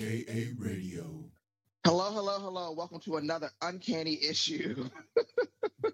[0.00, 1.04] AKA Radio.
[1.84, 2.72] Hello, hello, hello.
[2.72, 4.88] Welcome to another uncanny issue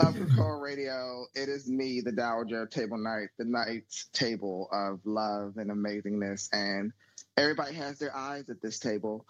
[0.00, 1.26] of Krakoa Radio.
[1.34, 6.48] It is me, the Dowager Table Knight, the Knight's Table of Love and Amazingness.
[6.54, 6.92] And
[7.36, 9.26] everybody has their eyes at this table.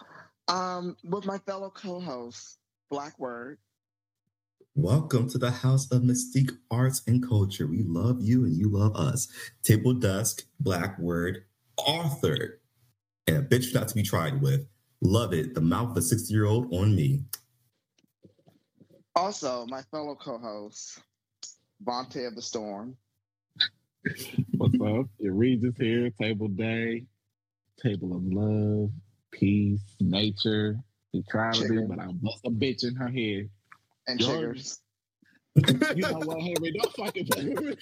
[0.47, 3.57] Um, with my fellow co-host, Black Word.
[4.73, 7.67] Welcome to the House of Mystique Arts and Culture.
[7.67, 9.27] We love you and you love us.
[9.63, 11.43] Table Dusk, Black Word,
[11.85, 12.59] Arthur,
[13.29, 14.65] and a bitch not to be tried with.
[15.01, 15.53] Love it.
[15.53, 17.21] The mouth of a 60 year old on me.
[19.15, 20.99] Also, my fellow co-host,
[21.83, 22.95] Vontae of the Storm.
[24.57, 25.07] What's up?
[25.19, 27.05] Your Regis here, Table Day,
[27.81, 28.91] Table of Love,
[29.31, 30.77] Peace, Nature,
[31.13, 31.87] neutrality, Chicken.
[31.87, 33.49] but I bust a bitch in her head.
[34.07, 34.53] And Yo.
[35.55, 35.63] You
[36.03, 36.71] know what, Henry?
[36.71, 37.75] Don't fucking play with me.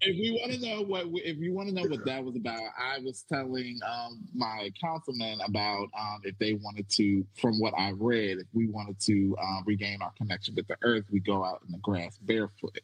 [0.00, 2.60] if you want to know what, if you want to know what that was about,
[2.78, 7.92] I was telling um, my councilman about um, if they wanted to, from what I
[7.96, 11.60] read, if we wanted to um, regain our connection with the earth, we go out
[11.66, 12.78] in the grass barefoot,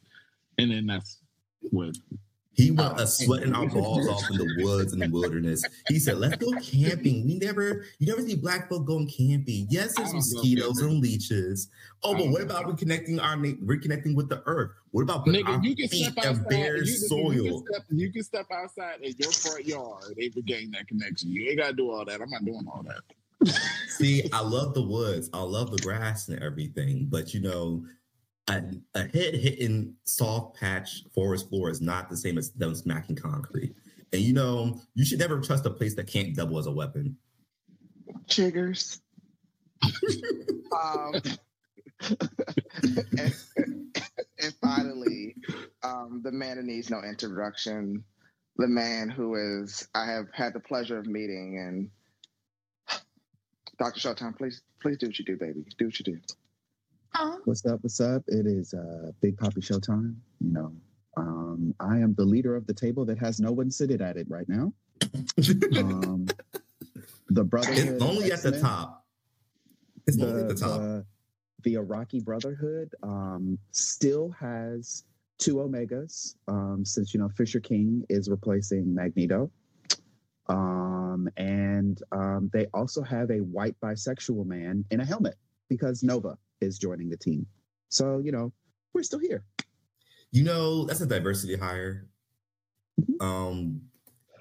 [0.57, 1.19] and then that's
[1.61, 1.97] what
[2.53, 5.63] He went us sweating our balls off in the woods and the wilderness.
[5.87, 7.25] He said, Let's go camping.
[7.25, 9.67] We never, you never see black folk going camping.
[9.69, 11.69] Yes, there's I don't go mosquitoes and leeches.
[12.03, 14.71] Oh, but what about reconnecting our reconnecting with the earth?
[14.91, 16.49] What about putting our Nigga, you can feet step outside.
[16.49, 17.33] bare You, soil?
[17.33, 21.31] you, can step, you can step outside in your front yard and regain that connection.
[21.31, 22.21] You ain't gotta do all that.
[22.21, 23.01] I'm not doing all that.
[23.87, 25.29] See, I love the woods.
[25.33, 27.85] I love the grass and everything, but you know,
[28.51, 28.63] a,
[28.95, 33.75] a head hitting soft patch forest floor is not the same as them smacking concrete.
[34.11, 37.17] And you know, you should never trust a place that can't double as a weapon.
[38.27, 38.99] Chiggers.
[40.71, 41.13] um,
[43.17, 43.33] and,
[44.39, 45.35] and finally,
[45.83, 48.03] um, the man who needs no introduction,
[48.57, 52.99] the man who is I have had the pleasure of meeting, and
[53.79, 53.99] Dr.
[53.99, 55.65] Showtime, please, please do what you do, baby.
[55.77, 56.19] Do what you do.
[57.45, 57.79] What's up?
[57.83, 58.23] What's up?
[58.27, 60.15] It is uh, Big Poppy Showtime.
[60.39, 60.73] You know,
[61.17, 64.27] um, I am the leader of the table that has no one seated at it
[64.29, 64.73] right now.
[65.77, 66.27] Um,
[67.29, 67.95] the Brotherhood.
[67.95, 69.05] it's only at the top.
[70.07, 70.79] It's The, only at the top.
[70.79, 71.05] the,
[71.63, 75.03] the Arakki Brotherhood um, still has
[75.37, 79.51] two Omegas um, since, you know, Fisher King is replacing Magneto.
[80.47, 85.35] Um, and um, they also have a white bisexual man in a helmet
[85.69, 87.45] because Nova is joining the team.
[87.89, 88.53] So, you know,
[88.93, 89.43] we're still here.
[90.31, 92.07] You know, that's a diversity hire.
[93.19, 93.81] Um,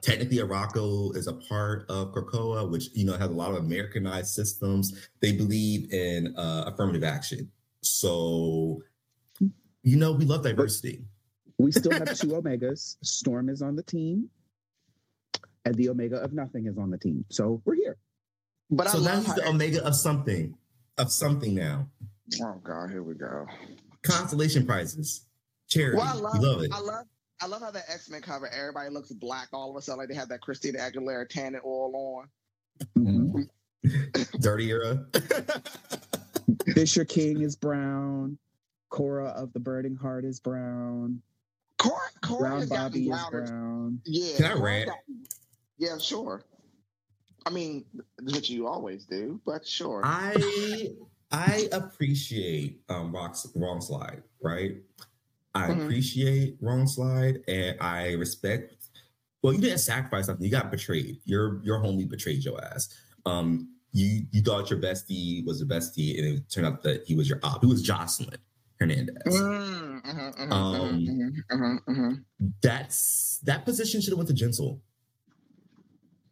[0.03, 4.29] technically, Arakko is a part of Krakoa, which you know has a lot of Americanized
[4.35, 5.09] systems.
[5.21, 7.51] They believe in uh, affirmative action,
[7.83, 8.83] so
[9.83, 11.03] you know we love diversity.
[11.59, 12.97] We still have two Omegas.
[13.03, 14.29] Storm is on the team,
[15.65, 17.25] and the Omega of Nothing is on the team.
[17.31, 17.97] So we're here.
[18.71, 20.55] But I So now he's the Omega of something,
[20.99, 21.89] of something now.
[22.43, 23.47] oh god, here we go.
[24.03, 25.27] Constellation prizes,
[25.69, 25.99] charity.
[25.99, 26.71] Well, I we love, love it.
[26.73, 27.05] I love,
[27.43, 28.49] I love how the X Men cover.
[28.49, 31.93] Everybody looks black all of a sudden, like they have that Christina Aguilera tanning oil
[31.97, 32.29] on.
[32.99, 33.49] Mhm.
[34.41, 35.07] Dirty era.
[36.75, 38.39] Fisher King is brown.
[38.93, 41.23] Khora of the Burning Heart is brown.
[41.79, 44.01] Khora, Khora Brown Bobby is brown.
[44.05, 44.37] Yeah.
[44.37, 44.91] Can I Cora rant?
[45.79, 46.43] Yeah, sure.
[47.47, 47.85] I mean,
[48.23, 50.03] which you always do, but sure.
[50.05, 50.91] I
[51.33, 54.77] I appreciate um Rock's wrong slide, right?
[55.55, 55.85] I Mhm.
[55.85, 58.75] appreciate Rockslide and I respect
[59.43, 61.21] well, you didn't sacrifice something, you got betrayed.
[61.25, 62.89] Your your homie betrayed your ass.
[63.27, 67.15] Um you you thought your bestie was the bestie, and it turned out that he
[67.17, 67.61] was your op.
[67.63, 68.39] He was Jocelyn
[68.79, 69.17] Hernandez.
[69.27, 72.25] Mm, mhm, mhm, Um, mhm, mhm, mhm.
[72.63, 74.81] That's that position should have went to Gentle.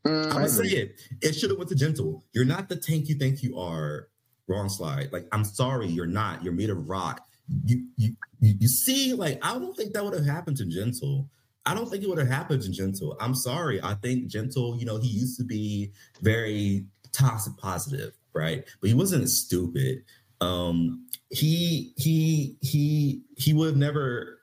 [0.09, 1.01] Mm, I'm gonna say it.
[1.21, 2.25] It should have went to gentle.
[2.33, 4.09] You're not the tank you think you are.
[4.49, 5.13] Rockslide.
[5.13, 6.43] Like I'm sorry, you're not.
[6.43, 7.21] You're made of rock.
[7.67, 11.29] You you you, you see, like I don't think that would have happened to gentle.
[11.67, 13.15] I don't think it would have happened to gentle.
[13.21, 13.79] I'm sorry.
[13.83, 14.79] I think gentle.
[14.79, 18.65] You know, he used to be very toxic positive, right?
[18.81, 20.05] But he wasn't stupid.
[20.41, 24.39] Um, he he he he would have never.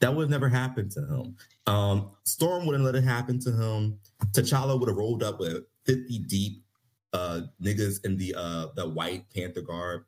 [0.00, 1.36] That would have never happened to him.
[1.66, 3.98] Um, Storm wouldn't let it happen to him.
[4.32, 6.64] T'Challa would have rolled up with 50 deep
[7.12, 10.04] uh niggas in the uh the white panther garb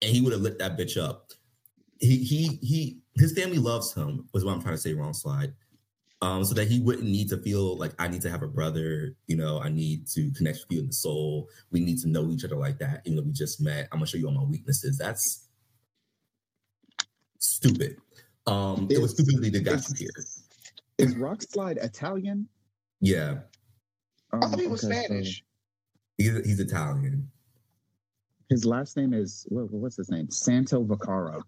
[0.00, 1.32] and he would have lit that bitch up.
[2.00, 5.52] He he he his family loves him, was what I'm trying to say, Rockslide.
[6.20, 9.14] Um, so that he wouldn't need to feel like I need to have a brother,
[9.28, 11.48] you know, I need to connect with you in the soul.
[11.70, 13.88] We need to know each other like that, even though we just met.
[13.92, 14.98] I'm gonna show you all my weaknesses.
[14.98, 15.46] That's
[17.38, 17.98] stupid.
[18.46, 20.24] Um, it was stupidly that got is- you here.
[20.98, 22.48] Is Rock Slide Italian
[23.00, 23.38] Yeah,
[24.32, 25.44] I thought he was okay, so Spanish.
[26.16, 27.30] he's he's Italian.
[28.48, 30.30] his last name is what, what's his name?
[30.30, 31.42] Santo Vaccaro.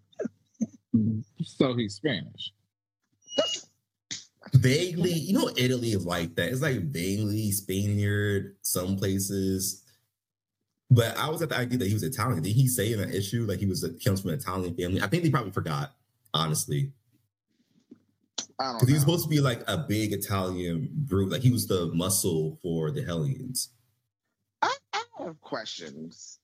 [1.43, 2.51] So he's Spanish.
[4.53, 6.49] Vaguely, you know, Italy is like that.
[6.51, 9.83] It's like vaguely Spaniard some places.
[10.89, 12.43] But I was at the idea that he was Italian.
[12.43, 15.01] Did he say in an issue like he was a, comes from an Italian family?
[15.01, 15.93] I think they probably forgot,
[16.33, 16.91] honestly.
[18.59, 21.31] I don't Because he was supposed to be like a big Italian brute.
[21.31, 23.69] Like he was the muscle for the Hellions.
[24.61, 26.39] I, I have questions.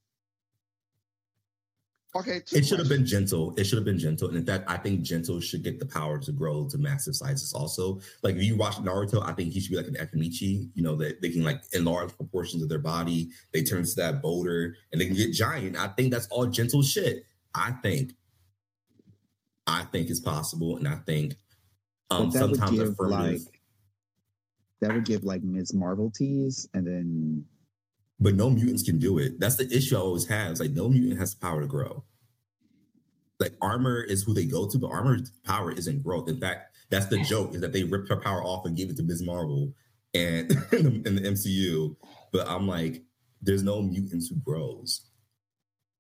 [2.16, 3.54] Okay, It should have been gentle.
[3.58, 4.28] It should have been gentle.
[4.30, 7.54] And in fact, I think gentle should get the power to grow to massive sizes
[7.54, 8.00] also.
[8.24, 10.96] Like if you watch Naruto, I think he should be like an Akimichi, you know,
[10.96, 13.30] that they can like enlarge proportions of their body.
[13.54, 15.78] They turn to that boulder and they can get giant.
[15.78, 17.26] I think that's all gentle shit.
[17.54, 18.14] I think.
[19.68, 20.78] I think it's possible.
[20.78, 21.36] And I think
[22.10, 23.62] um But that would give affirmative, like
[24.82, 25.74] that would give like Ms.
[25.74, 27.46] Marvel tease, and then
[28.20, 29.40] but no mutants can do it.
[29.40, 30.52] That's the issue I always have.
[30.52, 32.04] It's like no mutant has the power to grow.
[33.40, 36.28] Like armor is who they go to, but armor's power isn't growth.
[36.28, 38.98] In fact, that's the joke is that they ripped her power off and gave it
[38.98, 39.22] to Ms.
[39.22, 39.74] Marvel
[40.14, 41.96] and in the, MCU.
[42.32, 43.04] But I'm like,
[43.42, 45.06] there's no mutants who grows.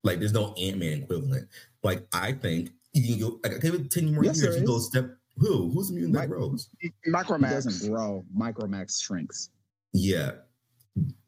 [0.04, 1.48] Like there's no Ant Man equivalent.
[1.83, 3.39] Like I think you can go.
[3.44, 4.59] Like, give it ten more Yes, years.
[4.59, 5.12] You go step.
[5.38, 5.69] Who?
[5.72, 6.69] Who's the mutant that Mike- grows?
[6.80, 7.50] he Micromax.
[7.51, 8.25] doesn't grow.
[8.36, 9.50] Micromax shrinks.
[9.94, 10.31] Yeah,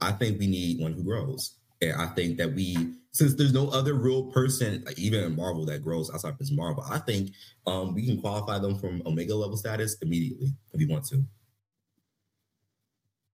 [0.01, 3.69] I think we need one who grows, and I think that we, since there's no
[3.69, 6.51] other real person, like even in Marvel, that grows outside of Ms.
[6.51, 7.31] Marvel, I think
[7.67, 11.23] um, we can qualify them from Omega level status immediately if we want to.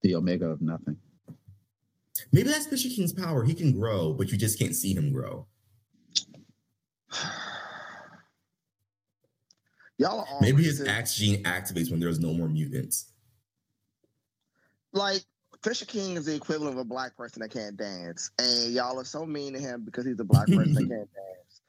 [0.03, 0.97] The omega of nothing.
[2.31, 3.43] Maybe that's Fisher King's power.
[3.43, 5.47] He can grow, but you just can't see him grow.
[9.97, 10.87] Y'all are Maybe his racist.
[10.89, 13.11] Axe gene activates when there's no more mutants.
[14.93, 15.23] like
[15.63, 19.05] Fisher King is the equivalent of a black person that can't dance, and y'all are
[19.05, 21.61] so mean to him because he's a black person that can't dance.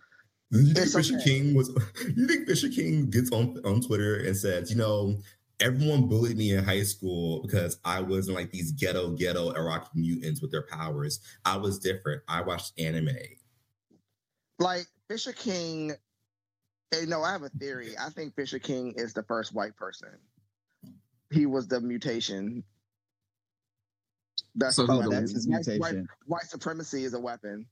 [0.50, 1.25] You think It's Fisher okay.
[1.25, 1.69] King was?
[2.17, 5.17] You think Fisher King gets on on Twitter and says, you know,
[5.61, 10.43] everyone bullied me in high school because I wasn't like these ghetto ghetto Arakki mutants
[10.43, 11.20] with their powers.
[11.44, 12.23] I was different.
[12.28, 13.17] I watched anime.
[14.58, 15.93] Like Fisher King,
[16.93, 17.94] you no, I have a theory.
[18.00, 20.09] I think Fisher King is the first white person.
[21.33, 22.62] He was the mutation.
[24.55, 25.15] That's So the Oh, Oh, weapon.
[25.15, 27.67] that's his White- white- White, supremacy is a weapon.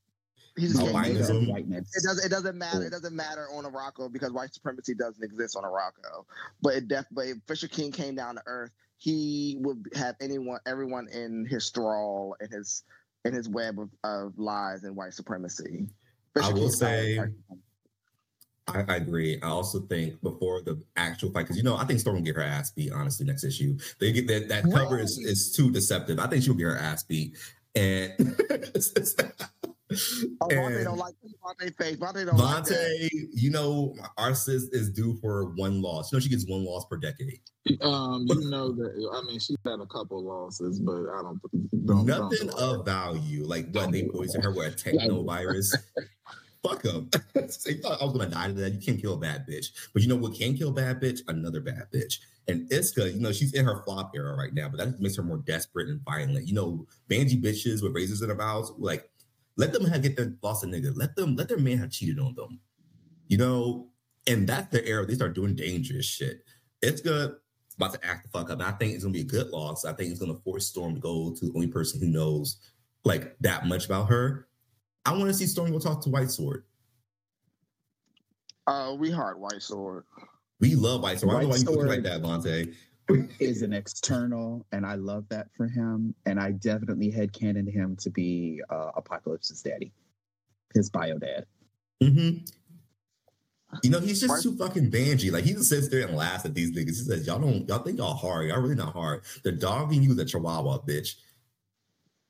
[0.56, 1.48] He just Oh, The can't omega it.
[1.50, 1.96] whiteness.
[1.96, 2.26] It doesn't.
[2.26, 2.82] It doesn't matter.
[2.82, 2.90] It oh.
[2.90, 6.26] doesn't matter on Morocco because white supremacy doesn't exist on Morocco.
[6.62, 7.06] But it def.
[7.10, 11.70] But if Fisher King came down to Earth, he would have anyone, everyone in his
[11.70, 12.84] thrall and his
[13.24, 15.88] in his web of, of lies and white supremacy.
[16.36, 17.30] I Fisher will King's say- is-
[18.68, 19.38] I, I agree.
[19.42, 22.36] I also think before the actual fight, because you know, I think Storm will get
[22.36, 22.92] her ass beat.
[22.92, 26.18] Honestly, next issue they get that that cover is, is too deceptive.
[26.18, 27.36] I think she'll get her ass beat,
[27.74, 28.12] and
[30.40, 31.14] Oh, Vontae and- don't like
[31.44, 31.96] Vontae face.
[31.96, 32.74] Vontae don't like that.
[32.74, 36.10] Vontae, you know, our sis is due for one loss.
[36.10, 37.40] You know, she gets one loss per decade.
[37.80, 41.40] Um, you know that I mean she's had a couple losses, but I don't.
[41.86, 43.44] don't Nothing don't, of value.
[43.44, 45.76] Like what they poisoned her with a techno virus.
[46.64, 47.10] Fuck them.
[47.34, 48.72] they thought I was gonna die to that.
[48.72, 49.66] You can't kill a bad bitch.
[49.92, 51.20] But you know what can kill a bad bitch?
[51.28, 52.20] Another bad bitch.
[52.48, 55.16] And Isca, you know, she's in her flop era right now, but that just makes
[55.16, 56.46] her more desperate and violent.
[56.46, 59.10] You know, bangy bitches with razors in their mouths, like
[59.56, 60.92] let them have get their lost a nigga.
[60.94, 62.60] Let them let their man have cheated on them.
[63.28, 63.88] You know,
[64.26, 66.44] and that's the era they start doing dangerous shit.
[66.80, 67.36] It's good
[67.76, 68.60] about to act the fuck up.
[68.60, 69.84] And I think it's gonna be a good loss.
[69.84, 72.58] I think it's gonna force Storm to go to the only person who knows
[73.04, 74.48] like that much about her.
[75.06, 76.64] I want to see Storm go talk to White Sword.
[78.66, 80.04] Uh, we heart White Sword.
[80.60, 81.36] We love White Sword.
[81.36, 81.88] I don't know why you look Sword.
[81.88, 82.74] like that, Vontae.
[83.38, 86.14] is an external, and I love that for him.
[86.24, 89.92] And I definitely headcanon him to be uh, Apocalypse's daddy,
[90.72, 91.44] his bio dad.
[92.02, 92.38] Mm-hmm.
[93.82, 95.30] You know, he's just White- too fucking bangy.
[95.30, 96.86] Like he just sits there and laughs at these niggas.
[96.86, 98.48] He says, "Y'all don't, y'all think y'all hard?
[98.48, 99.24] Y'all really not hard.
[99.42, 101.16] The dog in you is a Chihuahua, bitch.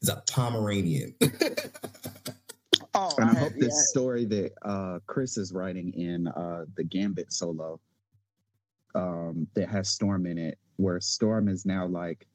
[0.02, 1.14] Is a Pomeranian."
[2.94, 3.82] Oh, And I had- hope this yeah.
[3.90, 7.80] story that uh, Chris is writing in uh, the Gambit solo
[8.94, 12.26] um, that has Storm in it, where Storm is now like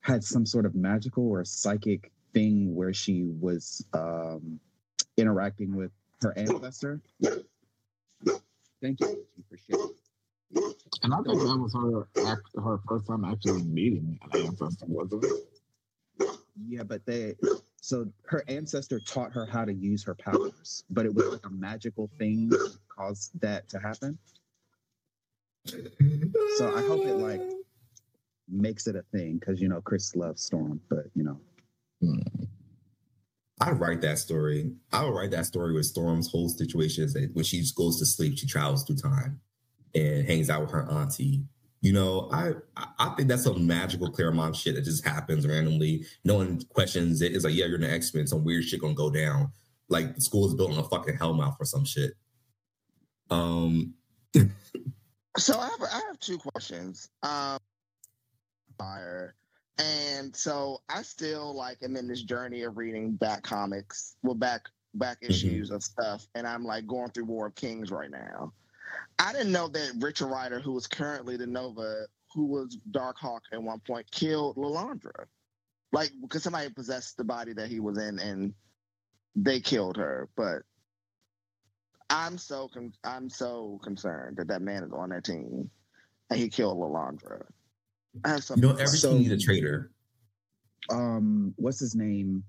[0.00, 4.58] had some sort of magical or psychic thing where she was um,
[5.18, 5.90] interacting with
[6.22, 7.02] her ancestor.
[8.82, 9.90] Thank you for sharing.
[11.02, 12.08] And I think that was her
[12.62, 16.28] her first time actually meeting an ancestor, wasn't it?
[16.66, 17.34] Yeah, but they
[17.80, 21.50] so her ancestor taught her how to use her powers, but it was like a
[21.50, 24.18] magical thing that caused that to happen.
[25.66, 27.42] So I hope it like
[28.48, 31.40] makes it a thing because you know Chris loves Storm, but you know.
[32.00, 32.44] Hmm.
[33.62, 34.72] I'd write that story.
[34.90, 38.06] I would write that story with Storm's whole situation is that when she goes to
[38.06, 39.40] sleep, she travels through time
[39.94, 41.44] and hangs out with her auntie.
[41.82, 42.52] You know, I
[42.98, 46.04] I think that's some magical Claremont shit that just happens randomly.
[46.24, 47.34] No one questions it.
[47.34, 48.26] It's like, yeah, you're in the X Men.
[48.26, 49.50] Some weird shit gonna go down.
[49.88, 52.12] Like the school is built on a fucking hellmouth or some shit.
[53.30, 53.94] Um.
[55.38, 57.08] so I have I have two questions.
[57.22, 57.58] Um,
[58.78, 59.34] fire.
[59.78, 64.62] And so I still like am in this journey of reading back comics, well, back
[64.94, 65.30] back Mm-hmm.
[65.30, 68.52] issues of stuff, and I'm like going through War of Kings right now.
[69.18, 73.42] I didn't know that Richard Rider, who is currently the Nova, who was Dark Hawk
[73.52, 75.26] at one point, killed Lilandra.
[75.92, 78.54] Like because somebody possessed the body that he was in, and
[79.34, 80.28] they killed her.
[80.36, 80.62] But
[82.08, 85.70] I'm so con- I'm so concerned that that man is on that team,
[86.30, 87.42] and he killed Lilandra.
[88.24, 89.90] I have You know, every So- team needs a traitor.
[90.90, 92.42] um what's his name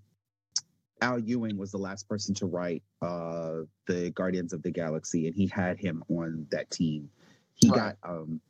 [1.01, 5.35] al ewing was the last person to write uh the guardians of the galaxy and
[5.35, 7.09] he had him on that team.
[7.55, 7.77] He Right.
[7.77, 8.41] got um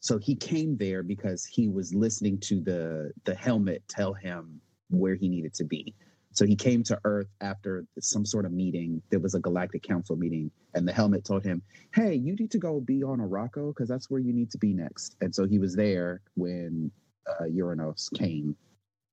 [0.00, 5.14] so he came there because he was listening to the the helmet tell him where
[5.16, 5.94] he needed to be.
[6.32, 9.02] So he came to earth after some sort of meeting.
[9.10, 11.62] There was a galactic council meeting and the helmet told him
[11.94, 14.72] hey you need to go be on Arakko because that's where you need to be
[14.72, 15.16] next.
[15.20, 16.92] And so he was there when
[17.28, 18.56] uh, Uranos came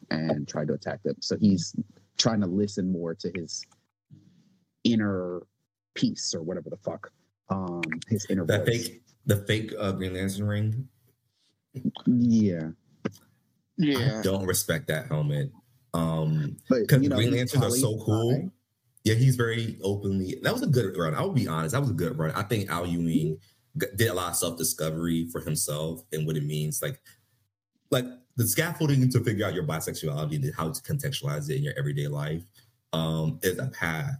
[0.09, 1.15] and tried to attack them.
[1.19, 1.75] So he's
[2.17, 3.65] trying to listen more to his
[4.83, 5.41] inner
[5.95, 7.11] peace or whatever the fuck.
[7.49, 8.87] Um, his inner That voice.
[8.87, 10.87] fake, the fake uh, Green Lantern ring.
[12.05, 12.69] Yeah,
[13.77, 14.19] yeah.
[14.19, 15.51] I don't respect that helmet.
[15.93, 18.51] Um, because you know, Green Lanterns are so poly- cool.
[19.03, 20.39] Yeah, he's very openly.
[20.41, 21.13] That was a good run.
[21.13, 21.73] I'll be honest.
[21.73, 22.31] That was a good run.
[22.31, 23.37] I think Al Ewing
[23.77, 26.81] did a lot of self discovery for himself and what it means.
[26.81, 26.99] Like,
[27.91, 31.73] like the scaffolding to figure out your bisexuality and how to contextualize it in your
[31.77, 32.43] everyday life
[32.93, 34.19] um, is a path.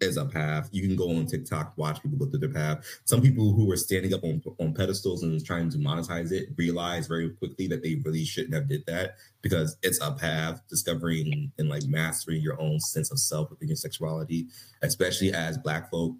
[0.00, 0.70] Is a path.
[0.72, 2.86] You can go on TikTok, watch people go through their path.
[3.04, 7.06] Some people who are standing up on, on pedestals and trying to monetize it realize
[7.06, 11.68] very quickly that they really shouldn't have did that because it's a path discovering and
[11.68, 14.46] like mastering your own sense of self within your sexuality,
[14.80, 16.16] especially as Black folk,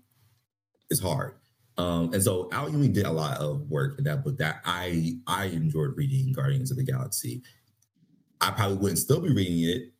[0.90, 1.39] is hard.
[1.80, 5.14] Um, and so Al Ewing did a lot of work in that book that I
[5.26, 7.42] I enjoyed reading Guardians of the Galaxy.
[8.38, 9.92] I probably wouldn't still be reading it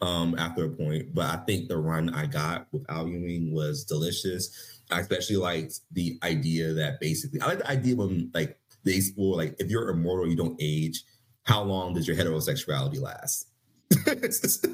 [0.00, 3.84] um, after a point, but I think the run I got with Al Ewing was
[3.84, 4.80] delicious.
[4.90, 9.36] I especially liked the idea that basically I like the idea when like they explore
[9.36, 11.04] like if you're immortal, you don't age.
[11.42, 13.48] How long does your heterosexuality last?
[14.06, 14.64] it's,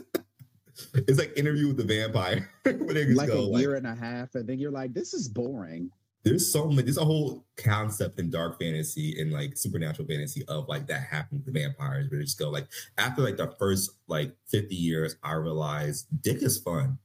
[1.18, 2.48] like interview with the vampire.
[2.64, 5.90] like go, a like, year and a half, and then you're like, this is boring.
[6.24, 10.68] There's so many there's a whole concept in dark fantasy and like supernatural fantasy of
[10.68, 12.66] like that happening to vampires where they just go like
[12.98, 16.98] after like the first like 50 years i realized dick is fun.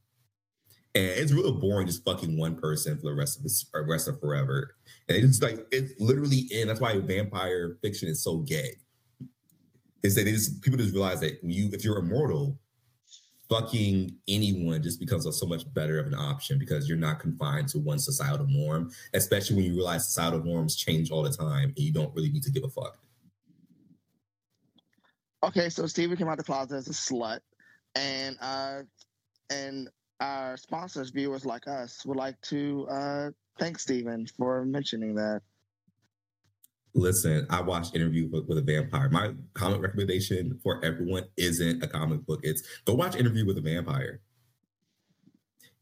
[0.95, 3.45] And it's really boring just fucking one person for the rest of
[3.75, 4.75] or rest of forever.
[5.07, 8.77] And it's like it's literally in that's why vampire fiction is so gay.
[10.01, 12.57] Is that they just people just realize that you if you're immortal
[13.49, 17.79] fucking anyone just becomes so much better of an option because you're not confined to
[17.79, 21.91] one societal norm, especially when you realize societal norms change all the time and you
[21.91, 22.99] don't really need to give a fuck.
[25.41, 27.39] Okay, so Steven came out the closet as a slut,
[27.95, 28.81] and uh,
[29.49, 29.87] and
[30.19, 35.41] our sponsors, viewers like us, would like to uh, thank Steven for mentioning that.
[36.95, 39.09] Listen, I watched Interview with, a Vampire.
[39.09, 42.39] My comic recommendation for everyone isn't a comic book.
[42.43, 44.21] It's go watch Interview with a Vampire.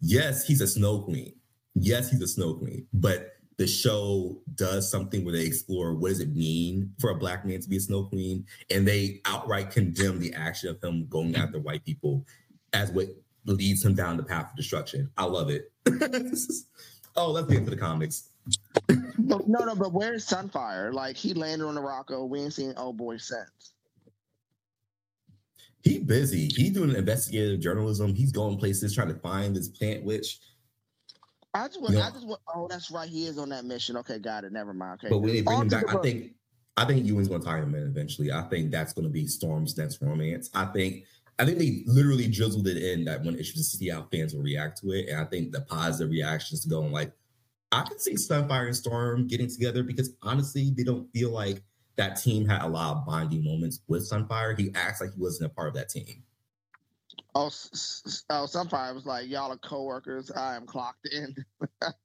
[0.01, 1.33] Yes, he's a snow queen.
[1.75, 2.87] Yes, he's a snow queen.
[2.93, 7.45] But the show does something where they explore what does it mean for a black
[7.45, 11.35] man to be a snow queen, and they outright condemn the action of him going
[11.35, 12.25] after white people
[12.73, 13.07] as what
[13.45, 15.09] leads him down the path of destruction.
[15.17, 15.71] I love it.
[17.15, 18.29] oh, let's get into the comics.
[18.87, 20.93] But, no, no, but where's Sunfire?
[20.93, 22.25] Like he landed on the Rocco.
[22.25, 23.73] We ain't seen old boy since.
[25.81, 26.47] He busy.
[26.47, 28.13] He's doing investigative journalism.
[28.13, 30.39] He's going places trying to find this plant witch.
[31.53, 32.07] I just, want, Yeah.
[32.07, 33.09] I just, want, oh, that's right.
[33.09, 33.97] He is on that mission.
[33.97, 34.51] Okay, got it.
[34.51, 34.99] Never mind.
[34.99, 36.33] Okay, But when they bring him back, I think
[36.77, 38.31] I think Ewing's going to tie him in eventually.
[38.31, 40.49] I think that's going to be Storm's next romance.
[40.53, 41.05] I think
[41.39, 44.41] I think they literally drizzled it in that one issue to see how fans will
[44.41, 47.11] react to it, and I think the positive reactions to going like,
[47.71, 51.61] I can see Sunfire and Storm getting together because honestly, they don't feel like
[51.97, 54.57] that team had a lot of bonding moments with Sunfire.
[54.57, 56.23] He acts like he wasn't a part of that team.
[57.35, 60.31] oh, oh, Sunfire was like, y'all are coworkers.
[60.31, 61.35] I am clocked in.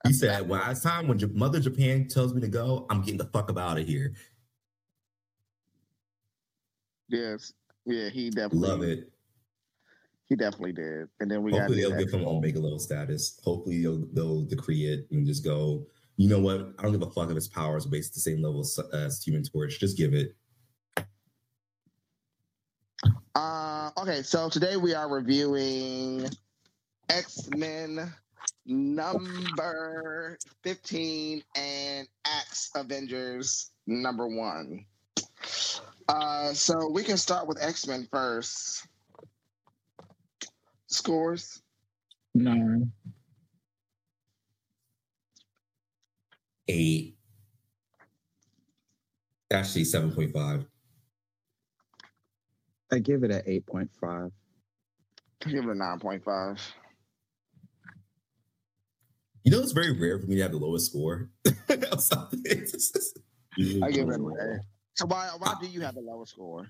[0.06, 3.18] He said, "When it's time when J- Mother Japan tells me to go, I'm getting
[3.18, 4.14] the fuck up out of here."
[7.08, 7.52] Yes.
[7.84, 9.12] Yeah, he definitely Love it.
[10.28, 11.08] He definitely did.
[11.20, 13.38] And then we Hopefully got they'll give him Omega level status.
[13.44, 15.86] Hopefully they'll, they'll decree it and just go.
[16.16, 16.74] You know what?
[16.78, 19.22] I don't give a fuck if his powers are based the same level as, as
[19.22, 19.78] Human Torch.
[19.78, 20.34] Just give it.
[23.34, 26.28] Uh, okay, so today we are reviewing
[27.08, 28.12] X Men
[28.66, 34.84] number 15 and Axe Avengers number one.
[36.08, 38.86] Uh, so we can start with X Men first.
[40.92, 41.62] Scores?
[42.34, 42.92] Nine.
[46.68, 47.16] Eight.
[49.50, 50.66] Actually, 7.5.
[52.92, 54.30] I give it an eight point five.
[55.44, 56.60] I Give it a 9.5.
[59.44, 61.30] You know, it's very rare for me to have the lowest score.
[61.46, 61.50] I
[63.90, 64.60] give it an A.
[64.94, 66.68] So why why do you have the lowest score?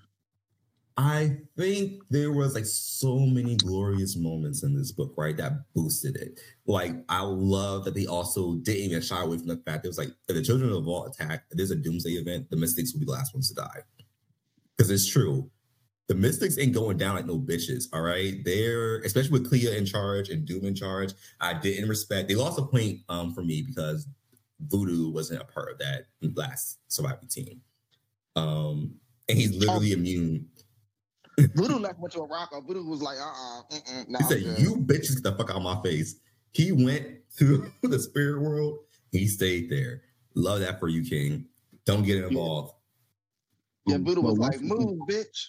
[0.95, 5.35] I think there was like so many glorious moments in this book, right?
[5.35, 6.39] That boosted it.
[6.67, 9.97] Like I love that they also didn't even shy away from the fact it was
[9.97, 11.45] like if the Children of the Vault attack.
[11.51, 13.79] There's a Doomsday event, the Mystics will be the last ones to die.
[14.77, 15.49] Because it's true.
[16.09, 18.35] The Mystics ain't going down like no bitches, all right?
[18.45, 21.13] They're especially with Clea in charge and Doom in charge.
[21.39, 22.27] I didn't respect.
[22.27, 24.07] They lost a point um, for me because
[24.67, 27.61] Voodoo wasn't a part of that last surviving team.
[28.35, 28.95] Um,
[29.29, 30.47] and he's literally immune
[31.55, 32.51] Voodoo left went to a rock.
[32.67, 34.03] Voodoo was like, uh uh-uh, uh.
[34.07, 36.15] No, he said, "You bitches get the fuck out of my face."
[36.51, 38.79] He went to the spirit world.
[39.11, 40.01] He stayed there.
[40.35, 41.45] Love that for you, King.
[41.85, 42.73] Don't get involved.
[43.85, 45.47] Yeah, Voodoo Well, was like, once- move, bitch.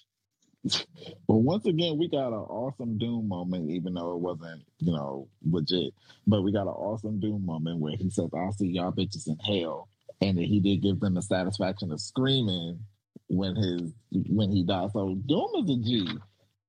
[1.28, 5.28] But once again, we got an awesome Doom moment, even though it wasn't, you know,
[5.42, 5.92] legit.
[6.26, 9.38] But we got an awesome Doom moment where he says, I'll see y'all bitches in
[9.38, 9.88] hell.
[10.20, 12.78] And then he did give them the satisfaction of screaming
[13.28, 13.92] when his
[14.28, 14.90] when he died.
[14.92, 16.08] So Doom is a G.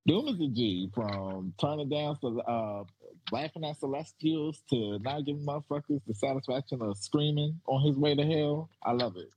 [0.08, 2.84] Doom is a G from turning down to uh
[3.32, 8.24] laughing at Celestials to not giving motherfuckers the satisfaction of screaming on his way to
[8.24, 8.70] hell.
[8.84, 9.30] I love it.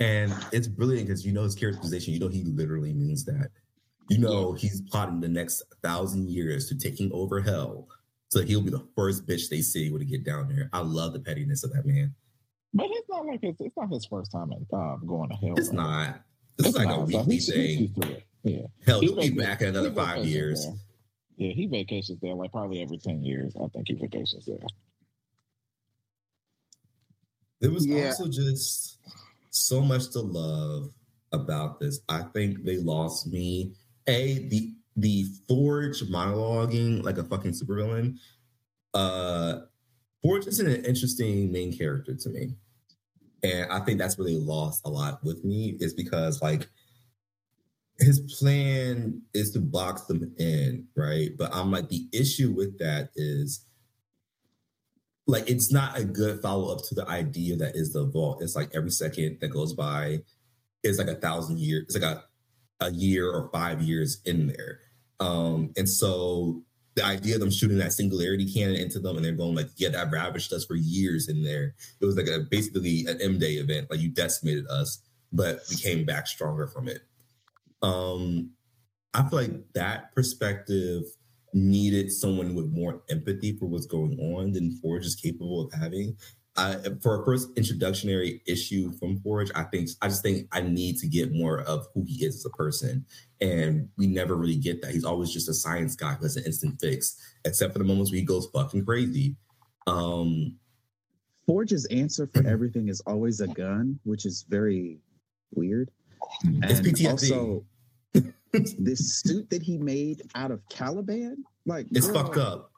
[0.00, 2.14] And it's brilliant because you know his characterization.
[2.14, 3.50] You know he literally means that.
[4.08, 7.88] You know he's plotting the next thousand years to taking over hell.
[8.28, 10.68] So he'll be the first bitch they see when he get down there.
[10.72, 12.14] I love the pettiness of that man.
[12.74, 15.54] But it's not like it's, it's not his first time at, uh, going to hell.
[15.56, 15.76] It's right?
[15.76, 16.20] not.
[16.58, 17.80] This is like a weekly he's- he's thing.
[17.96, 18.22] used.
[18.42, 18.66] Yeah.
[18.84, 20.64] Hell, He he'll be back in another five years.
[20.64, 20.74] there.
[21.36, 23.54] Yeah, he vacations there like probably every 10 years.
[23.56, 24.58] I think he vacations there.
[27.60, 28.06] There was Yeah.
[28.08, 28.98] also just
[29.50, 30.92] so much to love
[31.32, 32.00] about this.
[32.08, 33.74] I think they lost me.
[34.06, 38.18] A the the Forge monologuing like a fucking supervillain.
[38.94, 39.60] Uh
[40.22, 42.56] Forge isn't an interesting main character to me.
[43.42, 46.68] And I think that's really lost a lot with me, is because like
[47.98, 51.30] his plan is to box them in, right?
[51.36, 53.64] But I'm like, the issue with that is
[55.26, 58.42] like it's not a good follow up to the idea that is the vault.
[58.42, 60.20] It's like every second that goes by
[60.82, 61.84] is like a thousand years.
[61.84, 62.24] It's like a
[62.80, 64.80] a year or five years in there.
[65.20, 66.62] Um, and so
[66.98, 69.88] the idea of them shooting that singularity cannon into them and they're going like, yeah,
[69.88, 71.74] that ravaged us for years in there.
[72.00, 75.00] It was like a basically an M Day event, like you decimated us,
[75.32, 77.02] but we came back stronger from it.
[77.82, 78.50] Um,
[79.14, 81.04] I feel like that perspective
[81.54, 86.16] needed someone with more empathy for what's going on than Forge is capable of having.
[86.58, 90.98] I, for a first introductionary issue from Forge, I think I just think I need
[90.98, 93.06] to get more of who he is as a person,
[93.40, 94.90] and we never really get that.
[94.90, 98.10] He's always just a science guy who has an instant fix, except for the moments
[98.10, 99.36] where he goes fucking crazy.
[99.86, 100.56] Um,
[101.46, 104.98] Forge's answer for everything is always a gun, which is very
[105.54, 105.90] weird.
[106.42, 107.10] It's And PTSD.
[107.10, 107.64] also,
[108.52, 112.72] this suit that he made out of Caliban, like it's girl, fucked up.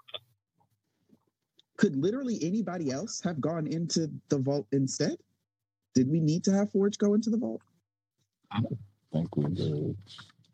[1.81, 5.17] Could literally anybody else have gone into the vault instead?
[5.95, 7.63] Did we need to have Forge go into the vault?
[8.53, 8.79] I don't
[9.15, 9.97] think we did.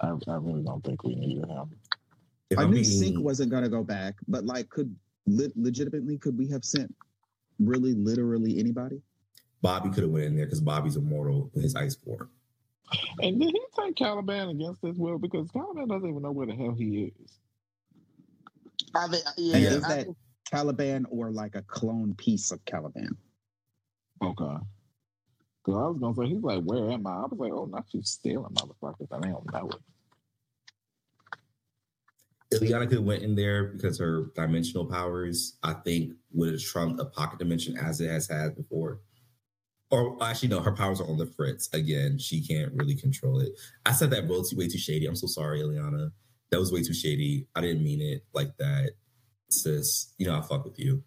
[0.01, 1.71] I, I really don't think we needed him.
[2.51, 4.95] If I I'm knew being- Sync wasn't going to go back, but like, could
[5.27, 6.95] le- legitimately could we have sent
[7.59, 9.03] really literally anybody?
[9.63, 12.31] Bobby could have went in there because Bobby's immortal in his ice form.
[13.21, 15.19] And did he take Caliban against his will?
[15.19, 17.39] Because Caliban doesn't even know where the hell he is.
[18.95, 20.17] I think, yeah, is I that think-
[20.51, 23.17] Caliban or like a clone piece of Caliban?
[24.23, 24.57] Okay.
[25.65, 27.11] Because I was going to say, he's like, where am I?
[27.11, 29.09] I was like, oh, not you stealing motherfuckers.
[29.13, 29.81] I don't know it.
[32.55, 37.01] Illyana could have went in there because her dimensional powers, I think, would have trumped
[37.01, 39.01] a pocket dimension as it has had before.
[39.91, 41.69] Or actually, no, her powers are on the fritz.
[41.73, 43.51] Again, she can't really control it.
[43.85, 45.07] I said that way too, way too shady.
[45.07, 46.13] I'm so sorry, Illyana.
[46.51, 47.49] That was way too shady.
[47.57, 48.93] I didn't mean it like that,
[49.51, 50.13] sis.
[50.19, 51.03] You know, I fuck with you.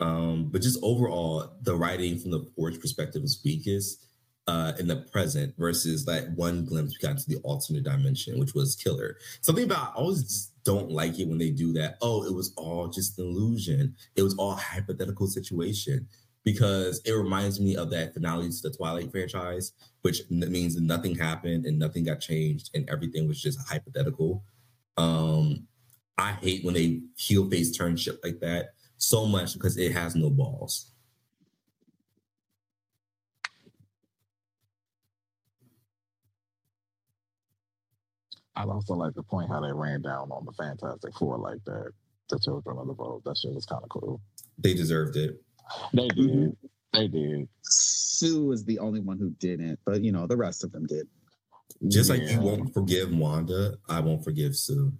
[0.00, 4.04] Um, but just overall, the writing from the Forge perspective is weakest
[4.46, 8.54] uh, in the present versus that one glimpse we got into the alternate dimension, which
[8.54, 9.16] was killer.
[9.42, 11.96] Something about I always just don't like it when they do that.
[12.00, 13.94] Oh, it was all just an illusion.
[14.16, 16.08] It was all hypothetical situation
[16.44, 21.66] because it reminds me of that finale to the Twilight franchise, which means nothing happened
[21.66, 24.44] and nothing got changed and everything was just hypothetical.
[24.96, 25.66] Um,
[26.18, 30.16] I hate when they heel face turn shit like that so much because it has
[30.16, 30.90] no balls.
[38.56, 41.92] I also like the point how they ran down on the Fantastic Four like that.
[42.28, 43.22] The Children of the Vault.
[43.24, 44.20] That shit was kind of cool.
[44.58, 45.40] They deserved it.
[45.94, 46.18] They did.
[46.18, 46.66] Mm-hmm.
[46.92, 47.48] They did.
[47.62, 51.06] Sue was the only one who didn't, but you know the rest of them did.
[51.86, 52.16] Just yeah.
[52.16, 54.92] like you won't forgive Wanda, I won't forgive Sue.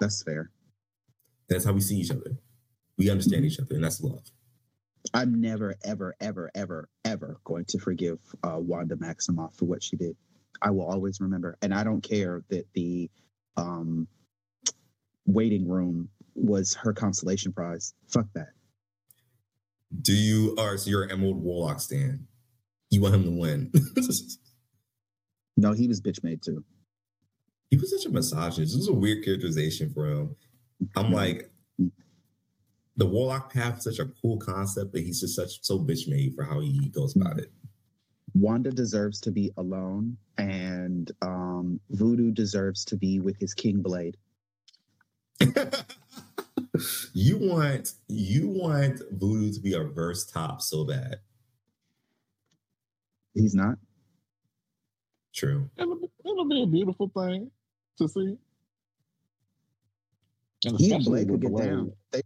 [0.00, 0.50] That's fair.
[1.48, 2.38] That's how we see each other.
[2.98, 3.52] We understand mm-hmm.
[3.52, 4.24] each other, and that's love.
[5.14, 9.96] I'm never, ever, ever, ever, ever going to forgive uh, Wanda Maximoff for what she
[9.96, 10.16] did.
[10.62, 13.10] I will always remember, and I don't care that the
[13.56, 14.08] um,
[15.26, 17.94] waiting room was her consolation prize.
[18.08, 18.48] Fuck that.
[20.02, 22.26] Do you are so you're an Emerald Warlock stand?
[22.90, 23.72] You want him to win?
[25.56, 26.64] no, he was bitch made too.
[27.70, 28.72] He was such a misogynist.
[28.72, 30.36] This was a weird characterization for him.
[30.96, 31.50] I'm like,
[32.96, 36.34] the Warlock path is such a cool concept, but he's just such so bitch made
[36.34, 37.52] for how he goes about it.
[38.34, 44.16] Wanda deserves to be alone, and um, Voodoo deserves to be with his King Blade.
[47.14, 51.16] you want you want Voodoo to be a verse top so bad.
[53.34, 53.76] He's not.
[55.34, 55.68] True.
[55.76, 57.50] It'll, it'll be a beautiful thing
[57.98, 58.36] to see.
[60.64, 61.66] And he and Blade could get Blade.
[61.68, 61.92] down.
[62.12, 62.22] They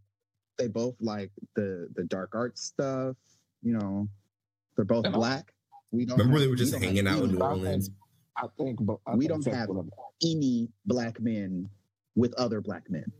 [0.59, 3.17] they both like the the dark art stuff.
[3.63, 4.09] You know,
[4.77, 5.53] they're both and black.
[5.91, 7.91] We don't remember have, they were just hanging out in New Orleans.
[8.37, 9.69] I think, but I we think don't have
[10.23, 11.69] any black men
[12.15, 13.11] with other black men.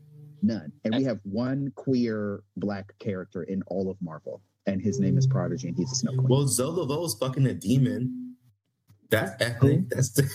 [0.41, 0.71] None.
[0.83, 5.27] And we have one queer black character in all of Marvel, and his name is
[5.27, 6.27] Prodigy, and he's a snow queen.
[6.27, 8.35] Well, Zoe Laveau is fucking a demon.
[9.09, 9.89] That's ethnic.
[9.89, 10.27] That's the,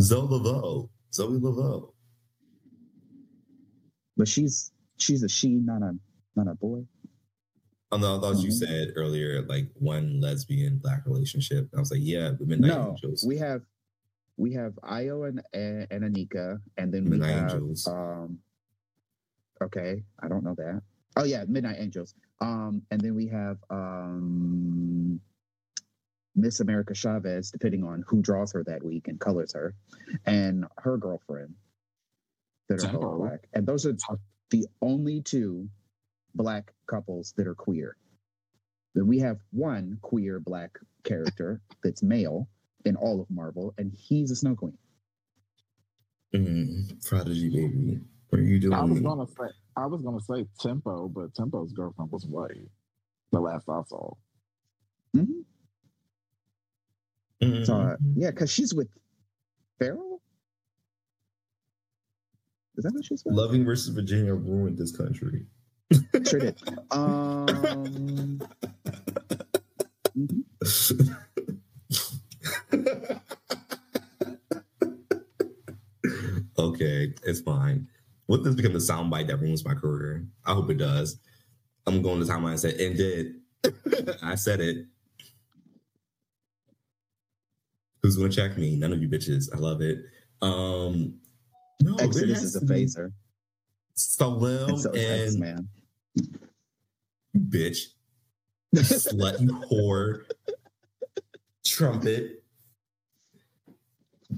[0.00, 0.88] Zoe Laveau.
[1.12, 1.92] Zoe Laveau.
[4.16, 5.94] But she's she's a she, not a
[6.36, 6.84] not a boy.
[7.90, 8.46] Oh no, I thought mm-hmm.
[8.46, 11.68] you said earlier like one lesbian black relationship.
[11.76, 13.24] I was like, yeah, the Midnight no, Angels.
[13.26, 13.62] We have
[14.36, 17.86] we have Ayo and and, Aneka, and then Midnight we have Angels.
[17.86, 18.38] um
[19.62, 20.82] okay, I don't know that.
[21.16, 22.14] Oh yeah, Midnight Angels.
[22.40, 25.20] Um, and then we have um
[26.34, 29.74] Miss America Chavez, depending on who draws her that week and colors her,
[30.24, 31.54] and her girlfriend
[32.68, 33.48] that are both black.
[33.52, 33.94] And those are
[34.50, 35.68] the only two
[36.34, 37.96] black couples that are queer.
[38.94, 42.48] Then we have one queer black character that's male
[42.84, 44.78] in all of Marvel, and he's a snow queen.
[46.34, 48.00] Mm, prodigy baby.
[48.30, 48.72] What are you doing?
[48.72, 52.70] I was gonna say I was gonna say Tempo, but Tempo's girlfriend was white.
[53.30, 54.14] The last I saw.
[55.14, 55.40] Mm-hmm.
[57.42, 57.64] Mm-hmm.
[57.64, 58.88] So, uh, yeah, because she's with
[59.78, 60.20] Farrell.
[62.76, 63.34] Is that what she's with?
[63.34, 65.46] Loving versus Virginia ruined this country.
[66.26, 66.58] Sure did.
[66.90, 67.46] Um,
[70.16, 71.12] mm-hmm.
[76.58, 77.88] okay, it's fine.
[78.26, 80.24] What this become the soundbite that ruins my career?
[80.46, 81.18] I hope it does.
[81.86, 83.34] I'm going to time I said and did.
[84.22, 84.86] I said it.
[88.02, 88.76] Who's gonna check me?
[88.76, 89.48] None of you bitches.
[89.54, 89.98] I love it.
[90.40, 91.14] Um
[91.82, 93.12] no, Exodus is a phaser.
[93.94, 95.68] Salim so and man
[97.36, 97.86] bitch,
[98.74, 100.24] slut, you whore,
[101.64, 102.42] trumpet.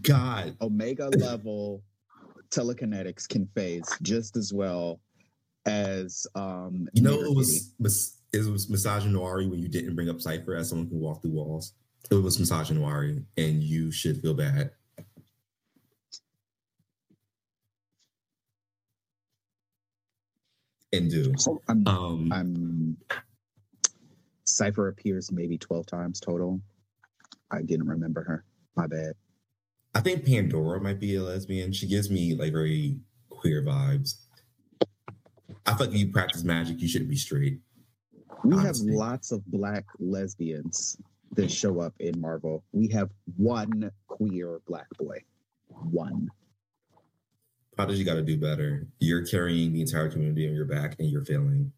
[0.03, 1.83] God, Omega level
[2.51, 5.01] telekinetics can phase just as well
[5.67, 6.89] as um.
[6.93, 7.73] You know, it was
[8.33, 11.75] it was misogynoir when you didn't bring up Cipher as someone who walked through walls.
[12.11, 14.71] It was misogynoir, and you should feel bad.
[20.95, 21.35] and do.
[21.69, 22.97] I'm, um, I'm
[24.45, 26.61] Cipher appears maybe 12 times total.
[27.51, 28.45] I didn't remember her.
[28.77, 29.15] My bad.
[29.95, 31.73] I think Pandora might be a lesbian.
[31.73, 32.99] She gives me like very
[33.31, 34.17] queer vibes.
[35.67, 37.61] I feel like if you practice magic, you shouldn't be straight.
[38.43, 38.89] We honestly.
[38.89, 40.99] have lots of black lesbians
[41.37, 42.65] that show up in Marvel.
[42.73, 45.19] We have one queer black boy.
[45.69, 46.29] One.
[47.77, 48.87] Prodigy got to do better.
[49.01, 51.73] You're carrying the entire community on your back, and you're failing.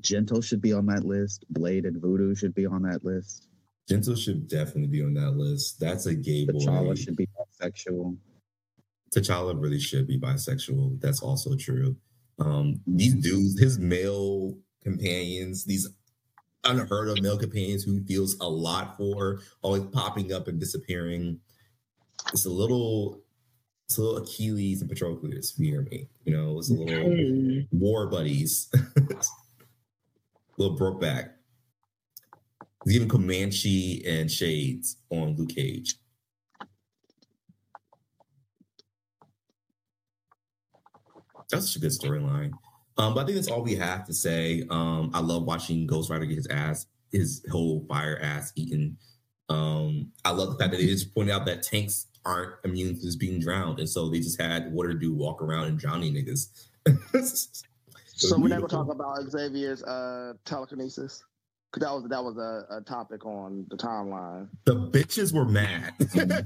[0.00, 1.46] Gentle should be on that list.
[1.48, 3.48] Blade and Voodoo should be on that list.
[3.88, 5.80] Gentle should definitely be on that list.
[5.80, 6.58] That's a gay boy.
[6.58, 7.28] T'Challa should be
[7.62, 8.16] bisexual.
[9.14, 11.00] T'Challa really should be bisexual.
[11.00, 11.96] That's also true.
[12.38, 15.88] Um, these dudes, his male companions, these
[16.64, 21.40] unheard of male companions who feels a lot for, always popping up and disappearing.
[22.32, 23.20] It's a little,
[23.86, 25.56] it's a little Achilles and Patroclus.
[25.56, 26.08] hear me?
[26.24, 28.70] You know, it's a little war buddies,
[30.56, 31.30] little Brokeback.
[32.84, 35.96] There's even Comanche and Shades on Luke Cage.
[41.50, 42.52] That's such a good storyline.
[42.96, 44.64] Um, but I think that's all we have to say.
[44.70, 48.96] Um, I love watching Ghost Rider get his ass, his whole fire ass eaten.
[49.48, 53.00] Um, I love the fact that they just pointed out that tanks aren't immune to
[53.02, 56.48] just being drowned, and so they just had Water do walk around and drowning niggas.
[58.16, 61.24] So we're not gonna talk about Xavier's uh, telekinesis
[61.72, 64.48] because that was that was a, a topic on the timeline.
[64.66, 65.92] The bitches were mad.
[66.14, 66.42] Yeah,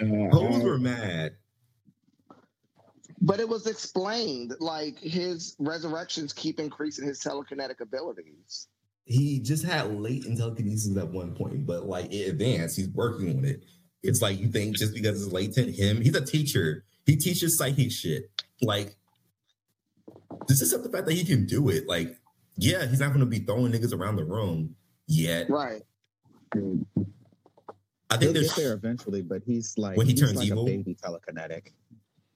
[0.30, 1.36] Hoes I- were mad.
[3.28, 8.68] But it was explained like his resurrections keep increasing his telekinetic abilities.
[9.04, 12.76] He just had latent telekinesis at one point, but like it advanced.
[12.78, 13.64] He's working on it.
[14.02, 16.84] It's like you think just because it's latent, him, he's a teacher.
[17.04, 18.30] He teaches psychic shit.
[18.62, 18.96] Like,
[20.46, 21.86] this is the fact that he can do it.
[21.86, 22.16] Like,
[22.56, 24.74] yeah, he's not going to be throwing niggas around the room
[25.06, 25.50] yet.
[25.50, 25.82] Right.
[26.54, 30.46] I He'll think get there's there eventually, but he's like When he he's turns like
[30.46, 30.62] evil?
[30.62, 31.72] a baby telekinetic.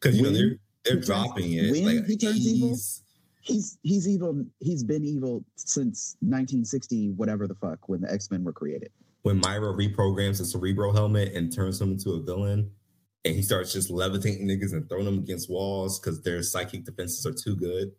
[0.01, 1.71] because you know when they're they're he turns- dropping it.
[1.73, 2.69] when like, he turns evil?
[2.69, 2.99] he's-
[3.45, 4.45] He's he's evil.
[4.61, 8.93] He's been evil since 1960, whatever the fuck, when the X Men were created.
[9.23, 12.71] when Myra reprograms the cerebral helmet and turns him into a villain,
[13.25, 17.27] and he starts just levitating niggas and throwing them against walls because their psychic defenses
[17.27, 17.91] are too good.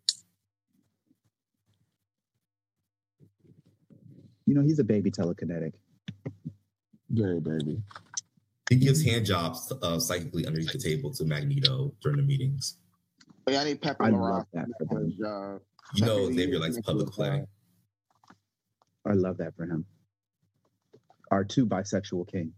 [4.46, 5.74] You know, he's a baby telekinetic.
[7.10, 7.82] very baby.
[8.70, 12.78] He gives hand jobs uh, psychically underneath the table to Magneto during the meetings.
[13.46, 15.06] But I need Pepper I LaRock love that for for him.
[15.06, 15.62] his job.
[15.96, 17.46] You know, Second, Xavier he- likes public was, play.
[19.06, 19.86] uh, I love that for him.
[21.30, 22.54] Our two bisexual kings.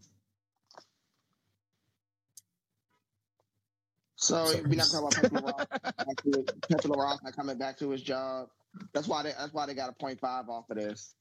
[4.18, 4.62] So Sorry.
[4.64, 6.46] we're not talking about Pepe Larraz.
[6.46, 6.70] back.
[6.70, 8.48] Pepe Larraz not coming back to his job.
[8.94, 11.16] That's why they that's why they got a point five off of this.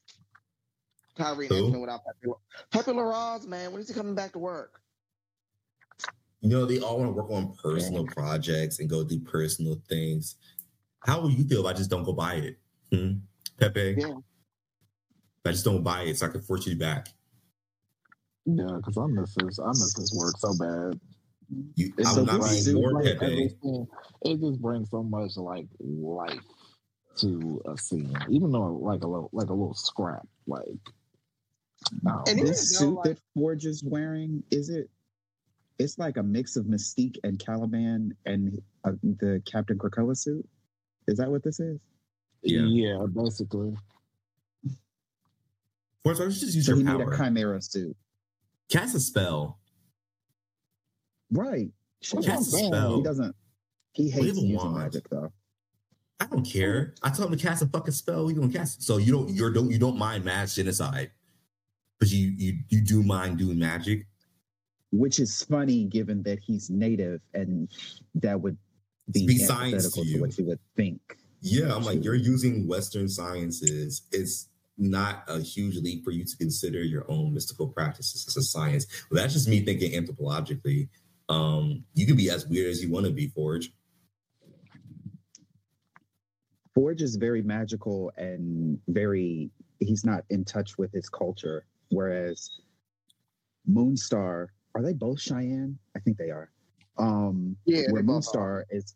[1.15, 1.67] Kyrie Who?
[1.69, 2.35] Irving without Pepper.
[2.71, 4.81] Pepe Larraz, man, when is he coming back to work?
[6.41, 10.35] You know, they all want to work on personal projects and go do personal things.
[10.99, 12.57] How will you feel if I just don't go buy it?
[12.91, 13.13] Hmm?
[13.59, 13.95] Pepe?
[13.97, 14.07] Yeah.
[14.09, 17.07] If I just don't buy it so I can force you back.
[18.45, 19.59] Yeah, because I miss this.
[19.59, 20.99] I miss this work so bad.
[21.75, 23.25] You, It's I so not this more like, Pepe.
[23.25, 23.87] everything-
[24.23, 26.39] It just brings so much like life
[27.17, 30.27] to a scene, even though like a little like a little scrap.
[30.47, 30.65] Like,
[32.03, 32.23] no.
[32.27, 34.89] And This though, suit like- that Forge is wearing, is it?
[35.77, 40.47] It's like a mix of Mystique and Caliban and uh, the Captain Krakoa suit.
[41.07, 41.79] Is that what this is?
[42.43, 42.61] Yeah.
[42.61, 43.73] yeah, basically.
[46.03, 47.13] Forrest, why don't you just use So your he made power?
[47.13, 47.95] a Chimera suit,
[48.69, 49.59] Cast a spell.
[51.31, 51.69] right?
[52.01, 52.71] Cast a saying.
[52.71, 52.97] spell.
[52.97, 53.35] He doesn't.
[53.93, 54.75] He hates using wand.
[54.77, 55.31] magic though.
[56.19, 56.93] I don't care.
[57.03, 58.29] I told him to cast a fucking spell.
[58.29, 58.83] You gonna cast it.
[58.83, 61.11] So you don't you don't you don't mind mass genocide,
[61.99, 64.05] but you you you do mind doing magic.
[64.91, 67.69] which is funny given that he's native and
[68.15, 68.57] that would
[69.11, 70.99] be, Be science to to, what you would think.
[71.41, 74.03] Yeah, I'm like you're using Western sciences.
[74.11, 78.41] It's not a huge leap for you to consider your own mystical practices as a
[78.41, 78.85] science.
[79.09, 80.89] But that's just me thinking anthropologically.
[81.29, 83.71] Um, you can be as weird as you want to be, Forge.
[86.73, 91.65] Forge is very magical and very he's not in touch with his culture.
[91.89, 92.49] Whereas
[93.69, 95.77] Moonstar, are they both Cheyenne?
[95.95, 96.49] I think they are.
[96.97, 98.95] Um Yeah, where they both Moonstar is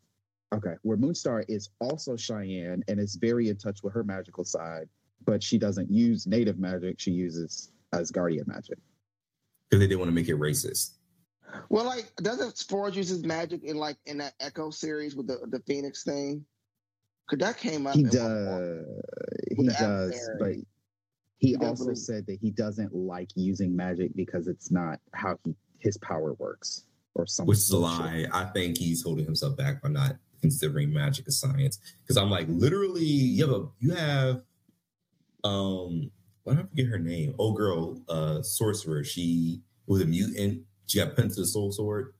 [0.54, 4.90] okay, where Moonstar is also Cheyenne and is very in touch with her magical side,
[5.26, 8.78] but she doesn't use native magic, she uses Asgardian magic.
[9.70, 10.94] Because they didn't want to make it racist.
[11.70, 15.40] Well, like, doesn't Forge use his magic in like in that Echo series with the
[15.48, 16.46] the Phoenix thing?
[17.30, 17.96] Cause that came up.
[17.96, 18.86] he does
[19.56, 20.56] he does but
[21.40, 25.56] he He also said that he doesn't like using magic because it's not how he
[25.80, 26.84] his power works
[27.16, 28.26] or something which is a lie.
[28.34, 31.80] I think he's holding himself back by not considering magic a science.
[32.02, 34.44] Because I'm like, literally, you have a you have
[35.44, 36.12] um,
[36.44, 37.36] why don't I forget her name?
[37.40, 39.04] Oh, girl, uh, sorcerer.
[39.04, 40.64] She was a mutant.
[40.88, 42.14] She got put into the soul sword.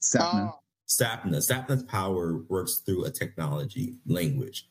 [0.00, 0.52] Sapna.
[0.52, 1.36] Oh, Sapna.
[1.38, 4.68] Sapna's power works through a technology, language,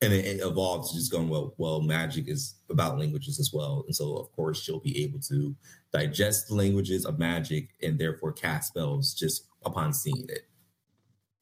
[0.00, 0.94] and it, it evolves.
[0.94, 1.54] Just going well.
[1.58, 5.54] Well, magic is about languages as well, and so of course she'll be able to
[5.92, 10.46] digest the languages of magic and therefore cast spells just upon seeing it.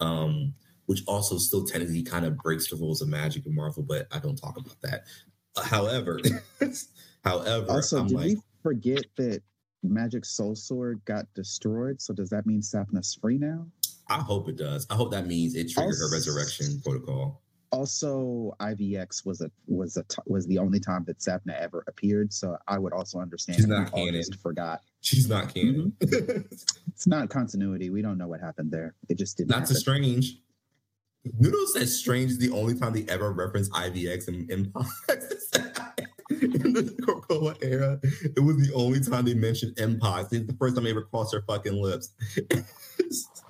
[0.01, 0.55] Um,
[0.87, 4.19] which also still technically kind of breaks the rules of magic and Marvel, but I
[4.19, 5.05] don't talk about that.
[5.57, 6.21] Uh, However,
[7.25, 9.43] however, also, I'm did like, we forget that
[9.83, 12.01] Magic Soul Sword got destroyed?
[12.01, 13.67] So does that mean Sapna's free now?
[14.09, 14.87] I hope it does.
[14.91, 17.43] I hope that means it triggered her resurrection protocol.
[17.77, 22.33] Also, IVX was a was a t- was the only time that Sapna ever appeared.
[22.33, 23.57] So I would also understand.
[23.57, 24.23] She's not canon.
[24.43, 24.81] Forgot.
[25.03, 25.93] She's not canon.
[26.01, 26.55] Mm-hmm.
[26.97, 27.91] It's not continuity.
[27.91, 28.95] We don't know what happened there.
[29.11, 29.51] It just didn't.
[29.51, 29.77] Not happen.
[29.77, 30.39] strange.
[31.39, 34.85] Noodles said strange is the only time they ever reference IVX in Empire.
[36.31, 40.27] in the Krakoa era, it was the only time they mentioned Empire.
[40.31, 42.13] It's the first time they ever crossed their fucking lips.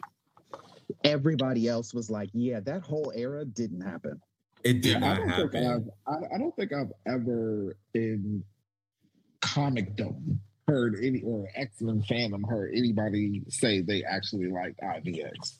[1.04, 4.20] Everybody else was like, "Yeah, that whole era didn't happen."
[4.64, 5.90] It did I not don't think happen.
[6.08, 8.42] I've, I, I don't think I've ever in
[9.40, 15.58] comic dome heard any or X Men fandom heard anybody say they actually liked IVX.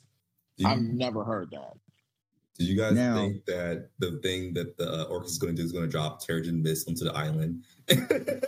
[0.57, 1.73] Did I've never heard that.
[2.57, 5.65] did you guys Now- think that the thing that the uh, is going to do
[5.65, 7.63] is going to drop Terrigen Mist onto the island?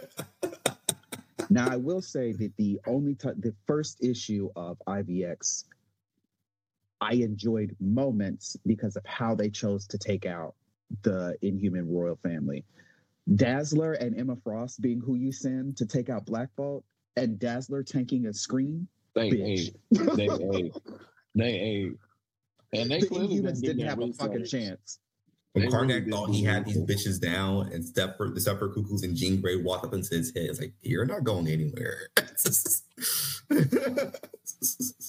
[1.52, 5.64] Now, I will say that the only t- the first issue of IVX,
[7.02, 10.56] I enjoyed moments because of how they chose to take out
[11.04, 12.66] the Inhuman royal family.
[13.36, 16.84] Dazzler and Emma Frost being who you send to take out Black Bolt,
[17.16, 18.88] and Dazzler tanking a screen.
[19.14, 19.74] They Bitch.
[19.92, 20.16] ate.
[20.16, 20.74] They ate.
[21.36, 21.94] They ate.
[22.74, 25.00] And they the clearly Inhumans didn't didn't have a fucking chance.
[25.54, 29.42] When Karnak thought he had these bitches down, and Stepford, the Stepford Cuckoos and Jean
[29.42, 30.46] Grey walked up into his head.
[30.46, 32.10] It's like, you're not going anywhere.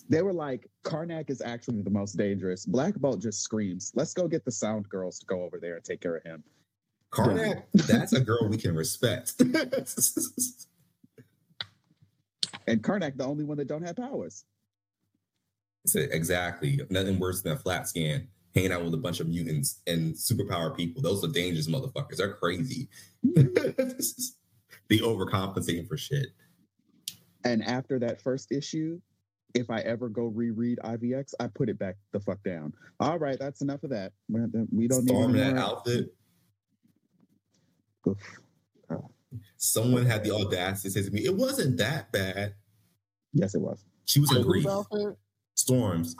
[0.08, 2.64] They were like, Karnak is actually the most dangerous.
[2.64, 5.84] Black Bolt just screams, let's go get the sound girls to go over there and
[5.84, 6.44] take care of him.
[7.12, 9.34] Karnak, that's a girl we can respect.
[12.70, 14.44] And Karnak, the only one that don't have powers.
[15.94, 16.80] Exactly.
[16.88, 20.76] Nothing worse than a flat scan, hanging out with a bunch of mutants and superpower
[20.76, 21.02] people.
[21.02, 22.16] Those are dangerous motherfuckers.
[22.16, 22.88] They're crazy.
[23.24, 26.28] they overcompensating for shit.
[27.44, 29.00] And after that first issue,
[29.54, 32.72] if I ever go reread IVX, I put it back the fuck down.
[33.00, 34.12] All right, that's enough of that.
[34.28, 34.40] We
[34.72, 35.64] we don't need Storm any that more.
[35.64, 36.14] outfit.
[38.08, 38.16] Oof.
[39.56, 42.54] Someone had the audacity to say to me, "It wasn't that bad."
[43.32, 43.84] Yes, it was.
[44.06, 45.14] She was in Who's grief.
[45.54, 46.16] Storms.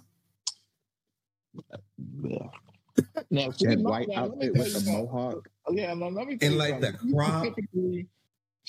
[2.22, 2.46] Yeah.
[3.30, 5.48] Now, She had no, white now, let me outfit with you the mohawk.
[5.66, 6.92] Oh, Yeah, no, let me And like something.
[6.92, 7.46] the She's crop.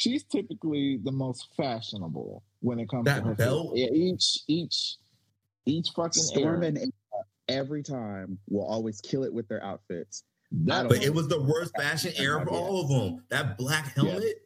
[0.02, 3.74] Typically, she's typically the most fashionable when it comes That to her belt?
[3.76, 4.98] Yeah, each each
[5.66, 6.68] each fucking Storm era.
[6.68, 6.94] and
[7.48, 10.24] every time will always kill it with their outfits.
[10.52, 13.24] That- But it was the worst fashion era for all of them.
[13.30, 14.46] That black helmet.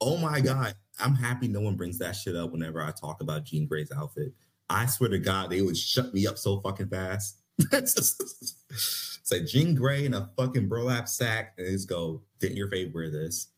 [0.00, 0.74] Oh my god!
[0.98, 4.34] I'm happy no one brings that shit up whenever I talk about Jean Grey's outfit.
[4.68, 7.38] I swear to God, they would shut me up so fucking fast.
[7.72, 12.68] it's like Jean Grey in a fucking burlap sack, and they just go, "Didn't your
[12.68, 13.48] fave wear this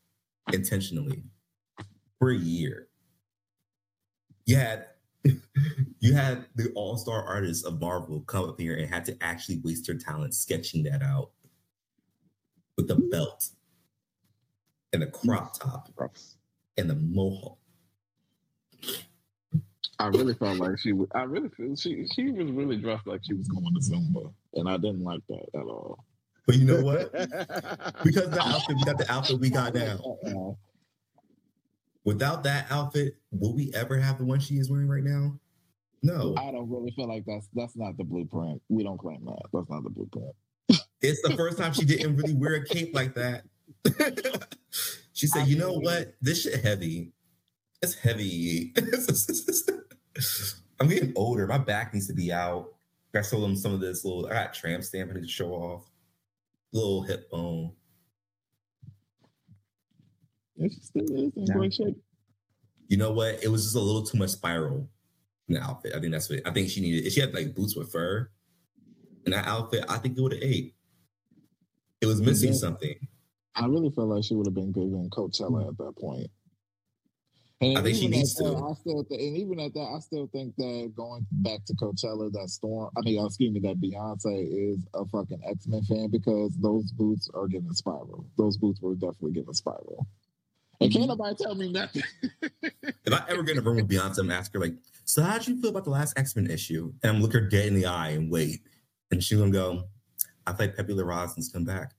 [0.53, 1.23] intentionally
[2.19, 2.87] for a year?"
[4.45, 4.85] You had
[5.99, 9.59] you had the all star artists of Marvel come up here and had to actually
[9.63, 11.31] waste their talent sketching that out
[12.77, 13.49] with the belt
[14.93, 15.89] and the crop top
[16.77, 17.57] and the mohawk.
[19.97, 21.07] I really felt like she was.
[21.15, 24.69] I really feel she she was really dressed like she was going to Zumba, and
[24.69, 26.03] I didn't like that at all.
[26.45, 27.13] But you know what?
[28.03, 29.99] Because the outfit, we got the outfit we got now.
[30.25, 30.53] Uh-uh.
[32.05, 35.37] Without that outfit, will we ever have the one she is wearing right now?
[36.03, 36.35] No.
[36.37, 38.61] I don't really feel like that's that's not the blueprint.
[38.69, 39.41] We don't claim that.
[39.51, 40.35] That's not the blueprint.
[41.01, 43.43] It's the first time she didn't really wear a cape like that.
[45.13, 46.13] she said, you know what?
[46.21, 47.11] This shit heavy.
[47.81, 48.73] It's heavy.
[50.79, 51.47] I'm getting older.
[51.47, 52.73] My back needs to be out.
[53.15, 55.51] I showed them some of this little, I got tramp stamp I need to show
[55.51, 55.89] off.
[56.73, 57.71] Little hip bone.
[60.57, 61.53] Yeah, she still is in Yeah.
[61.53, 61.97] great shape.
[62.87, 63.43] You know what?
[63.43, 64.89] It was just a little too much spiral
[65.47, 65.93] in the outfit.
[65.95, 67.05] I think that's what I think she needed.
[67.05, 68.29] If she had like boots with fur
[69.25, 70.75] in that outfit, I think it would have ate.
[72.01, 72.59] It was missing Yeah.
[72.59, 73.07] something.
[73.55, 76.29] I really felt like she would have been good in Coachella at that point.
[77.61, 78.65] And I think she even needs at that, to.
[78.65, 82.29] I still th- and even at that, I still think that going back to Coachella,
[82.33, 86.55] that Storm, I mean, excuse me, that Beyonce is a fucking X Men fan because
[86.57, 88.25] those boots are giving spiral.
[88.37, 90.05] Those boots were definitely giving spiral.
[90.81, 91.09] And can't mm-hmm.
[91.09, 92.03] nobody tell me nothing.
[93.07, 94.73] If I ever get in a room with Beyonce, I'm ask her like,
[95.03, 97.39] "So how did you feel about the last X Men issue?" And I'm look her
[97.39, 98.61] dead in the eye and wait,
[99.11, 99.83] and she's gonna go,
[100.47, 101.93] "I think Pepe Larraz's come back."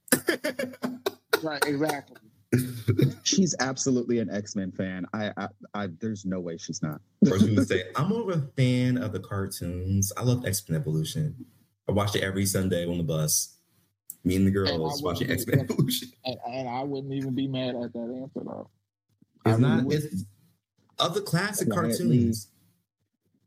[1.42, 2.16] Right, exactly.
[3.22, 5.06] She's absolutely an X Men fan.
[5.12, 7.00] I, I, I, there's no way she's not.
[7.30, 10.12] or she would say, "I'm more of a fan of the cartoons.
[10.16, 11.44] I love X Men Evolution.
[11.88, 13.55] I watch it every Sunday on the bus.
[14.26, 16.08] Me and the girls wouldn't watching X Men Evolution.
[16.24, 18.68] and, and I wouldn't even be mad at that answer though.
[19.46, 19.84] It's really not.
[19.84, 20.04] wouldn't.
[20.12, 20.24] It's
[20.98, 21.90] of the classic Quietly.
[21.96, 22.48] cartoons.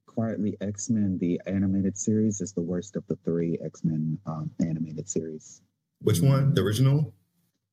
[0.06, 4.50] Quietly, X Men, the animated series, is the worst of the three X Men um,
[4.62, 5.62] animated series.
[6.02, 6.54] Which one?
[6.54, 7.14] The original?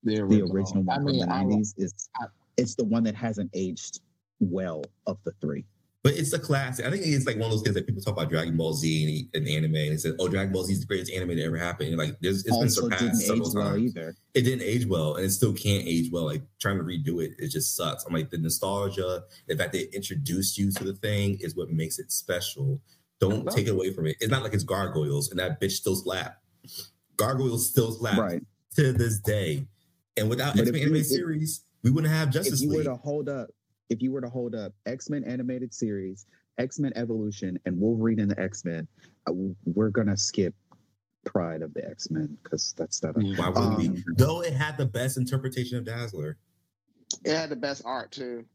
[0.03, 2.25] The original one I mean, from the '90s is I-
[2.57, 4.01] it's the one that hasn't aged
[4.41, 5.63] well of the three.
[6.07, 6.85] But it's a classic.
[6.85, 9.27] I think it's like one of those things that people talk about Dragon Ball Z
[9.33, 11.43] and, and anime, and they said, "Oh, Dragon Ball Z is the greatest anime that
[11.43, 13.97] ever happened." And like, there's, it's been also surpassed didn't several age well times.
[13.97, 14.15] either.
[14.33, 16.23] It didn't age well, and it still can't age well.
[16.23, 18.05] Like trying to redo it, it just sucks.
[18.05, 21.99] I'm like the nostalgia, the fact they introduced you to the thing is what makes
[21.99, 22.79] it special.
[23.19, 24.15] Don't take it away from it.
[24.21, 26.41] It's not like it's gargoyles, and that bitch still slap.
[27.17, 28.41] Gargoyles still slap Right.
[28.77, 29.67] to this day.
[30.15, 33.49] And without Men anime series, we wouldn't have Justice If you were to hold up,
[33.89, 36.25] if you were to hold up X Men animated series,
[36.57, 38.87] X Men Evolution, and Wolverine and the X Men,
[39.27, 39.33] uh,
[39.65, 40.53] we're gonna skip
[41.25, 43.15] Pride of the X Men because that's not.
[43.17, 43.87] A, Why would we?
[43.87, 46.37] Um, Though it had the best interpretation of Dazzler.
[47.23, 48.45] It had the best art too.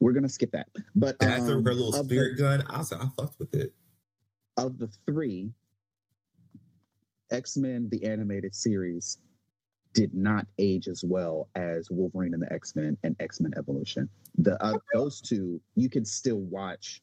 [0.00, 0.68] we're gonna skip that.
[0.94, 2.62] But Dazzler, um, her little of the- spirit gun.
[2.68, 3.72] I was like, I fucked with it.
[4.56, 5.50] of the three,
[7.30, 9.18] X Men, the animated series,
[9.94, 14.08] did not age as well as Wolverine and the X Men and X Men Evolution.
[14.38, 17.00] The uh, those two you can still watch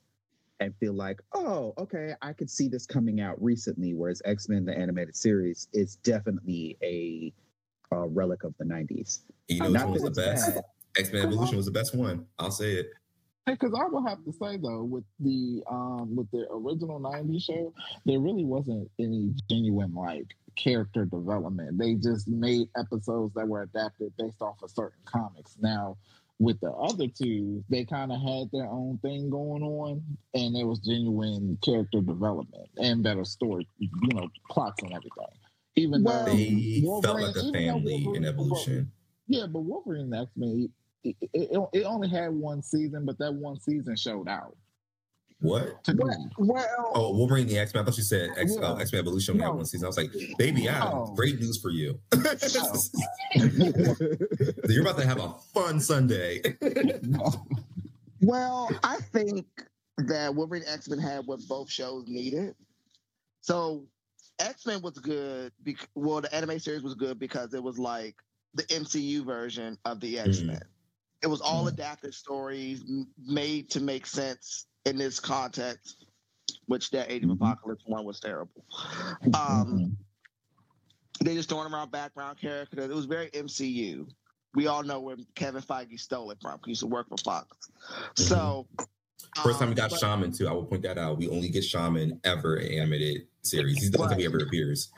[0.60, 3.96] and feel like, oh, okay, I could see this coming out recently.
[3.96, 7.34] Whereas X Men, the animated series, is definitely a,
[7.96, 9.22] a relic of the '90s.
[9.48, 10.60] You know Not which was the best?
[10.98, 12.26] X Men Evolution was the best one.
[12.38, 12.92] I'll say it.
[13.48, 17.74] Because I will have to say though, with the um with the original '90s show,
[18.06, 21.78] there really wasn't any genuine like character development.
[21.78, 25.58] They just made episodes that were adapted based off of certain comics.
[25.62, 25.98] Now,
[26.40, 30.02] with the other two, they kind of had their own thing going on,
[30.34, 35.38] and there was genuine character development and better story, you know, plots and everything.
[35.76, 38.92] Even Well, though They felt like a family in Evolution.
[39.28, 40.70] yeah, but Wolverine X Men,
[41.04, 44.58] it, it, it only had one season, but that one season showed out.
[45.42, 45.84] What?
[45.86, 46.04] To me.
[46.38, 47.82] Well, well Oh, Wolverine the X Men.
[47.82, 48.68] I thought you said X uh, Yeah.
[48.68, 49.56] uh, X Men Evolution only had No.
[49.58, 49.86] one season.
[49.86, 51.14] I was like, baby, I have No.
[51.16, 52.00] great news for you.
[52.16, 52.22] No.
[54.70, 56.42] You're about to have a fun Sunday.
[58.24, 59.48] Well, I think
[59.98, 62.54] that Wolverine X Men had what both shows needed.
[63.42, 63.88] So
[64.40, 65.52] X Men was good.
[65.64, 68.16] Bec- well, the anime series was good because it was like
[68.54, 70.28] the MCU version of the mm.
[70.28, 70.62] X Men.
[71.24, 71.70] It was all mm.
[71.70, 76.06] adapted stories m- made to make sense in this context.
[76.68, 77.36] Which that Age of Mhm.
[77.36, 78.66] Apocalypse one was terrible.
[79.34, 79.98] Um,
[81.24, 82.90] they just throwing around background characters.
[82.90, 84.08] It was very MCU.
[84.54, 86.60] We all know where Kevin Feige stole it from.
[86.66, 87.58] He used to work for Fox.
[88.16, 88.68] So
[89.44, 90.48] First time we um, got but- Shaman too.
[90.48, 91.18] I will point that out.
[91.18, 93.78] We only get Shaman ever in animated series.
[93.80, 94.92] He's the only time he ever appears.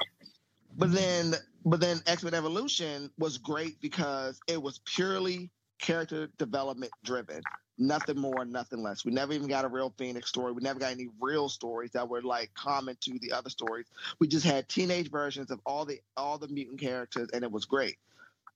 [0.78, 6.92] But then, but then X Men Evolution was great because it was purely character development
[7.04, 7.42] driven.
[7.78, 9.04] Nothing more, nothing less.
[9.04, 10.52] We never even got a real Phoenix story.
[10.52, 13.88] We never got any real stories that were like common to the other stories.
[14.20, 17.66] We just had teenage versions of all the all the mutant characters, and it was
[17.66, 17.98] great.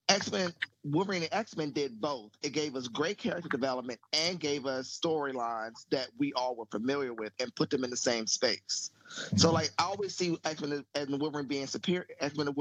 [0.09, 0.53] X Men,
[0.83, 2.31] Wolverine and X Men did both.
[2.43, 7.13] It gave us great character development and gave us storylines that we all were familiar
[7.13, 8.91] with, and put them in the same space.
[9.35, 12.53] So like I always see X Men and Wolverine being superior, X Men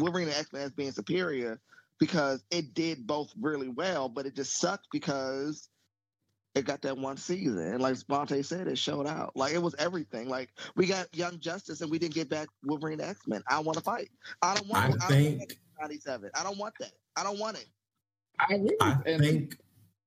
[0.00, 1.60] Wolverine and X Men as being superior
[2.00, 5.68] because it did both really well, but it just sucked because
[6.56, 7.58] it got that one season.
[7.58, 9.36] And like Sponte said, it showed out.
[9.36, 10.28] Like it was everything.
[10.28, 13.42] Like we got Young Justice and we didn't get back Wolverine X Men.
[13.48, 14.10] I want to fight.
[14.42, 14.82] I don't want.
[14.82, 16.30] I I don't think ninety seven.
[16.34, 16.92] I don't want that.
[17.16, 17.66] I don't want it.
[18.40, 19.56] I really, I and think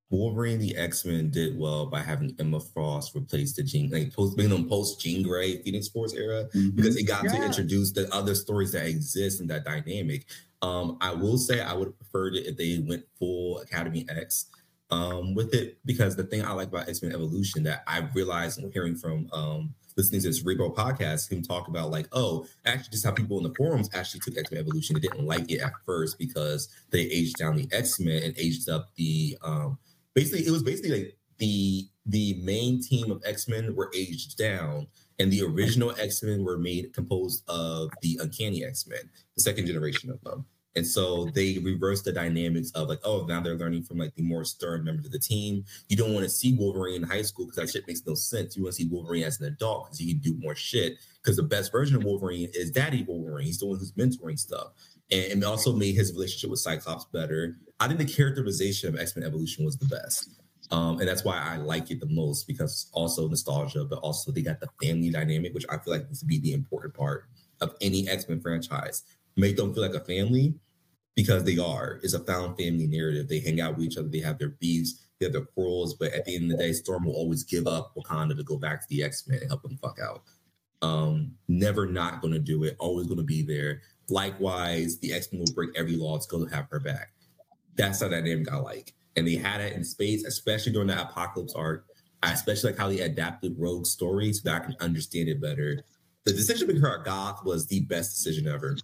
[0.10, 4.36] Wolverine the X Men did well by having Emma Frost replace the Jean, like post
[4.36, 6.76] being on post Jean Grey Phoenix Force era Mhm.
[6.76, 10.26] because it got to introduce the other stories that exist in that dynamic.
[10.64, 14.48] Um, I will say I would have preferred it if they went full Academy X
[14.90, 18.60] um, with it because the thing I like about X Men Evolution that I realized
[18.60, 22.92] and hearing from um, listening to this Cerebro podcast, him talk about like, oh, actually,
[22.92, 24.96] just how people in the forums actually took X Men Evolution.
[24.96, 28.70] They didn't like it at first because they aged down the X Men and aged
[28.70, 29.78] up the um,
[30.14, 34.88] basically it was basically like the the main team of X-Men were aged down
[35.20, 40.22] and the original X-Men were made composed of the uncanny X-Men, the second generation of
[40.24, 40.46] them.
[40.76, 44.24] And so they reverse the dynamics of like, oh, now they're learning from like the
[44.24, 45.64] more stern members of the team.
[45.88, 48.58] You don't want to see Wolverine in high school because that shit makes no sense.
[48.58, 50.98] You want to see Wolverine as an adult because he can do more shit.
[51.22, 53.46] Because the best version of Wolverine is Daddy Wolverine.
[53.46, 54.74] He's the one who's mentoring stuff.
[55.12, 57.58] And, and it also made his relationship with Cyclops better.
[57.80, 60.30] I think the characterization of X Men Evolution was the best.
[60.72, 64.42] Um, and that's why I like it the most because also nostalgia, but also they
[64.42, 67.26] got the family dynamic, which I feel like needs to be the important part
[67.62, 69.04] of any X Men franchise.
[69.36, 70.56] Make them feel like a family
[71.16, 72.00] because they are.
[72.04, 73.28] It's a found family narrative.
[73.28, 76.14] They hang out with each other, they have their beefs, they have their quarrels, but
[76.14, 78.82] at the end of the day, Storm will always give up Wakanda to go back
[78.82, 80.24] to the X Men and help them fuck out.
[80.82, 83.82] Um, never not going to do it, always going to be there.
[84.10, 87.14] Likewise, the X Men will break every law to go to have her back.
[87.76, 91.02] That's how that dynamic I like and they had it in space, especially during the
[91.02, 91.86] apocalypse arc.
[92.22, 95.84] I especially like how they adapted Rogue's story so that I can understand it better.
[96.26, 98.78] The decision to make her a goth was the best decision ever.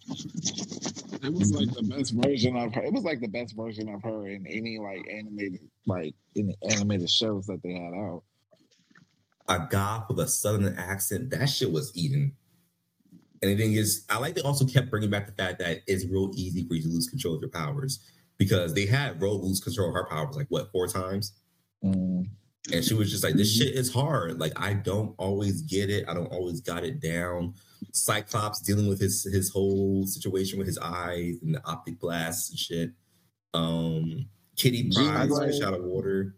[1.23, 2.81] It was like the best version of her.
[2.83, 6.55] It was like the best version of her in any like animated, like in the
[6.69, 8.23] animated shows that they had out.
[9.47, 12.33] A goth with a southern accent, that shit was eating.
[13.41, 16.05] And the thing is, I like they also kept bringing back the fact that it's
[16.05, 17.99] real easy for you to lose control of your powers
[18.37, 21.33] because they had Rogue lose control of her powers like what four times,
[21.83, 22.27] mm.
[22.71, 24.39] And she was just like, "This shit is hard.
[24.39, 26.05] Like I don't always get it.
[26.07, 27.55] I don't always got it down."
[27.93, 32.59] Cyclops dealing with his his whole situation with his eyes and the optic blasts and
[32.59, 32.91] shit.
[33.53, 36.35] Um, Kitty Pryde, fish out of water.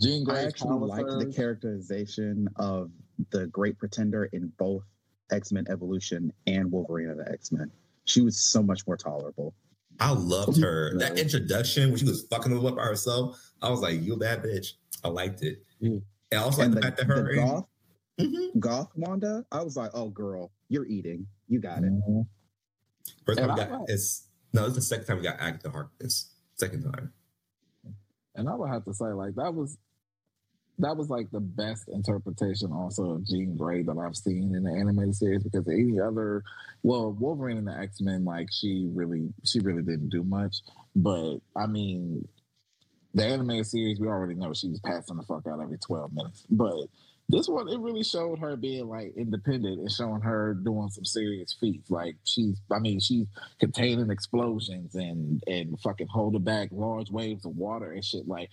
[0.00, 2.90] Jean Grey I actually like the characterization of
[3.30, 4.84] the Great Pretender in both
[5.32, 7.70] X Men Evolution and Wolverine of the X Men.
[8.04, 9.54] She was so much more tolerable.
[10.00, 10.96] I loved her.
[10.98, 14.16] That introduction when she was fucking them up by herself, I was like, "You a
[14.16, 14.74] bad bitch."
[15.04, 15.62] I liked it.
[15.82, 16.02] Mm.
[16.30, 17.66] And also and like the, the fact that her goth,
[18.20, 18.58] mm-hmm.
[18.58, 21.26] goth Wanda, I was like, "Oh, girl, you're eating.
[21.48, 22.20] You got it." Mm-hmm.
[23.24, 26.34] First time we got like, it's no, it's the second time we got Agatha Harkness.
[26.54, 27.12] Second time.
[28.34, 29.78] And I would have to say, like that was
[30.78, 34.70] that was like the best interpretation also of Jean Grey that I've seen in the
[34.70, 36.42] animated series because any other
[36.82, 40.58] well Wolverine and the X-Men like she really she really didn't do much
[40.94, 42.26] but I mean
[43.14, 46.44] the animated series we already know she was passing the fuck out every 12 minutes
[46.50, 46.86] but
[47.30, 51.54] this one it really showed her being like independent and showing her doing some serious
[51.60, 53.26] feats like she's I mean she's
[53.60, 58.50] containing explosions and and fucking holding back large waves of water and shit like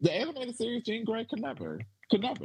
[0.00, 2.44] the animated series Jean Grey could never, could never.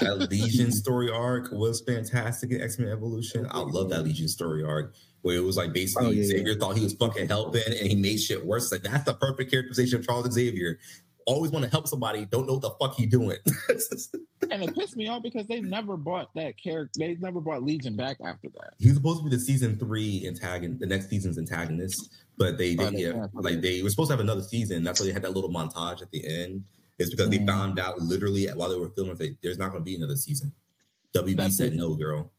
[0.00, 3.46] that Legion story arc was fantastic in X Men Evolution.
[3.50, 6.58] I love that Legion story arc where it was like basically oh, yeah, Xavier yeah.
[6.58, 8.70] thought he was fucking helping and he made shit worse.
[8.70, 10.78] Like that's the perfect characterization of Charles Xavier.
[11.26, 13.36] Always want to help somebody, don't know what the fuck he doing.
[14.50, 16.98] and it pissed me off because they never brought that character.
[16.98, 18.72] They never brought Legion back after that.
[18.78, 22.74] He was supposed to be the season three antagonist, the next season's antagonist, but they,
[22.74, 24.82] they yeah, like they were supposed to have another season.
[24.84, 26.64] That's why they had that little montage at the end
[26.98, 27.38] is because mm.
[27.38, 30.16] they found out literally while they were filming that there's not going to be another
[30.16, 30.52] season.
[31.14, 32.30] WB that said no, girl.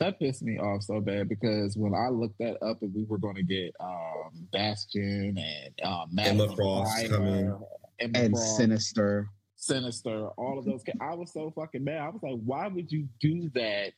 [0.00, 3.18] That pissed me off so bad because when I looked that up and we were
[3.18, 7.54] going to get um, Bastion and um, Emma Frost coming
[8.00, 10.82] Emma and Frost, Sinister, Sinister, all of those.
[11.00, 12.00] I was so fucking mad.
[12.00, 13.92] I was like, why would you do that?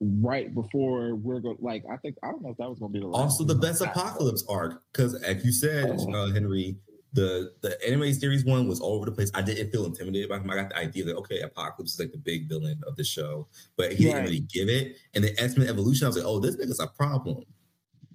[0.00, 3.00] right before we're going like I think I don't know if that was gonna be
[3.00, 6.12] the also the best apocalypse arc because as you said oh.
[6.12, 6.76] uh, Henry
[7.12, 9.30] the the anime series one was all over the place.
[9.34, 10.50] I didn't feel intimidated by him.
[10.50, 13.48] I got the idea that okay, Apocalypse is like the big villain of the show,
[13.76, 14.12] but he right.
[14.12, 14.96] didn't really give it.
[15.14, 17.44] And then X Men Evolution, I was like, oh, this nigga's a problem.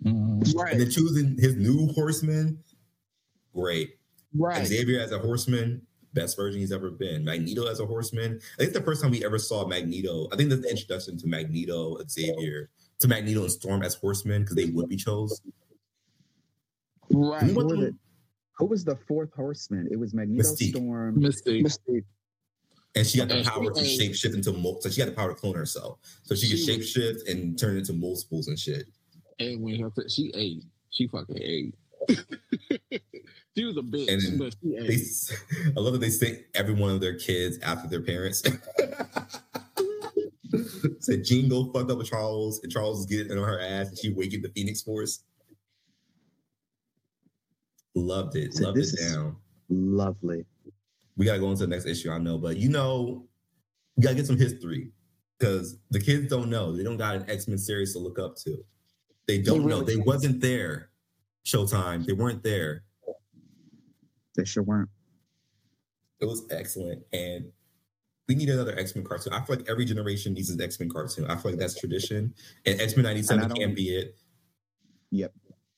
[0.03, 0.57] Mm-hmm.
[0.57, 0.73] Right.
[0.73, 2.59] And then choosing his new horseman,
[3.53, 3.97] great.
[4.35, 4.65] Right.
[4.65, 5.81] Xavier as a horseman,
[6.13, 7.23] best version he's ever been.
[7.23, 8.39] Magneto as a horseman.
[8.59, 11.27] I think the first time we ever saw Magneto, I think that's the introduction to
[11.27, 12.69] Magneto, Xavier,
[12.99, 15.41] to Magneto and Storm as horsemen because they would be chose.
[17.09, 17.43] Right.
[18.57, 19.87] Who was the fourth horseman?
[19.91, 20.75] It was Magneto Mystique.
[20.75, 21.21] Storm.
[21.21, 21.63] Mystique.
[21.63, 22.03] Mystique.
[22.95, 25.35] And she got the power to shapeshift into mo- so she got the power to
[25.35, 25.97] clone herself.
[26.23, 28.85] So she, she could shapeshift and turn into multiples and shit.
[29.39, 31.73] And when her she ate, she fucking ate.
[33.57, 34.87] she was a bitch, and but she ate.
[34.87, 34.97] They,
[35.75, 38.43] I love that they say every one of their kids after their parents.
[40.99, 43.97] Said Jean go fucked up with Charles, and Charles is getting on her ass, and
[43.97, 45.23] she waking the Phoenix Force.
[47.95, 48.53] Loved it.
[48.53, 49.37] So Loved it down.
[49.69, 50.45] Lovely.
[51.15, 53.27] We gotta go into the next issue, I know, but you know,
[53.95, 54.91] you gotta get some history
[55.37, 56.75] because the kids don't know.
[56.75, 58.57] They don't got an X Men series to look up to.
[59.27, 59.85] They don't they really know.
[59.85, 60.89] They wasn't there.
[61.45, 62.05] Showtime.
[62.05, 62.83] They weren't there.
[64.35, 64.89] They sure weren't.
[66.19, 67.51] It was excellent, and
[68.27, 69.33] we need another X Men cartoon.
[69.33, 71.25] I feel like every generation needs an X Men cartoon.
[71.29, 72.33] I feel like that's tradition,
[72.65, 74.15] and X Men ninety seven can't be it.
[75.11, 75.33] Yep.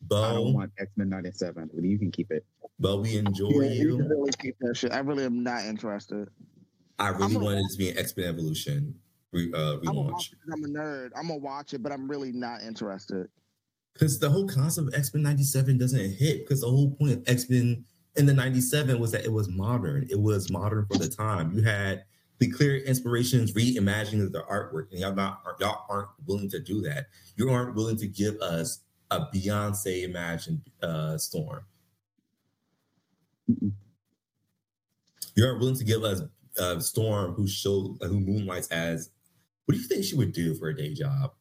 [0.08, 1.70] Bo, I don't want X Men ninety seven.
[1.74, 2.45] You can keep it.
[2.80, 4.10] But we enjoy Yeah, you can you.
[4.10, 4.91] really keep that shit.
[4.91, 6.28] I really am not interested.
[6.99, 8.95] I really wanted it to be an X Men Evolution
[9.32, 11.10] re, uh, I'm gonna relaunch watch it 'cause I'm a nerd.
[11.16, 13.28] I'm gonna watch it, but I'm really not interested.
[13.93, 16.39] because the whole concept of X Men ninety seven doesn't hit.
[16.45, 17.86] Because the whole point of X Men
[18.18, 20.06] in the ninety seven was that it was modern.
[20.10, 21.53] It was modern for the time.
[21.53, 22.03] You had
[22.39, 27.08] the clear inspirations, reimagining the artwork, and y'all not y'all aren't willing to do that.
[27.38, 28.82] You aren't willing to give us
[29.12, 31.64] a Beyonce imagined uh, storm.
[33.49, 33.72] Mm-mm.
[35.36, 36.22] You aren't willing to give us
[36.58, 39.12] a storm who show who moonlights as.
[39.66, 41.34] What do you think she would do for a day job?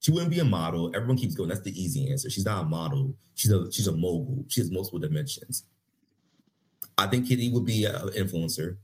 [0.00, 0.92] She wouldn't be a model.
[0.94, 1.48] Everyone keeps going.
[1.48, 2.30] That's the easy answer.
[2.30, 3.14] She's not a model.
[3.34, 4.44] She's a she's a mogul.
[4.48, 5.64] She has multiple dimensions.
[6.96, 8.76] I think Kitty would be an influencer.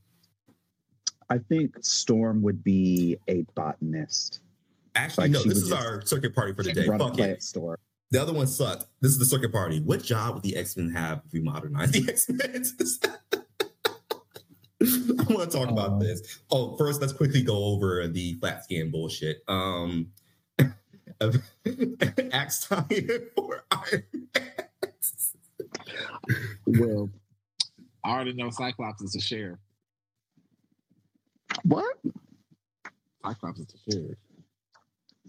[1.28, 4.40] I think Storm would be a botanist.
[4.94, 5.42] Actually, Like, no.
[5.44, 6.86] This is just our circuit party for the day.
[6.86, 7.42] Fuck it.
[7.42, 7.78] store.
[8.10, 8.86] The other one sucked.
[9.00, 9.80] This is the circuit party.
[9.80, 12.64] What job would the X Men have if we modernize the X Men?
[14.80, 16.38] I want to talk about Um, this.
[16.50, 19.42] Oh, first, let's quickly go over the flat scan bullshit.
[19.48, 20.12] Um,
[22.32, 22.84] Axe time
[23.34, 24.92] for Iron Man.
[26.66, 27.10] Well,
[28.04, 29.58] I already know Cyclops is a sheriff.
[31.64, 31.96] What?
[33.24, 34.18] Cyclops is a sheriff.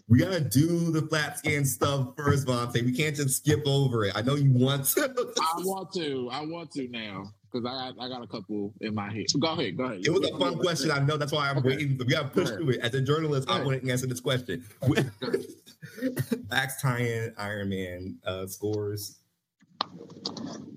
[0.07, 2.83] We gotta do the flat scan stuff first, Vontae.
[2.85, 4.13] We can't just skip over it.
[4.15, 5.01] I know you want to.
[5.41, 6.29] I want to.
[6.31, 9.25] I want to now because I got I got a couple in my head.
[9.39, 9.75] Go ahead.
[9.77, 10.01] Go ahead.
[10.05, 10.91] It was a fun question.
[10.91, 11.17] I know.
[11.17, 11.69] That's why I'm Okay.
[11.69, 11.97] waiting.
[11.97, 12.81] We gotta push Go through it.
[12.81, 13.65] As a journalist, Go I ahead.
[13.67, 14.63] want to answer this question.
[16.51, 19.17] Axe tie-in Iron Man uh, scores.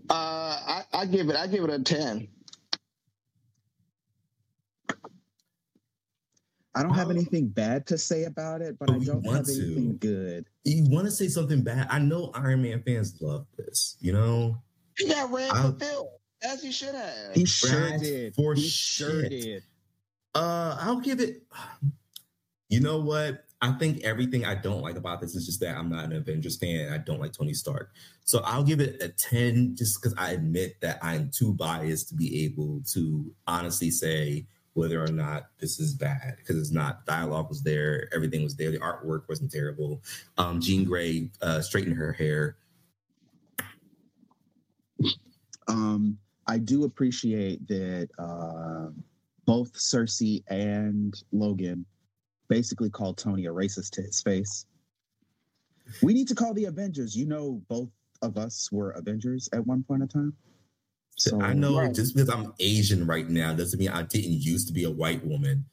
[0.09, 1.37] Uh, I, I give it.
[1.37, 2.29] I give it a ten.
[6.79, 9.47] I don't have anything bad to say about it, but But I don't want have
[9.47, 9.53] to.
[9.65, 10.47] anything good.
[10.65, 11.87] You want to say something bad?
[11.91, 13.97] I know Iron Man fans love this.
[14.01, 14.63] You know,
[14.97, 16.11] He got red I'll- for Phil,
[16.43, 17.35] as he should have.
[17.35, 18.35] He sure Brad, did.
[18.35, 19.31] for he sure shit.
[19.31, 19.63] did.
[20.35, 21.43] uh, I'll give it.
[22.69, 23.45] You know what?
[23.61, 26.57] I think everything I don't like about this is just that I'm not an Avengers
[26.59, 26.93] fan.
[26.93, 27.91] I don't like Tony Stark,
[28.25, 32.15] so I'll give it a ten, just because I admit that I'm too biased to
[32.15, 34.47] be able to honestly say
[34.79, 37.05] whether or not this is bad because it's not.
[37.05, 38.71] Dialogue was there, everything was there.
[38.71, 40.01] The artwork wasn't terrible.
[40.39, 42.57] Um, Jean Grey uh, straightened her hair.
[45.67, 48.89] Um, I do appreciate that uh,
[49.45, 51.85] both Cersei and Logan
[52.49, 54.65] basically called Tony a racist to his face.
[56.03, 57.17] We need to call the Avengers.
[57.17, 57.91] You know, both
[58.23, 60.33] of us were Avengers at one point in time.
[61.19, 61.93] So I know Right.
[61.95, 65.25] just because I'm Asian right now doesn't mean I didn't used to be a white
[65.27, 65.65] woman.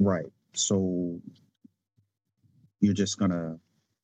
[0.00, 0.26] Right.
[0.54, 1.20] So
[2.80, 3.58] you're just gonna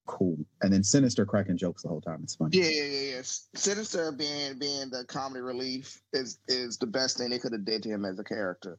[0.07, 0.37] cool.
[0.63, 2.21] And then Sinister cracking jokes the whole time.
[2.23, 2.57] It's funny.
[2.57, 3.23] Yeah, yeah, yeah, yeah.
[3.25, 7.83] Sinister being being the comedy relief is is the best thing they could have did
[7.85, 8.79] to him as a character.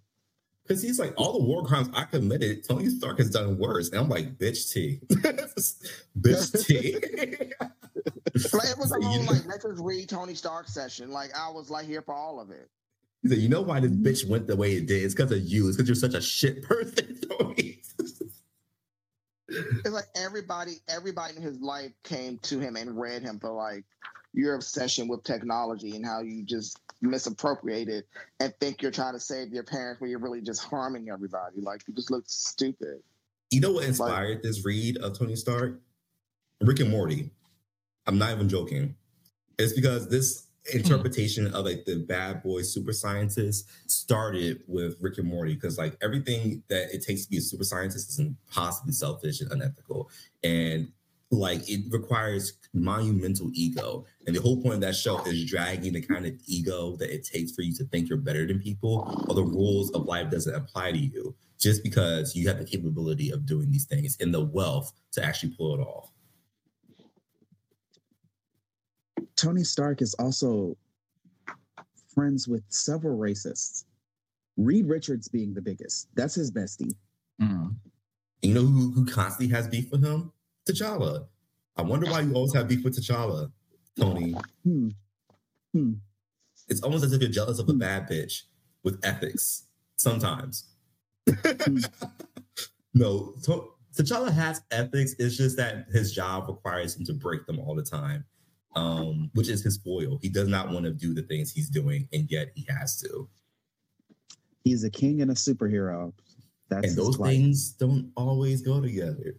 [0.63, 3.89] Because he's like, all the war crimes I committed, Tony Stark has done worse.
[3.89, 4.99] And I'm like, bitch T.
[6.19, 6.97] bitch T.
[8.53, 11.11] Like it was a whole like let's just read Tony Stark session.
[11.11, 12.69] Like I was like here for all of it.
[13.21, 15.03] He said, you know why this bitch went the way it did?
[15.03, 15.67] It's because of you.
[15.67, 17.81] It's because you're such a shit person, Tony.
[19.47, 23.83] It's like everybody everybody in his life came to him and read him for like
[24.33, 28.07] your obsession with technology and how you just misappropriate it
[28.39, 31.61] and think you're trying to save your parents when you're really just harming everybody.
[31.61, 33.01] Like you just look stupid.
[33.51, 35.79] you know what inspired this read of Tony Stark?
[36.61, 37.29] Rick and Morty.
[38.07, 38.95] I'm not even joking.
[39.57, 45.27] It's because this interpretation of like the bad boy super scientist started with Rick and
[45.27, 49.41] Morty because like everything that it takes to be a super scientist is impossibly selfish
[49.41, 50.09] and unethical.
[50.43, 50.91] And
[51.31, 54.05] like it requires monumental ego.
[54.25, 57.25] And the whole point of that show is dragging the kind of ego that it
[57.25, 60.53] takes for you to think you're better than people or the rules of life doesn't
[60.53, 64.43] apply to you just because you have the capability of doing these things and the
[64.43, 66.11] wealth to actually pull it off.
[69.35, 70.77] Tony Stark is also
[72.13, 73.83] friends with several racists.
[74.57, 76.07] Reed Richards being the biggest.
[76.15, 76.95] That's his bestie.
[77.39, 77.75] And
[78.41, 80.31] you know who, who constantly has beef with him?
[80.67, 81.27] T'Challa.
[81.77, 83.51] I wonder why you always have beef with T'Challa,
[83.99, 84.33] Tony.
[84.63, 84.89] Hmm.
[85.73, 85.93] Hmm.
[86.69, 88.43] It's almost as if you're jealous of a bad bitch
[88.83, 89.65] with ethics
[89.97, 90.69] sometimes.
[92.93, 95.15] no, to- T'Challa has ethics.
[95.19, 98.25] It's just that his job requires him to break them all the time.
[98.75, 100.19] Um, which is his foil.
[100.21, 103.29] He does not want to do the things he's doing, and yet he has to.
[104.63, 106.13] He's a king and a superhero.
[106.69, 109.35] That's and those things don't always go together.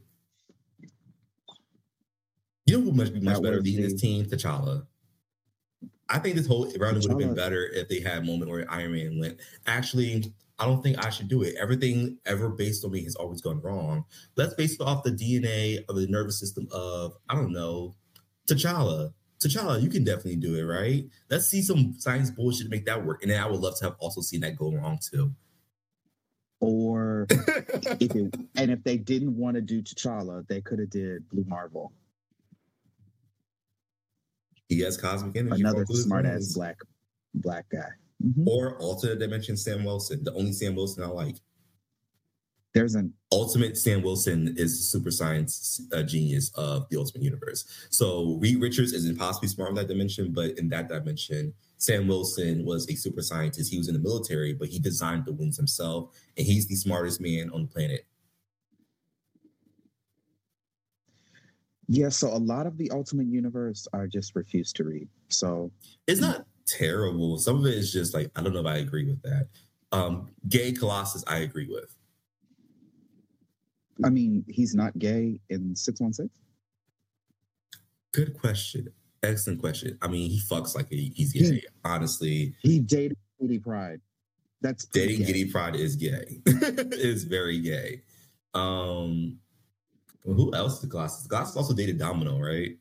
[2.66, 4.24] You know who must be much That better leading this team?
[4.24, 4.86] T'Challa.
[6.08, 8.64] I think this whole round would have been better if they had a moment where
[8.70, 9.40] Iron Man went.
[9.66, 11.56] Actually, I don't think I should do it.
[11.60, 14.04] Everything ever based on me has always gone wrong.
[14.36, 17.94] Let's base it off the DNA of the nervous system of, I don't know,
[18.48, 19.12] T'Challa.
[19.38, 21.04] T'Challa, you can definitely do it, right?
[21.30, 23.22] Let's see some science bullshit to make that work.
[23.22, 25.32] And then I would love to have also seen that go wrong too.
[26.60, 31.28] Or if it, and if they didn't want to do T'Challa, they could have did
[31.28, 31.92] Blue Marvel,
[34.68, 35.60] he has cosmic energy.
[35.60, 36.78] another for smart ass black
[37.34, 37.88] black guy.
[38.24, 38.46] Mhm.
[38.46, 41.36] Or alternate dimension Sam Wilson, the only Sam Wilson I like.
[42.76, 47.64] There's an Ultimate Sam Wilson is a super science uh, genius of the Ultimate Universe.
[47.88, 52.66] So Reed Richards is impossibly smart in that dimension, but in that dimension, Sam Wilson
[52.66, 53.72] was a super scientist.
[53.72, 57.18] He was in the military, but he designed the wings himself, and he's the smartest
[57.18, 58.06] man on the planet.
[61.88, 62.10] yeah.
[62.10, 65.08] So a lot of the Ultimate Universe I just refuse to read.
[65.28, 65.72] So
[66.06, 67.38] It's not terrible.
[67.38, 69.48] Some of it is just like I don't know if I agree with that.
[69.92, 71.96] Um, gay Colossus, I agree with.
[74.04, 76.28] I mean, he's not gay in six one six.
[78.12, 78.88] Good question.
[79.22, 79.98] Excellent question.
[80.02, 81.62] I mean, he fucks like he- he's He- gay.
[81.84, 84.00] Honestly, He dated Kitty Pryde.
[84.60, 85.24] That's dating gay.
[85.26, 86.40] Kitty Pryde is gay.
[86.46, 88.02] it's very gay.
[88.54, 89.38] Um,
[90.24, 91.26] who else is the Colossus?
[91.26, 92.76] Colossus also dated Domino, right?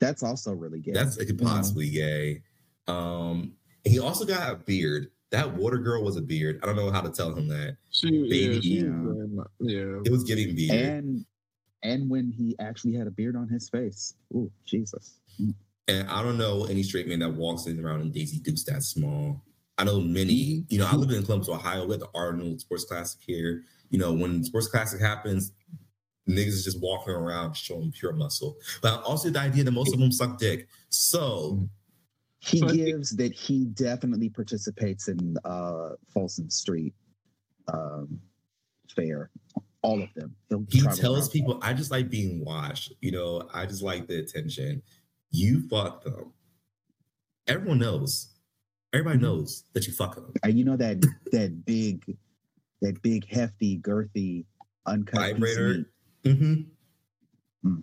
[0.00, 0.92] That's also really gay.
[0.92, 2.42] That's like, possibly gay.
[2.86, 5.10] Um, he also got a beard.
[5.30, 6.58] That water girl was a beard.
[6.62, 7.76] I don't know how to tell him that.
[7.90, 8.54] She, Baby.
[8.54, 9.00] yeah, she Yeah.
[9.02, 10.00] was very much- yeah.
[10.04, 10.70] It was giving beard.
[10.80, 11.26] and
[11.84, 14.14] and when he actually had a beard on his face.
[14.34, 15.20] Ooh, Jesus.
[15.86, 18.82] And I don't know any straight man that walks in around in Daisy Dukes that
[18.82, 19.42] small.
[19.78, 21.84] I know many, you know, I live in Columbus, Ohio.
[21.86, 23.62] We have the Arnold Sports Classic here.
[23.90, 25.52] You know, when Sports Classic happens,
[26.28, 28.56] niggas is just walking around showing pure muscle.
[28.82, 30.66] But also the idea that most of them suck dick.
[30.88, 31.68] So
[32.40, 36.94] He So I think- gives that he definitely participates in uh Folsom Street
[37.72, 38.20] um
[38.94, 39.30] fair.
[39.82, 40.34] All of them.
[40.48, 41.30] He'll he tells around.
[41.30, 42.92] people, I just like being watched.
[43.00, 44.82] You know, I just like the attention.
[45.30, 46.32] You fuck them.
[47.46, 48.28] Everyone knows.
[48.92, 49.22] Everybody Mhm.
[49.22, 50.32] knows that you fuck them.
[50.42, 51.00] And you know that
[51.32, 52.16] that big,
[52.80, 54.44] that big hefty, girthy,
[54.86, 55.68] uncut piece of Vibrator.
[55.74, 55.86] meat.
[56.24, 57.68] Mm-hmm.
[57.68, 57.82] Mm.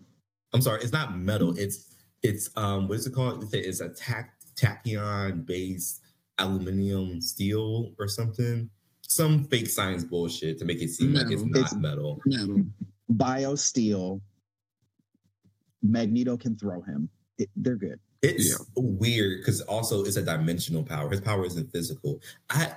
[0.53, 1.57] I'm sorry, it's not metal.
[1.57, 1.93] It's
[2.23, 3.43] it's um what is it called?
[3.43, 6.01] It's a, it's a tac, tachyon based
[6.37, 8.69] aluminum steel or something.
[9.07, 12.19] Some fake science bullshit to make it seem like it's not It's- metal.
[12.25, 12.63] Metal.
[13.13, 14.19] Biosteel.
[15.83, 17.09] Magneto can throw him.
[17.37, 17.99] It, they're good.
[18.21, 18.65] It's Yeah.
[18.75, 21.09] weird because also it's a dimensional power.
[21.11, 22.21] His power isn't physical.
[22.49, 22.73] I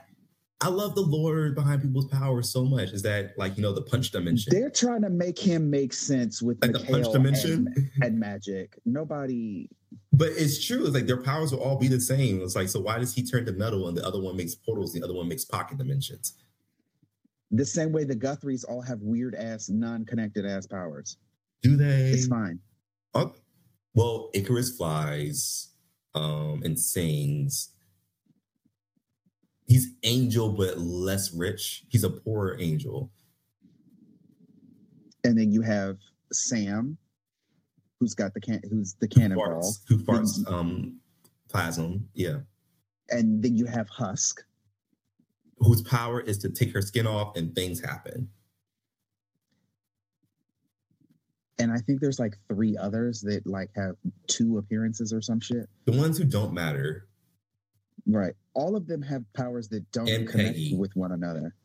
[0.60, 2.90] I love the lore behind people's power so much.
[2.90, 6.42] Is that like you know the punch dimension, They're trying to make him make sense
[6.42, 7.72] with like the punch dimension?
[7.74, 8.76] and, and magic.
[8.84, 9.70] Nobody.
[10.12, 10.84] But it's true.
[10.84, 12.40] It's like their powers will all be the same.
[12.42, 14.92] It's like, so why does he turn to metal and the other one makes portals,
[14.92, 16.34] the other one makes pocket dimensions?
[17.50, 21.16] The same way the Guthries all have weird ass, non-connected ass powers.
[21.62, 22.10] Do they?
[22.10, 22.60] It's fine.
[23.14, 23.34] Oh,
[23.94, 25.70] well, Icarus flies
[26.14, 27.70] um and sings.
[29.66, 31.84] He's angel, but less rich.
[31.88, 33.12] He's a poorer angel.
[35.24, 35.98] And then you have
[36.32, 36.96] Sam,
[38.00, 40.98] who's got the can, who's the Who cannonball, farts, who farts um
[41.48, 42.38] plasm, yeah.
[43.10, 44.42] and then you have Husk.
[45.58, 48.28] Whose power is to take her skin off and things happen.
[51.58, 53.96] And I think there's like three others that like have
[54.28, 55.68] two appearances or some shit.
[55.86, 57.08] The ones who don't matter.
[58.06, 58.34] Right.
[58.54, 60.76] All of them have powers that don't And connect Peggy.
[60.76, 61.56] with one another.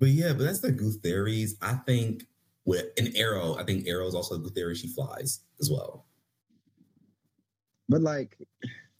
[0.00, 1.56] But yeah, but that's the Guthries.
[1.60, 2.24] I think
[2.64, 4.74] with an Aero, I think Aero is also a Guthrie.
[4.74, 6.06] She flies as well.
[7.88, 8.36] But like,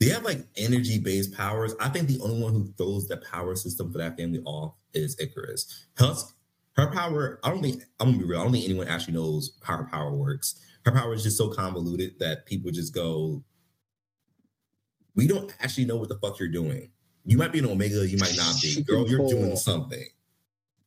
[0.03, 1.75] They have like energy based powers.
[1.79, 5.17] I think the only one who throws the power system for that family off is
[5.21, 5.87] Icarus.
[5.97, 6.35] Husk,
[6.73, 9.59] her power, I don't think, I'm gonna be real, I don't think anyone actually knows
[9.63, 10.59] how her power works.
[10.85, 13.45] Her power is just so convoluted that people just go,
[15.15, 16.91] we don't actually know what the fuck you're doing.
[17.25, 18.83] You might be an Omega, you might not be.
[18.83, 20.07] Girl, you're doing something.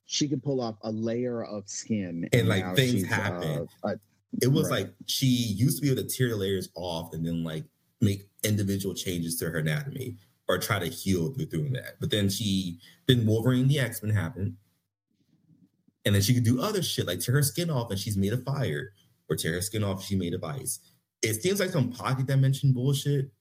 [0.06, 3.68] She can pull off a layer of skin, And, like, now things happen.
[3.84, 3.99] uh, a-
[4.41, 4.86] It was Right.
[4.86, 7.64] like she used to be able to tear layers off and then like
[8.01, 10.18] make individual changes to her anatomy
[10.49, 11.99] or try to heal through doing that.
[12.01, 14.58] But then she then Wolverine the X Men happened.
[16.03, 18.34] And then she could do other shit like tear her skin off and she's made
[18.34, 18.93] of fire,
[19.30, 20.80] or tear her skin off, she made of ice.
[21.22, 23.32] it seems like some pocket dimension bullshit.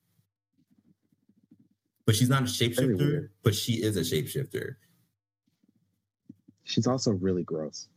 [2.06, 4.76] But she's not a shapeshifter, but she is a shapeshifter.
[6.64, 7.88] She's also really gross.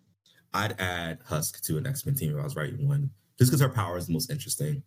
[0.53, 3.09] I'd add Husk to an X-Men team if I was writing one.
[3.37, 4.83] Just because her power is the most interesting.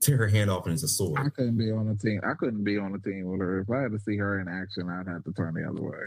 [0.00, 1.18] Tear her hand off and it's a sword.
[1.18, 2.20] I couldn't be on a team.
[2.24, 3.60] I couldn't be on a team with her.
[3.60, 5.98] If I had to see her in action, I'd have to turn the other way.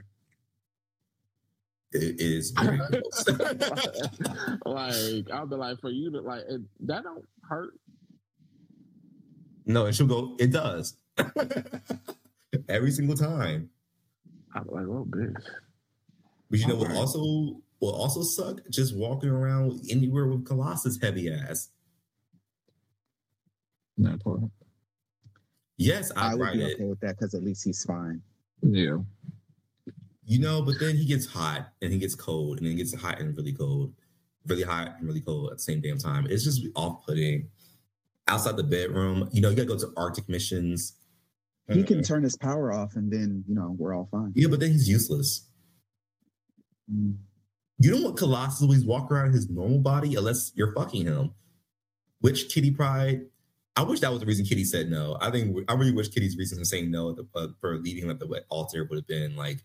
[1.94, 3.28] It, it is very gross.
[4.66, 7.74] like I'll be like, for you to like it, that don't hurt.
[9.66, 10.96] no, and she'll go, it does.
[12.70, 13.70] Every single time.
[14.62, 15.36] I'm like, oh, bitch.
[16.50, 17.00] But you know what Alright.
[17.00, 17.20] also
[17.80, 18.62] will also suck?
[18.70, 21.70] Just walking around anywhere with Colossus heavy ass.
[23.98, 24.42] That part.
[25.78, 26.74] Yes, I I'd would write be it.
[26.76, 28.22] okay with that because at least he's fine.
[28.62, 28.98] Yeah.
[30.26, 32.94] You know, but then he gets hot and he gets cold and then he gets
[32.94, 33.94] hot and really cold,
[34.48, 36.28] really hot and really cold at the same damn time.
[36.30, 37.50] It's just off putting.
[38.30, 40.98] Outside the bedroom, you know, you gotta go to Arctic missions.
[41.72, 44.34] He can turn his power off, and then you know we're all fine.
[44.36, 45.48] Yeah, but then he's useless.
[46.92, 47.18] Mm.
[47.80, 51.34] You don't want Colossus always walk around in his normal body unless you're fucking him.
[52.22, 53.28] Which Kitty Pryde?
[53.76, 55.18] I wish that was the reason Kitty said no.
[55.22, 58.06] I think I really wish Kitty's reason for saying no at the, uh, for leaving
[58.06, 59.64] him at the altar would have been like,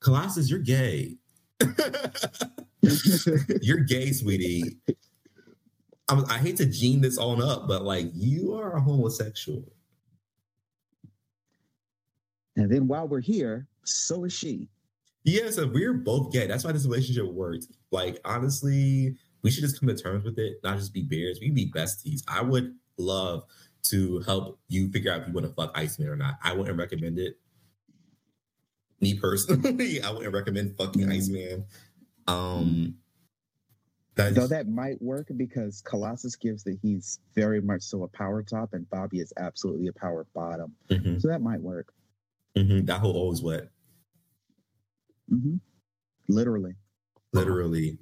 [0.00, 1.16] Colossus, you're gay.
[3.62, 4.76] you're gay, sweetie.
[6.08, 9.64] I, I hate to gene this on up, but like you are a homosexual.
[12.56, 14.68] And then while we're here, so is she.
[15.24, 16.46] Yeah, so we're both gay.
[16.46, 17.66] That's why this relationship worked.
[17.92, 21.38] Like, honestly, we should just come to terms with it, not just be bears.
[21.40, 22.22] We can be besties.
[22.26, 23.44] I would love
[23.84, 26.34] to help you figure out if you want to fuck Iceman or not.
[26.42, 27.38] I wouldn't recommend it.
[29.00, 31.10] Me personally, I wouldn't recommend fucking.
[31.10, 31.64] Iceman.
[32.28, 32.96] Um,
[34.14, 38.42] that Though that might work because Colossus gives that he's very much so a power
[38.42, 40.74] top, and Bobby is absolutely a power bottom.
[40.88, 41.92] Mhm, So that might work.
[42.56, 42.86] Mhm.
[42.86, 43.68] that whole always wet.
[45.28, 45.56] hmm
[46.28, 46.74] Literally.
[47.32, 47.98] Literally,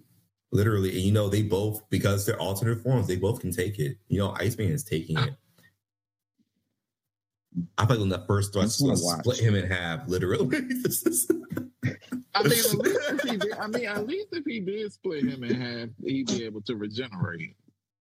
[0.52, 3.06] literally, and you know they both because they're alternate forms.
[3.06, 3.96] They both can take it.
[4.08, 5.34] You know, Iceman is taking it.
[7.78, 9.40] I feel like when that first I thrust wanna split watch.
[9.40, 10.56] him in half, literally.
[12.34, 15.24] I mean, at least if he did, I mean, at least if he did split
[15.24, 17.56] him in half, he'd be able to regenerate.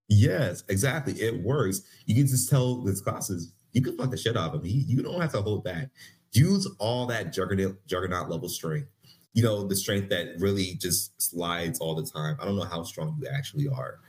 [0.08, 1.14] yes, exactly.
[1.14, 1.82] It works.
[2.06, 4.64] You can just tell this classes you can fuck the shit out of him.
[4.70, 5.90] He, you don't have to hold back.
[6.32, 8.88] Use all that juggernaut juggernaut level strength.
[9.34, 12.38] You know, the strength that really just slides all the time.
[12.42, 14.00] I don't know how strong you actually are.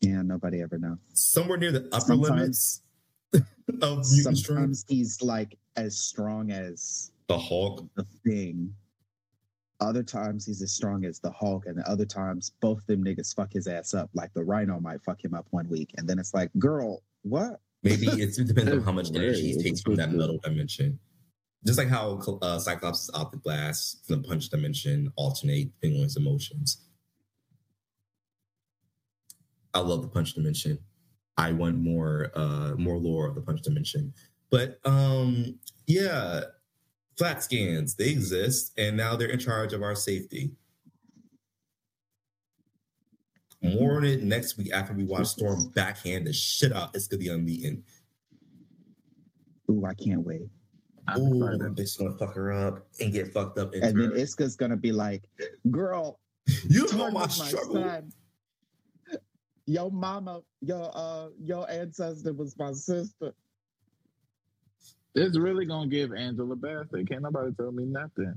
[0.00, 0.98] Yeah, nobody ever knows.
[1.12, 2.82] Somewhere near the upper Sometimes- limits
[3.82, 4.46] of mutant strength.
[4.46, 7.86] Sometimes he's like as strong as The Hulk.
[7.94, 8.74] the thing.
[9.80, 13.52] Other times he's as strong as the Hulk, and other times both them niggas fuck
[13.52, 14.10] his ass up.
[14.14, 17.60] Like the Rhino might fuck him up one week, and then it's like, girl, what?
[17.82, 20.98] Maybe it's, it depends on how much energy he takes from that metal dimension.
[21.66, 26.00] Just like how uh, Cyclops is out the glass from the punch dimension alternate depending
[26.00, 26.86] on his emotions.
[29.74, 30.78] I love the punch dimension.
[31.36, 34.12] I want more uh more lore of the punch dimension.
[34.50, 36.42] But um yeah,
[37.16, 40.50] flat scans, they exist and now they're in charge of our safety.
[43.62, 46.94] More on it next week after we watch Storm backhand the shit out.
[46.94, 47.82] It's gonna be unbeaten.
[49.70, 50.48] Ooh, I can't wait.
[51.06, 53.74] I'm Ooh, that bitch gonna fuck her up and get fucked up.
[53.74, 54.18] In And then turn.
[54.18, 55.24] Isca's gonna be like,
[55.70, 56.18] girl,
[56.68, 57.74] you don't know my with my struggle.
[57.74, 58.12] son.
[59.66, 63.32] Your mama, your uh, your ancestor was my sister.
[65.14, 67.08] It's really gonna give Angela Bassett.
[67.08, 68.34] Can't nobody tell me nothing.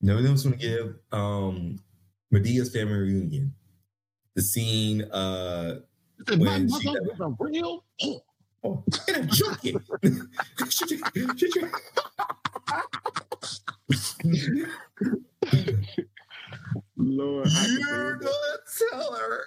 [0.00, 1.78] No one gonna give um
[2.32, 3.54] Madea's family reunion.
[4.40, 5.80] The scene uh
[6.30, 7.84] My When she- mother was a real.
[8.64, 9.76] oh, in a junket.
[16.96, 18.32] Lord, You're gonna
[18.88, 19.44] tell her.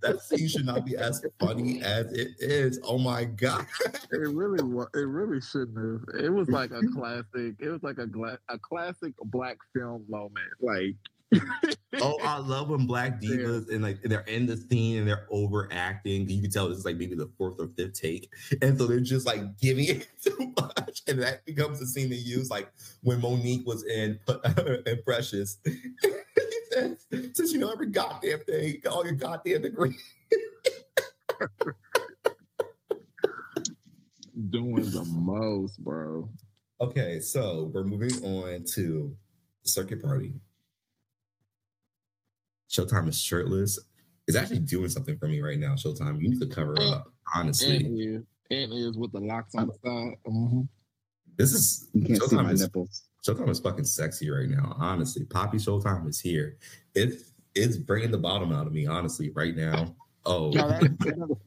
[0.00, 2.78] that scene should not be as funny as it is.
[2.84, 3.66] Oh my god.
[4.12, 4.88] it really was.
[4.94, 6.22] It really shouldn't have.
[6.24, 7.56] It was like a classic.
[7.60, 10.46] It was like a gla- a classic black film moment.
[10.60, 10.96] Like
[12.00, 13.36] Oh, I love when black Yeah.
[13.36, 16.28] divas and like they're in the scene and they're overacting.
[16.28, 18.30] You can tell this is like maybe the fourth or fifth take,
[18.62, 22.16] and so they're just like giving it too much, and that becomes the scene they
[22.16, 22.50] use.
[22.50, 22.70] Like
[23.02, 24.18] when Mo'Nique was in
[24.86, 25.72] in Precious, he
[26.72, 26.96] said,
[27.32, 29.96] "Since you know every goddamn thing, all your goddamn degree."
[34.50, 36.28] doing the most, bro.
[36.80, 39.16] Okay, so we're moving on to
[39.62, 40.34] the circuit party.
[42.74, 43.78] Showtime is shirtless
[44.26, 45.74] is actually doing something for me right now.
[45.74, 47.12] Showtime, you need to cover up.
[47.34, 48.22] Honestly, It is.
[48.50, 50.16] It is with the locks on the side.
[50.26, 50.68] Mhm.
[51.36, 53.04] this is You can't Showtime is nipples.
[53.26, 54.74] Showtime is fucking sexy right now.
[54.78, 56.58] Honestly, Poppy Showtime is here.
[56.94, 58.86] It's it's bringing the bottom out of me.
[58.86, 59.94] Honestly, right now.
[60.26, 61.38] Oh, No, that, that doesn't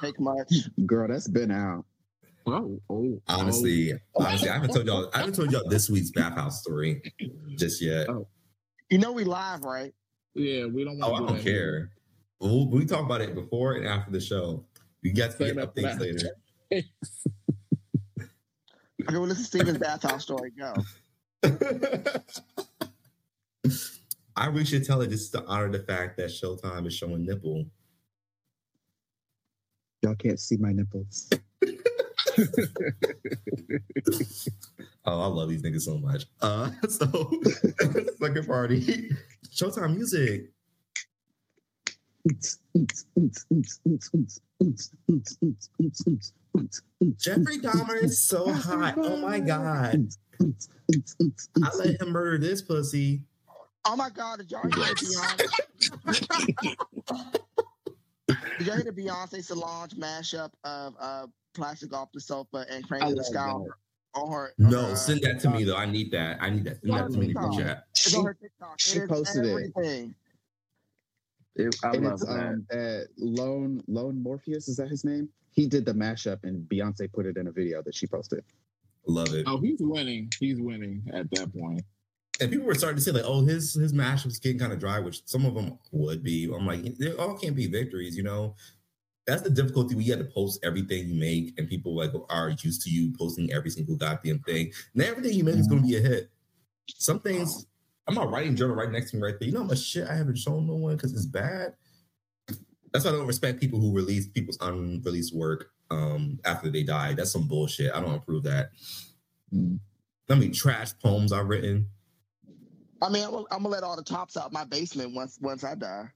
[0.00, 0.52] take much.
[0.86, 1.84] Girl, that's been out.
[2.46, 5.10] Oh, oh, honestly, honestly, I haven't told y'all.
[5.12, 7.02] I haven't told y'all this week's bathhouse story
[7.56, 8.08] just yet.
[8.08, 8.26] Oh.
[8.88, 9.92] You know we live, right?
[10.34, 10.98] Yeah, we don't.
[11.02, 11.90] Oh, wanna I do don't that care.
[12.40, 14.64] We'll, we talk about it before and after the show.
[15.02, 16.30] You guys to get that updates later.
[19.02, 20.52] Okay, well, listen to Steven's bathhouse story.
[20.56, 20.74] Go.
[24.36, 27.64] I really should tell it just to honor the fact that Showtime is showing nipple.
[30.02, 31.30] Y'all can't see my nipples.
[35.06, 36.26] Oh, I love these niggas so much.
[36.42, 37.06] Uh, so
[38.20, 39.10] second party,
[39.50, 40.50] Showtime music.
[47.16, 48.94] Jeffrey Dahmer is so hot.
[48.98, 50.06] Oh my god,
[50.40, 53.22] I let him murder this pussy.
[53.86, 55.48] Oh my God, did y'all hear Beyonce?
[58.58, 62.88] did y'all hear the Beyonce Solange mashup of uh, Plastic Off the Sofa and I
[62.88, 63.46] Crazy the love Sky?
[63.46, 63.74] that.
[64.12, 65.76] On her, No, uh, send that to me though.
[65.76, 66.38] I need that.
[66.42, 66.80] I need that.
[66.80, 67.84] Send that to me in the group chat.
[67.94, 68.80] It's on her TikTok.
[68.80, 69.50] She posted it.
[69.50, 70.14] everything.
[71.54, 72.28] It, I and love that.
[72.28, 75.28] um that Lone Lone Morpheus, is that his name?
[75.52, 78.42] He did the mashup and Beyonce put it in a video that she posted.
[79.06, 79.44] Love it.
[79.46, 80.28] Oh, he's winning.
[80.40, 81.82] He's winning at that point.
[82.40, 84.98] And people were starting to say like, "Oh, his his mashup's getting kind of dry,"
[84.98, 86.50] which some of them would be.
[86.52, 88.56] I'm like, they all can't be victories, you know.
[89.30, 89.94] That's the difficulty.
[89.94, 93.52] We had to post everything you make, and people like are used to you posting
[93.52, 94.72] every single goddamn thing.
[94.92, 96.32] And everything you make is going to be a hit.
[96.96, 97.66] Some things,
[98.08, 99.46] I'm not writing journal right next to me right there.
[99.46, 101.74] You know how much shit I haven't shown no one because it's bad.
[102.92, 107.14] That's why I don't respect people who release people's unreleased work um, after they die.
[107.14, 107.94] That's some bullshit.
[107.94, 108.70] I don't approve that.
[109.52, 111.86] How many trash poems I've written?
[113.00, 115.76] I mean, I'm, I'm gonna let all the tops out my basement once once I
[115.76, 116.08] die.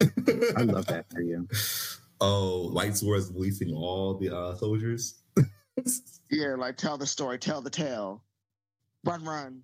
[0.00, 1.48] I love that for you.
[2.20, 5.20] Oh, White Swords releasing all the uh, soldiers.
[6.30, 8.24] Yeah, like tell the story, tell the tale,
[9.04, 9.62] run, run.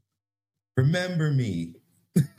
[0.76, 1.74] Remember me.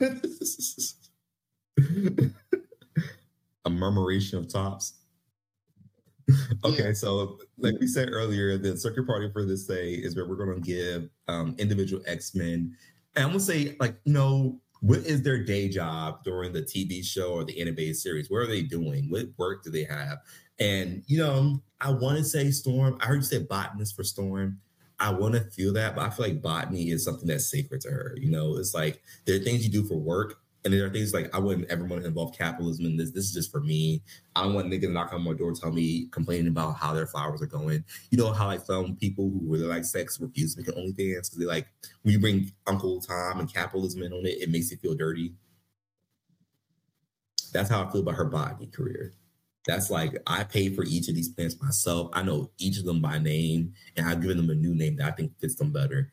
[3.66, 4.94] A murmuration of tops.
[6.64, 6.92] Okay, Yeah.
[6.94, 10.54] so like we said earlier, the circuit party for this day is where we're going
[10.62, 12.74] to give um, individual X Men,
[13.16, 16.60] and I'm going to say like you know what is their day job during the
[16.60, 18.28] TV show or the animated series?
[18.28, 19.08] What are they doing?
[19.08, 20.18] What work do they have?
[20.60, 22.98] And you know, I want to say Storm.
[23.00, 24.60] I heard you say botanist for Storm.
[25.00, 27.90] I want to feel that, but I feel like botany is something that's sacred to
[27.90, 28.14] her.
[28.20, 31.12] You know, it's like there are things you do for work, and there are things
[31.12, 33.10] like I wouldn't ever want to involve capitalism in this.
[33.10, 34.02] This is just for me.
[34.34, 37.06] I don't want niggas to knock on my door, tell me complaining about how their
[37.06, 37.84] flowers are going.
[38.10, 40.96] You know how like some people who really like sex refuse to make an OnlyFans
[40.96, 41.68] because they like
[42.02, 45.34] when you bring Uncle Tom and capitalism in on it, it makes you feel dirty.
[47.52, 49.12] That's how I feel about her botany career.
[49.66, 52.10] That's like I paid for each of these plants myself.
[52.14, 55.12] I know each of them by name, and I've given them a new name that
[55.12, 56.12] I think fits them better.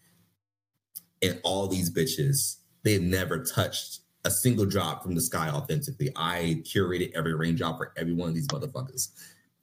[1.22, 6.12] And all these bitches, they've never touched a single drop from the sky authentically.
[6.16, 9.10] I curated every raindrop for every one of these motherfuckers.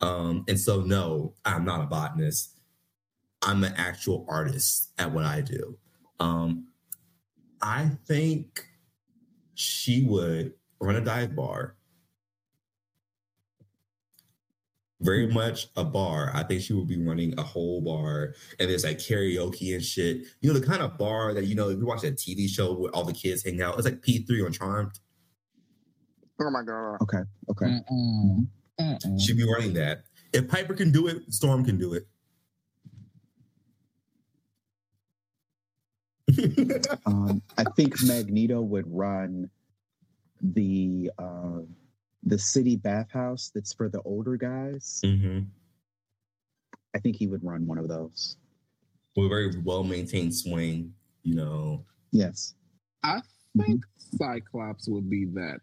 [0.01, 2.59] Um, and so no, I'm not a botanist.
[3.43, 5.77] I'm an actual artist at what I do.
[6.21, 6.69] Um,
[7.63, 8.67] I think
[9.55, 11.77] she would run a dive bar.
[15.01, 16.33] Very much a bar.
[16.35, 20.23] I think she would be running a whole bar, and there's like karaoke and shit.
[20.41, 22.75] You know, the kind of bar that you know, if you watch that TV show
[22.75, 24.99] where all the kids hang out, it's like P3 on Charmed.
[26.41, 26.99] Oh my god.
[27.03, 27.23] Okay.
[27.51, 27.67] Okay.
[27.67, 28.47] Mm-mm.
[28.81, 29.21] Mm-mm.
[29.21, 30.03] She'd be running that.
[30.33, 32.07] If Piper can do it, Storm can do it.
[37.07, 39.51] Um, I think Magneto would run
[40.43, 41.61] the uh,
[42.23, 45.01] the city bathhouse that's for the older guys.
[45.05, 45.47] Mhm.
[46.95, 48.37] I think he would run one of those.
[49.17, 51.85] With a very well maintained swing, you know.
[52.13, 52.55] Yes.
[53.03, 53.21] I
[53.57, 55.61] think Cyclops would be that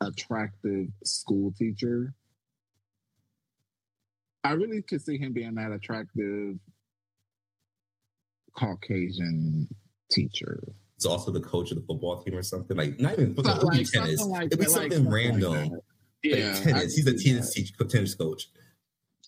[0.00, 2.14] attractive school teacher.
[4.44, 6.58] I really could see him being that attractive
[8.56, 9.68] Caucasian
[10.10, 10.62] teacher.
[10.96, 12.76] It's also the coach of the football team or something.
[12.76, 14.26] Like not even football, Something it'd be like- tennis.
[14.26, 15.70] like it'd be like something something like random.
[15.70, 15.82] that.
[16.24, 16.94] Like Yeah, tennis.
[16.94, 17.54] He's a tennis that.
[17.54, 18.48] teach, tennis coach.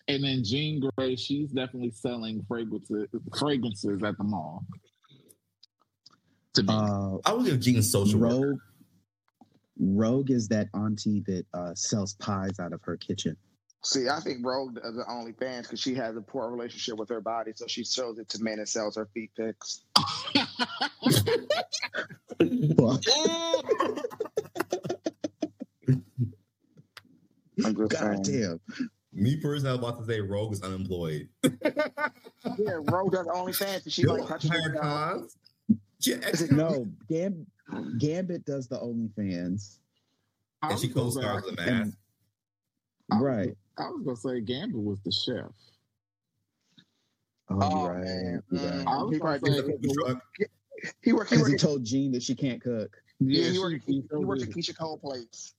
[0.09, 3.07] And then Jean Grey, she's definitely selling fragrances,
[3.39, 4.65] fragrances at the mall.
[6.55, 6.69] To me.
[6.69, 8.35] Uh, I would give Jean social worker.
[8.35, 8.59] Rogue
[9.81, 13.37] Rogue is that auntie that uh, sells pies out of her kitchen.
[13.83, 17.23] See, I think Rogue does the OnlyFans because she has a poor relationship with her
[17.23, 19.85] body, so she shows it to men and sells her feet pics.
[27.65, 28.59] I'm just God saying.
[28.79, 28.91] damn.
[29.13, 31.29] Me personally, I was about to say Rogue is unemployed.
[32.59, 35.37] Yeah, Rogue does OnlyFans and she Yo, like touches hire her cons.
[36.01, 36.17] Yeah,
[36.51, 37.47] No, Gam-
[37.99, 39.77] Gambit does the OnlyFans.
[40.63, 41.69] I and she was co-stars the mask.
[41.69, 41.93] And-
[43.13, 43.57] I was- Right.
[43.79, 45.51] I was gonna say Gambit was the chef.
[47.51, 48.05] Oh, Oh, right.
[48.05, 48.43] man.
[48.51, 48.87] You're right.
[48.87, 50.23] I was He gonna probably say, did The truck.
[51.03, 51.31] He worked.
[51.31, 51.61] He Because he worked.
[51.63, 52.97] told Jean that she can't cook.
[53.19, 53.85] Yeah, he she- worked.
[53.87, 54.49] she He, so worked at.
[54.49, 55.55] Keyshia Cole plates.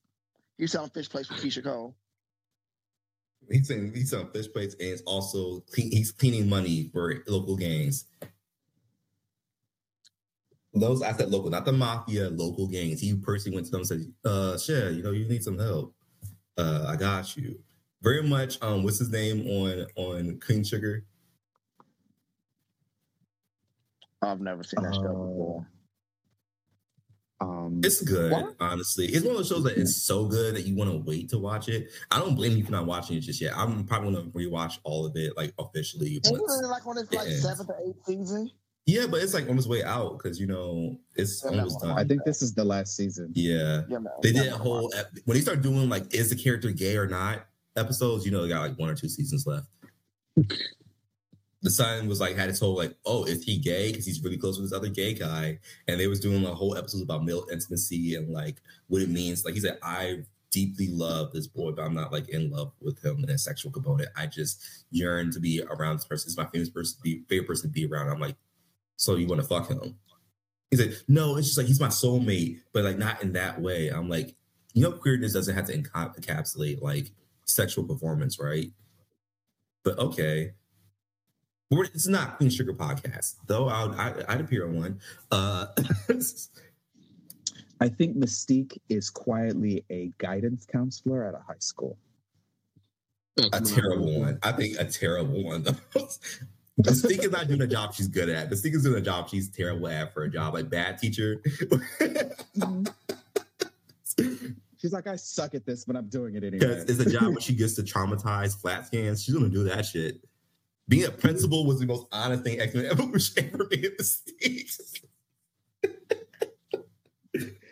[0.61, 1.95] He was selling fish plates for Keyshia Cole.
[3.49, 7.57] He's saying he's selling fish plates and it's also clean, he's cleaning money for local
[7.57, 8.05] gangs.
[10.75, 13.01] Those I said local, not the mafia, local gangs.
[13.01, 15.95] He personally went to them and said, uh shit, you know, you need some help.
[16.55, 17.57] Uh, I got you.
[18.03, 21.05] Very much um what's his name on on Queen Sugar?
[24.21, 25.25] I've never seen that show Oh.
[25.25, 25.67] before.
[27.41, 28.55] Um, It's good, What?
[28.59, 29.07] honestly.
[29.07, 31.39] It's one of those shows that is so good that you want to wait to
[31.39, 31.89] watch it.
[32.11, 33.53] I don't blame you for not watching it just yet.
[33.57, 36.21] I'm probably gonna rewatch all of it like officially.
[36.23, 36.61] Isn't once.
[36.63, 37.39] it like on its like Yeah.
[37.39, 38.51] seventh or eighth season?
[38.85, 41.89] Yeah, but it's like on its way out because you know it's Yeah, almost no,
[41.89, 41.97] done.
[41.99, 43.31] I think this is the last season.
[43.35, 44.13] yeah, Yeah, man.
[44.21, 47.07] they did a whole ep- when they start doing like is the character gay or
[47.07, 48.25] not episodes.
[48.25, 49.67] You know, they got like one or two seasons left.
[51.61, 53.91] The son was like had his whole like, oh, is he gay?
[53.91, 56.75] Because he's really close with this other gay guy, and they was doing a whole
[56.75, 59.45] episode about male intimacy and like what it means.
[59.45, 63.03] Like he said, I deeply love this boy, but I'm not like in love with
[63.03, 64.09] him in a sexual component.
[64.17, 66.29] I just yearn to be around this person.
[66.29, 68.09] It's my favorite person to be favorite person to be around.
[68.09, 68.35] I'm like,
[68.97, 69.95] so you want to fuck him?
[70.69, 73.89] He's like, no, it's just like he's my soulmate, but like not in that way.
[73.89, 74.35] I'm like,
[74.73, 77.11] you know, queerness doesn't have to encapsulate like
[77.45, 78.71] sexual performance, right?
[79.83, 80.53] But okay.
[81.71, 83.69] We're, it's not Queen Sugar podcast, though.
[83.69, 84.99] I'll, I, I'd appear on one.
[85.31, 85.67] Uh,
[87.79, 91.97] I think Mystique is quietly a guidance counselor at a high school.
[93.53, 94.37] a terrible one.
[94.43, 95.63] I think a terrible one.
[96.81, 98.49] Mystique is not doing a job she's good at.
[98.49, 101.41] Mystique is doing a job she's terrible at for a job like bad teacher.
[104.77, 106.83] She's like, I suck at this, but I'm doing it anyway.
[106.87, 109.23] It's a job where she gets to traumatize flat scans.
[109.23, 110.21] She's gonna do that shit.
[110.91, 113.07] Being a principal was the most honest thing X Men ever ever
[113.71, 114.93] made the mistakes.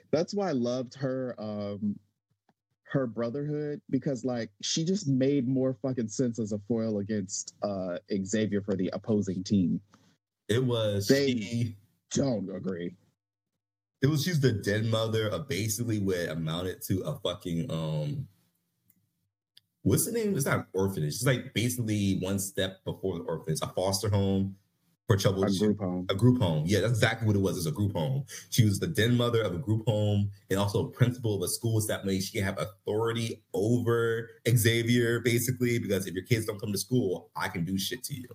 [0.09, 1.99] That's why I loved her um
[2.83, 7.97] her brotherhood because like she just made more fucking sense as a foil against uh
[8.23, 9.81] Xavier for the opposing team.
[10.47, 11.75] It was They- she.
[12.11, 12.95] Don't agree.
[14.01, 18.27] It was she's the dead mother of basically what amounted to a fucking um.
[19.89, 20.35] What's the name?
[20.35, 21.15] It's not an orphanage.
[21.15, 24.55] It's like basically one step before the orphanage, a foster home
[25.07, 25.73] for troubled A children.
[25.73, 26.05] group home.
[26.09, 26.63] A group home.
[26.67, 27.57] Yeah, that's exactly what it was.
[27.57, 28.23] It's a group home.
[28.51, 31.47] She was the den mother of a group home and also a principal of a
[31.47, 31.81] school.
[31.81, 36.61] So that way she can have authority over Xavier, basically, because if your kids don't
[36.61, 38.27] come to school, I can do shit to you.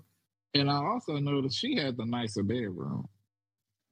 [0.54, 3.06] And I also noticed she had the nicer bedroom.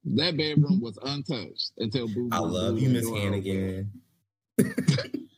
[0.05, 2.29] That bedroom was untouched until Boo.
[2.33, 3.33] I love blew you, Miss door open.
[3.33, 3.93] Hannigan.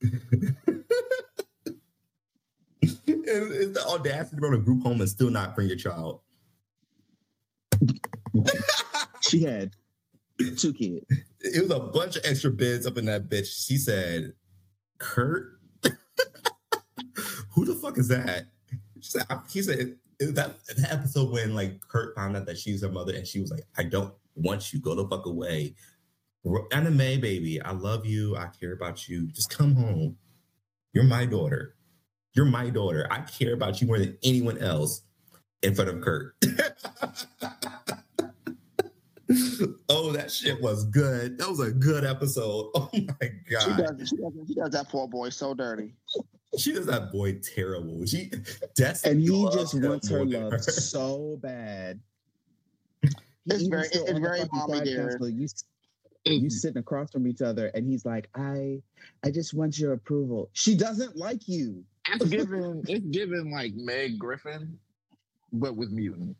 [3.26, 6.20] and it's the audacity to run a group home and still not bring your child.
[9.20, 9.72] She had
[10.56, 11.04] two kids.
[11.40, 13.66] It was a bunch of extra beds up in that bitch.
[13.66, 14.32] She said,
[14.98, 15.58] Kurt?
[17.54, 18.46] Who the fuck is that?
[19.00, 22.88] She said, he said, that, that episode when like Kurt found out that she's her
[22.88, 24.80] mother and she was like, I don't want you.
[24.80, 25.74] Go the fuck away.
[26.72, 27.60] Anime, baby.
[27.60, 28.36] I love you.
[28.36, 29.26] I care about you.
[29.28, 30.16] Just come home.
[30.92, 31.75] You're my daughter.
[32.36, 33.06] You're my daughter.
[33.10, 35.00] I care about you more than anyone else
[35.62, 36.34] in front of Kurt.
[39.88, 41.38] oh, that shit was good.
[41.38, 42.70] That was a good episode.
[42.76, 43.96] Oh my She god.
[43.98, 45.94] does, she, does, she does that poor boy so dirty.
[46.58, 48.04] She does that boy terrible.
[48.06, 48.30] She
[48.76, 50.38] Destiny And he just wants her boy.
[50.38, 52.00] love so bad.
[53.02, 53.08] He
[53.46, 55.18] It's even very- it's very mommy side dear.
[55.22, 55.48] You
[56.24, 58.82] you sitting across from each other, and he's like, "I,
[59.22, 61.84] I just want your approval." She doesn't like you.
[62.12, 64.78] It's given it's given like Meg Griffin,
[65.52, 66.36] but with mutant.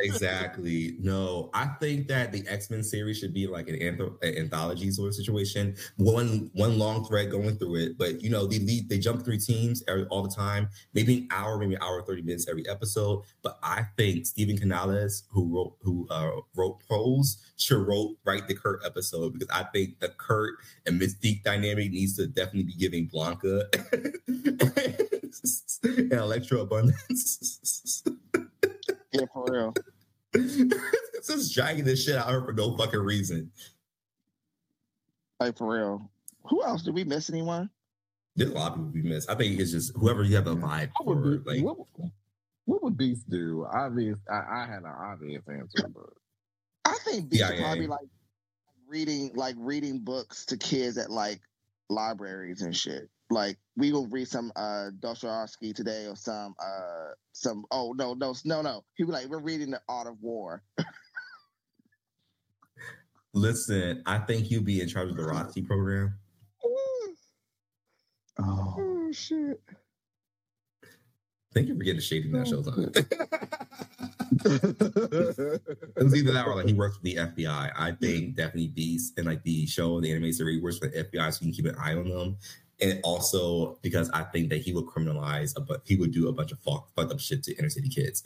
[0.00, 0.96] Exactly.
[1.00, 4.90] No, I think that the X Men series should be like an, antho- an anthology
[4.90, 5.76] sort of situation.
[5.96, 9.38] One one long thread going through it, but you know, they lead they jump through
[9.38, 10.68] teams every, all the time.
[10.94, 13.22] Maybe an hour, maybe an hour thirty minutes every episode.
[13.42, 18.54] But I think Steven Canals, who wrote who uh, wrote Pose, should wrote write the
[18.54, 20.56] Kurt episode because I think the Kurt
[20.86, 23.62] and Mystique dynamic needs to definitely be giving Blanca
[25.84, 28.02] and Elektra Abundance.
[29.18, 29.74] Yeah, for real.
[31.26, 33.50] just dragging this shit out of her for no fucking reason.
[35.40, 36.10] Like for real.
[36.48, 36.82] Who else?
[36.82, 37.70] Did we miss anyone?
[38.36, 39.26] There's a lot of people we miss.
[39.28, 41.14] I think it's just whoever you have a vibe What for.
[41.16, 41.78] would, Be- Like, what,
[42.66, 43.66] what would Beast do?
[43.72, 44.18] Obvious.
[44.30, 46.10] I, I had an obvious answer, but
[46.84, 47.90] I think Beast Yeah, would yeah, probably yeah.
[47.90, 48.06] like
[48.88, 51.40] reading like reading books to kids at like
[51.88, 53.08] libraries and shit.
[53.30, 58.34] Like we will read some uh Dostoevsky today or some uh some oh no no
[58.44, 58.84] no no.
[58.94, 60.62] He was like we're reading the Art of War.
[63.34, 66.14] listen, I think you'll be in charge of the Roxy program.
[68.38, 69.62] Oh, Oh shit.
[71.54, 72.92] Thank you for getting shading that show's on.
[74.44, 77.72] It was either that or like he works with the FBI.
[77.76, 81.32] I think Daphne Beast and like the show, the anime series works for the FBI,
[81.32, 82.36] so you can keep an eye on them.
[82.80, 86.32] And also because I think that he would criminalize, a but he would do a
[86.32, 88.22] bunch of fuck, fucked up shit to inner city kids.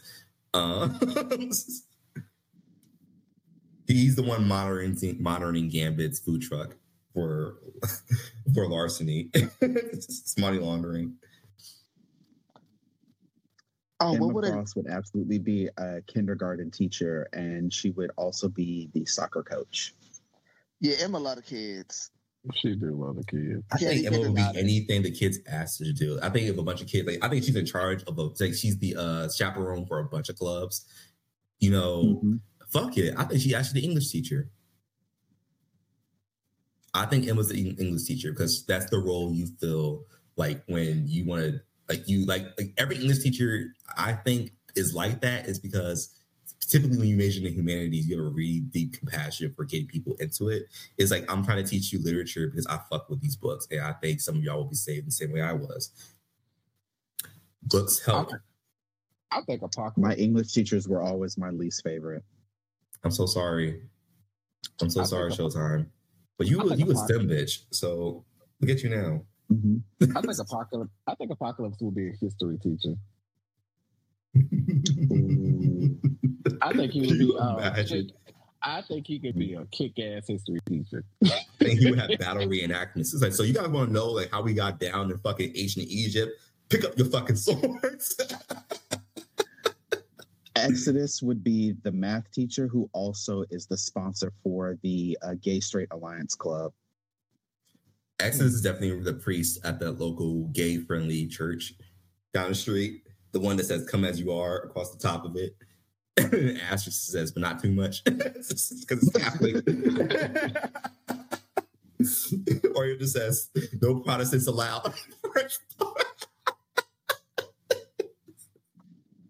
[0.52, 0.88] Uh,
[3.86, 6.76] he's the one monitoring monitoring Gambit's food truck
[7.14, 7.58] for
[8.54, 11.14] for larceny, it's money laundering.
[14.02, 14.52] Oh, Emma what would it?
[14.52, 19.94] Frost would absolutely be a kindergarten teacher, and she would also be the soccer coach.
[20.80, 22.10] Yeah, Emma a lot of kids.
[22.54, 23.62] She do love the kids.
[23.72, 24.56] I think you Emma would be it.
[24.56, 26.18] anything the kids asked her to do.
[26.22, 28.22] I think if a bunch of kids, like I think she's in charge of a,
[28.42, 30.86] like she's the uh chaperone for a bunch of clubs.
[31.58, 32.40] You know, Mhm.
[32.70, 33.14] fuck it.
[33.16, 34.50] I think she actually the English teacher.
[36.94, 40.04] I think Emma's the English teacher because that's the role you feel
[40.36, 43.66] like when you want to, like you like like every English teacher.
[43.96, 46.14] I think is like that is because
[46.70, 50.14] typically when you major in humanities, you have a really deep compassion for getting people
[50.20, 50.64] into it.
[50.98, 53.80] It's like I'm trying to teach you literature because I fuck with these books, and
[53.80, 55.90] I think some of y'all will be saved the same way I was.
[57.62, 58.30] Books help.
[59.32, 59.98] I think Apocalypse.
[59.98, 62.24] My English teachers were always my least favorite.
[63.04, 63.82] I'm so sorry.
[64.80, 65.86] I'm so I sorry, think- Showtime.
[66.38, 68.24] But you I was you was Apocalypse- STEM bitch, so
[68.60, 69.22] look at you now.
[69.52, 69.82] Mhm.
[70.16, 70.92] I think Apocalypse.
[71.06, 72.94] I think Apocalypse will be a history teacher.
[76.62, 77.24] I think he would be.
[77.24, 77.72] you Uh.
[78.62, 81.02] I think he could be a kick-ass history teacher.
[81.60, 83.14] and he would have battle reenactments.
[83.14, 85.52] It's like, so you guys want to know like how we got down in fucking
[85.54, 86.32] ancient Egypt?
[86.68, 88.20] Pick up your fucking swords.
[90.56, 95.60] Exodus would be the math teacher who also is the sponsor for the uh, Gay
[95.60, 96.72] Straight Alliance Club.
[98.18, 101.74] Exodus is definitely the priest at the local gay friendly church
[102.34, 103.04] down the street.
[103.32, 105.56] The one that says "Come as you are" across the top of it.
[106.16, 109.56] And Asterisk says, "But not too much," because it's Catholic.
[112.74, 113.50] or it just says,
[113.80, 114.92] "No Protestants allowed."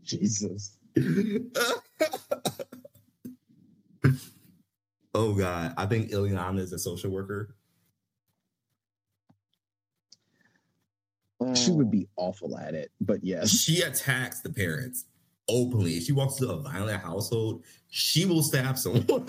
[0.02, 0.77] Jesus.
[5.15, 7.55] oh God, I think Illyana is a social worker.
[11.55, 13.51] She would be awful at it, but yes.
[13.51, 15.07] She attacks the parents
[15.51, 15.95] openly.
[15.95, 19.07] If she walks into a violent household, she will stab someone.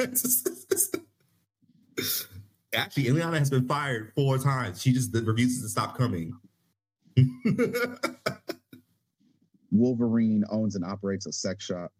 [2.73, 4.81] Actually, Illyana has been fired four times.
[4.81, 6.31] She just refuses to stop coming.
[9.71, 11.91] Wolverine owns and operates a sex shop.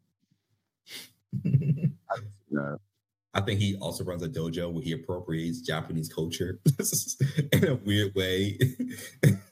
[1.44, 2.76] Yeah.
[3.34, 6.60] I think he also runs a dojo where he appropriates Japanese culture
[7.54, 8.60] in a weird way.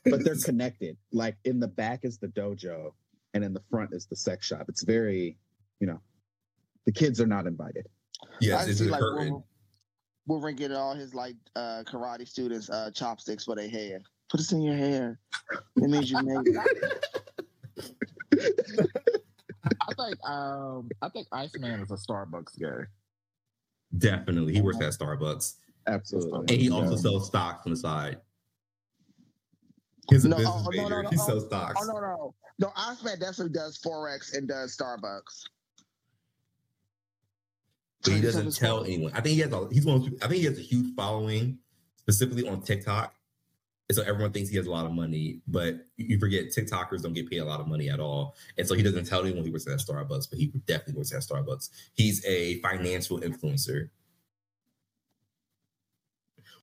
[0.04, 0.98] But they're connected.
[1.14, 2.92] Like in the back is the dojo,
[3.34, 4.66] and in the front is the sex shop.
[4.70, 5.38] It's very,
[5.80, 6.00] you know,
[6.86, 7.88] the kids are not invited.
[8.40, 9.16] yes, I it's see a like curtain.
[9.32, 9.44] Wolverine,
[10.28, 14.02] Wolverine getting all his like uh karate students uh chopsticks for their hair.
[14.30, 15.20] Put this in your hair.
[15.76, 17.06] It means you made it.
[19.82, 20.18] I think.
[20.24, 20.90] Um.
[21.02, 22.86] I think Iceman is a Starbucks guy.
[23.98, 25.56] Definitely, he works at Starbucks,
[25.88, 26.40] Absolutely.
[26.42, 26.98] and he also Yeah.
[26.98, 28.22] sells stocks on the side.
[30.12, 31.04] He's a No, business oh, no, no, major.
[31.04, 31.80] no, he oh, sells stocks.
[31.82, 32.72] Oh no no no!
[32.76, 35.46] Iceman definitely does forex and does Starbucks.
[38.04, 39.12] but he doesn't tell anyone.
[39.14, 39.98] I think he has a he's one.
[39.98, 41.60] Of, I think he has a huge following,
[41.98, 43.14] specifically on TikTok.
[43.90, 47.14] And so everyone thinks he has a lot of money, but you forget TikTokers don't
[47.14, 48.36] get paid a lot of money at all.
[48.56, 51.22] And so he doesn't tell anyone he works at Starbucks, but he definitely works at
[51.22, 51.70] Starbucks.
[51.94, 53.90] He's a financial influencer.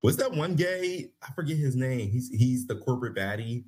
[0.02, 1.10] What's that one gay?
[1.20, 2.10] I forget his name.
[2.10, 3.64] He's he's the corporate baddie.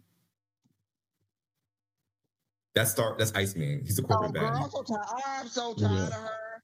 [2.78, 3.16] That's Star.
[3.18, 3.82] That's Iceman.
[3.84, 4.52] He's Oh, corporate girl.
[4.54, 5.04] I'm so tired.
[5.26, 6.62] I'm so tired of her.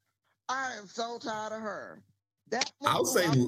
[0.48, 2.02] I am so tired of her.
[2.50, 3.46] That I'll say I-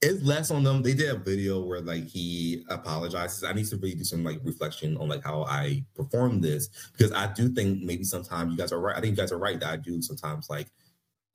[0.00, 0.80] it's less on them.
[0.82, 3.42] They did a video where like he apologizes.
[3.42, 7.10] I need to really do some like reflection on like how I perform this because
[7.10, 8.96] I do think maybe sometimes you guys are right.
[8.96, 10.68] I think you guys are right that I do sometimes like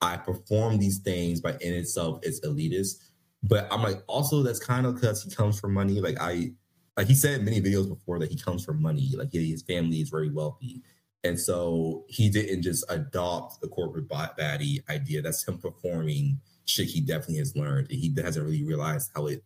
[0.00, 3.02] I perform these things, but in itself it's elitist.
[3.42, 6.00] But I'm like also that's kind of because he comes from money.
[6.00, 6.52] Like I
[6.96, 9.12] like he said in many videos before that he comes from money.
[9.16, 10.82] Like his family is very wealthy.
[11.24, 15.22] And so he didn't just adopt the corporate baddie idea.
[15.22, 17.88] That's him performing shit he definitely has learned.
[17.90, 19.42] And he hasn't really realized how it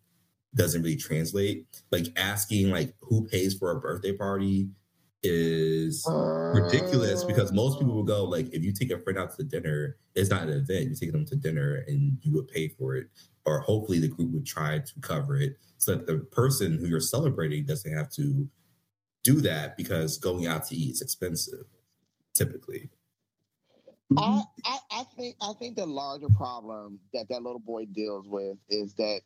[0.54, 1.66] doesn't really translate.
[1.90, 4.68] Like asking like who pays for a birthday party
[5.22, 6.06] is
[6.54, 7.28] ridiculous mm.
[7.28, 10.30] because most people will go like if you take a friend out to dinner, it's
[10.30, 10.88] not an event.
[10.88, 13.08] You take them to dinner and you would pay for it,
[13.44, 17.00] or hopefully the group would try to cover it so that the person who you're
[17.00, 18.48] celebrating doesn't have to
[19.24, 21.64] do that because going out to eat is expensive,
[22.34, 22.90] typically.
[24.12, 24.40] Mm-hmm.
[24.64, 28.56] I, I, I think I think the larger problem that that little boy deals with
[28.70, 29.20] is that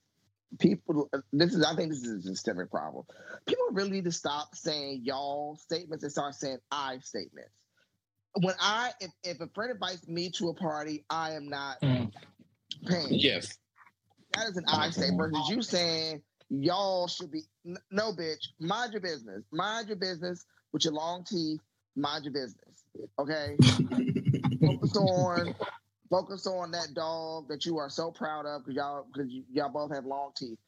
[0.59, 1.09] people.
[1.33, 3.05] This is I think this is a systemic problem.
[3.47, 7.51] People really need to stop saying y'all statements and start saying I statements.
[8.41, 12.13] When I if, if a friend invites me to a party, I am not Mm.
[12.87, 13.09] paying.
[13.11, 13.59] Yes.
[14.35, 18.49] That is an I statement versus you saying y'all should be n- no bitch.
[18.59, 19.45] Mind your business.
[19.53, 21.61] Mind your business with your long teeth.
[21.97, 22.85] Mind your business.
[23.19, 23.57] Okay
[24.61, 25.55] focus on
[26.13, 29.93] focus on that dog that you are so proud of because y'all because y'all both
[29.93, 30.59] have long teeth.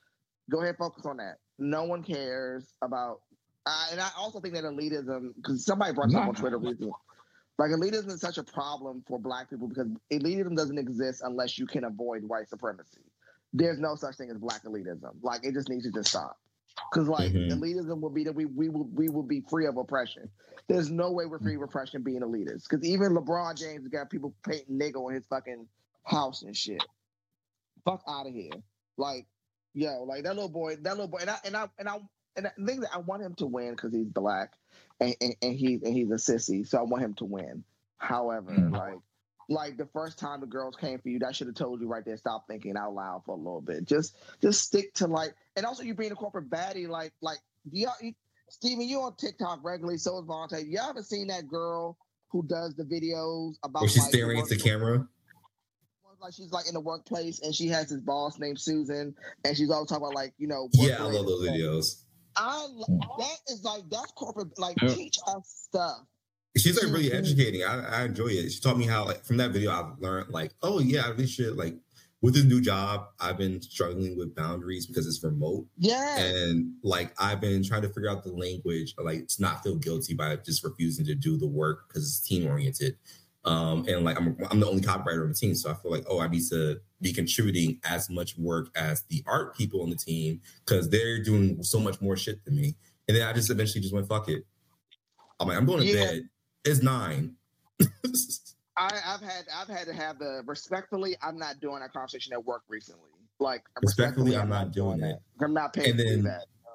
[0.50, 1.36] Go ahead, focus on that.
[1.58, 3.20] No one cares about.
[3.66, 6.92] Uh, and I also think that elitism because somebody brought this up on Twitter recently.
[7.58, 11.66] Like elitism is such a problem for Black people because elitism doesn't exist unless you
[11.66, 13.02] can avoid white supremacy.
[13.52, 15.12] There's no such thing as Black elitism.
[15.22, 16.36] Like it just needs to just stop.
[16.90, 17.50] Because like Mhm.
[17.50, 20.28] elitism will be that we we will we will be free of oppression.
[20.68, 22.68] There's no way we're free of oppression being elitist.
[22.68, 25.68] Because even LeBron James got people painting nigga on his fucking
[26.04, 26.82] house and shit.
[27.84, 28.50] Fuck out of here.
[28.96, 29.26] Like,
[29.74, 31.98] yo, like that little boy, that little boy, and I and I and I
[32.36, 34.54] and the thing that I want him to win because he's black
[35.00, 37.62] and, and, and he and he's a sissy, so I want him to win.
[37.98, 38.72] However, Mm.
[38.72, 38.98] like
[39.48, 42.04] like the first time the girls came for you, that should have told you right
[42.04, 43.84] there, stop thinking out loud for a little bit.
[43.84, 47.38] Just just stick to like and also you being a corporate baddie, like like
[47.70, 48.12] do y'all you,
[48.48, 50.70] Steven, you on TikTok regularly, so is Vontae.
[50.70, 51.96] Y'all haven't seen that girl
[52.28, 55.06] who does the videos about Or she's like, staring into the camera.
[56.20, 59.14] like she's like in the workplace and she has this boss named Susan
[59.44, 62.02] and she's always talking about like you know Yeah, I love those videos.
[62.36, 62.66] I
[63.18, 64.94] that is like that's corporate like Yeah.
[64.94, 66.00] teach us stuff.
[66.56, 67.14] She's like really Mhm.
[67.14, 67.64] educating.
[67.64, 68.50] I, I enjoy it.
[68.52, 71.26] She taught me how, like, from that video, I've learned, like, oh yeah, I really
[71.26, 71.76] should like
[72.20, 73.08] with this new job.
[73.20, 76.16] I've been struggling with boundaries because it's remote, Yeah.
[76.18, 80.14] and like I've been trying to figure out the language, like to not feel guilty
[80.14, 82.96] by just refusing to do the work because it's team oriented.
[83.44, 86.04] Um, and like I'm, I'm the only copywriter on the team, so I feel like,
[86.08, 89.96] oh, I need to be contributing as much work as the art people on the
[89.96, 92.74] team because they're doing so much more shit than me.
[93.06, 94.46] And then I just eventually just went, fuck it.
[95.38, 96.04] I'm like, I'm going to Yeah.
[96.06, 96.28] bed.
[96.64, 97.36] It's nine.
[98.76, 101.16] I, I've had I've had to have the respectfully.
[101.22, 103.10] I'm not doing that conversation at work recently.
[103.38, 105.20] Like Respectfully, I'm not doing that.
[105.40, 106.46] I'm not paying And then- that.
[106.64, 106.70] No.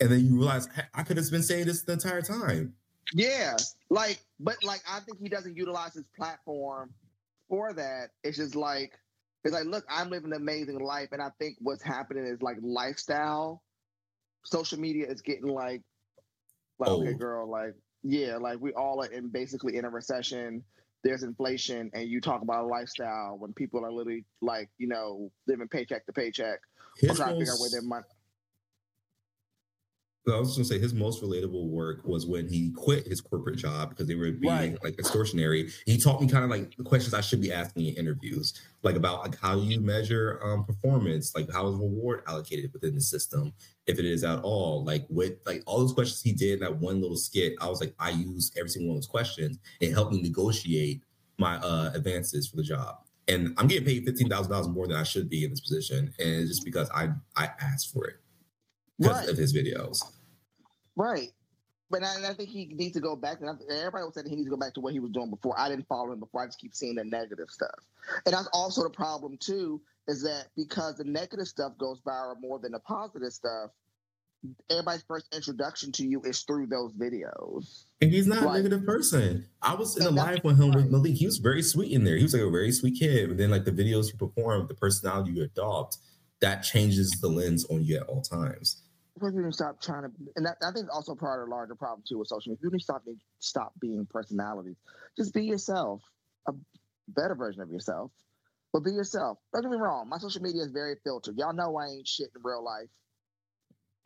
[0.00, 2.74] and then you realize I could have been saying this the entire time.
[3.12, 3.56] Yeah,
[3.88, 6.92] like, but like, I think he doesn't utilize his platform
[7.48, 8.08] for that.
[8.24, 8.98] It's just like,
[9.44, 12.56] it's like, look, I'm living an amazing life, and I think what's happening is like
[12.60, 13.62] lifestyle.
[14.44, 15.82] Social media is getting like,
[16.80, 17.74] like, okay, girl, like,
[18.08, 20.62] yeah, like we all are in basically in a recession.
[21.02, 25.30] There's inflation, and you talk about a lifestyle when people are literally like, you know,
[25.46, 26.60] living paycheck to paycheck,
[26.98, 28.04] trying to figure out where their money.
[30.28, 33.56] I was just gonna say his most relatable work was when he quit his corporate
[33.58, 34.78] job because they were being Right.
[34.82, 35.72] like extortionary.
[35.86, 38.96] He taught me kind of like the questions I should be asking in interviews, like
[38.96, 43.00] about like how do you measure um, performance, like how is reward allocated within the
[43.00, 43.52] system,
[43.86, 46.76] if it is at all, like what like all those questions he did in that
[46.76, 47.54] one little skit.
[47.60, 49.58] I was like, I use every single one of those questions.
[49.80, 51.02] It helped me negotiate
[51.38, 52.96] my uh, advances for the job.
[53.28, 56.12] And I'm getting paid fifteen thousand dollars more than I should be in this position,
[56.18, 58.16] and it's just because I I asked for it
[58.98, 59.28] because Right.
[59.28, 60.00] of his videos.
[60.96, 61.30] Right.
[61.88, 63.40] But I, I think he needs to go back.
[63.40, 65.30] And I- everybody was saying he needs to go back to what he was doing
[65.30, 65.58] before.
[65.58, 66.42] I didn't follow him before.
[66.42, 67.70] I just keep seeing the negative stuff.
[68.24, 72.58] And that's also the problem too, is that because the negative stuff goes viral more
[72.58, 73.70] than the positive stuff,
[74.70, 77.84] everybody's first introduction to you is through those videos.
[78.00, 78.60] And he's not Right.
[78.60, 79.46] a negative person.
[79.62, 80.90] I was in a live with him with right.
[80.90, 81.14] Malik.
[81.14, 82.16] He was very sweet in there.
[82.16, 83.28] He was like a very sweet kid.
[83.28, 85.98] But then like the videos you perform, the personality you adopt,
[86.40, 88.82] that changes the lens on you at all times.
[89.20, 91.74] We need to stop trying to, and that, I think also part of the larger
[91.74, 92.60] problem too with social media.
[92.64, 94.76] You need to stop being, stop being personalities.
[95.16, 96.02] Just be yourself,
[96.46, 96.52] a
[97.08, 98.10] better version of yourself,
[98.72, 99.38] but be yourself.
[99.52, 100.08] Don't get me wrong.
[100.08, 101.38] My social media is very filtered.
[101.38, 102.88] Y'all know I ain't shit in real life.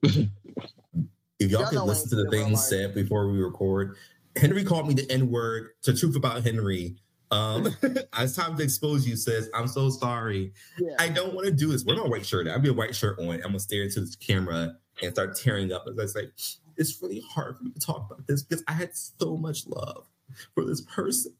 [0.02, 3.96] If y'all Y'all could listen to the things said before we record,
[4.36, 5.70] Henry called me the N word.
[5.82, 6.96] To truth about Henry.
[7.30, 9.16] Um, it's time to expose you.
[9.16, 10.52] Says I'm so sorry.
[10.78, 10.94] Yeah.
[10.98, 11.84] I don't want to do this.
[11.84, 12.46] We're not white shirt.
[12.46, 13.36] I'll be a white shirt on.
[13.36, 15.84] I'm gonna stare into this camera and start tearing up.
[15.86, 16.32] It's like
[16.76, 20.06] it's really hard for me to talk about this because I had so much love
[20.54, 21.34] for this person.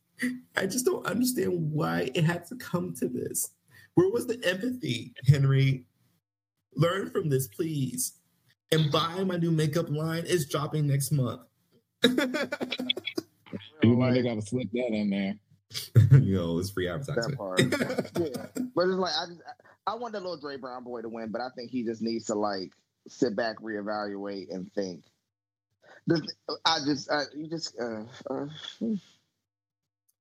[0.56, 3.50] I just don't understand why it had to come to this.
[3.94, 5.86] Where was the empathy, Henry?
[6.76, 8.12] Learn from this, please.
[8.72, 10.24] And buy my new makeup line.
[10.26, 11.40] It's dropping next month.
[13.82, 15.34] You know Like, they gotta slip that in there.
[16.20, 17.36] you know, it's free that advertising.
[17.36, 17.60] part.
[17.60, 18.46] yeah.
[18.74, 19.40] But it's like I just
[19.86, 22.26] I want the little Dre Brown boy to win, but I think he just needs
[22.26, 22.72] to like
[23.10, 25.04] sit back, reevaluate, and think.
[26.06, 26.20] This-
[26.64, 28.46] I just I, you just uh, uh,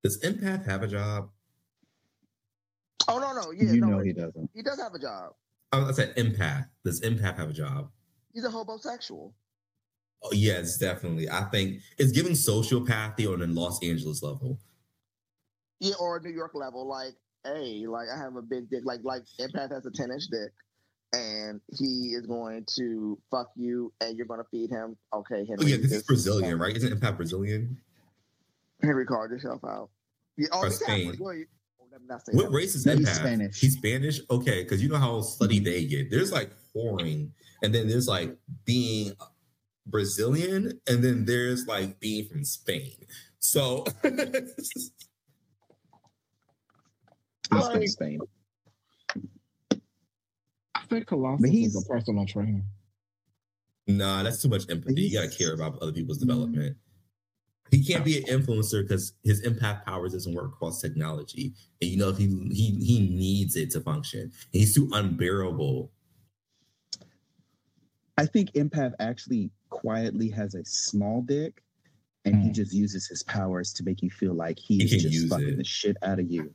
[0.03, 1.29] Does Empath have a job?
[3.07, 4.49] oh no no yeah you no know he doesn't.
[4.53, 5.33] he does have a job.
[5.71, 6.67] Oh, I said Empath.
[6.83, 7.89] Does Empath have a job?
[8.33, 9.33] He's a homosexual.
[10.21, 11.29] Oh, yes, definitely.
[11.29, 14.59] I think it's giving sociopathy on a Los Angeles level.
[15.79, 16.85] Yeah, or a New York level.
[16.87, 17.13] Like,
[17.45, 18.81] hey, like I have a big dick.
[18.83, 20.51] Like, like Empath has a ten inch dick,
[21.13, 24.95] and he is going to fuck you, and you're going to feed him.
[25.13, 25.57] Okay, Henry.
[25.59, 26.75] Oh, yeah, because this he's is- Brazilian, right?
[26.75, 27.77] Isn't Empath Brazilian?
[28.81, 29.89] Henry, called yourself out.
[30.37, 31.15] Yeah, oh, Or Spain.
[31.19, 31.45] Well, you-
[31.81, 32.51] oh, let me not What that.
[32.51, 32.99] race is No, Empath?
[32.99, 33.59] he's Spanish.
[33.59, 34.21] He's Spanish?
[34.29, 36.09] Okay, because you know how slutty they get.
[36.11, 37.31] There's like whoring,
[37.63, 39.13] and then there's like being
[39.85, 42.93] Brazilian, and then there's like being from Spain.
[43.39, 44.91] So He's
[47.49, 48.19] from Like- Spain.
[50.89, 52.63] I think Colossus But is he's- a personal trainer.
[53.87, 55.01] Nah, that's too much empathy.
[55.03, 56.77] You gotta care about other people's development.
[57.71, 61.53] He can't be an influencer because his impact powers doesn't work across technology.
[61.81, 64.31] And you know, he he he needs it to function.
[64.51, 65.91] He's too unbearable.
[68.17, 71.63] I think Empath actually quietly has a small dick,
[72.25, 72.53] and he Mm.
[72.53, 75.57] just uses his powers to make you feel like he's He just fucking it.
[75.57, 76.53] the shit out of you.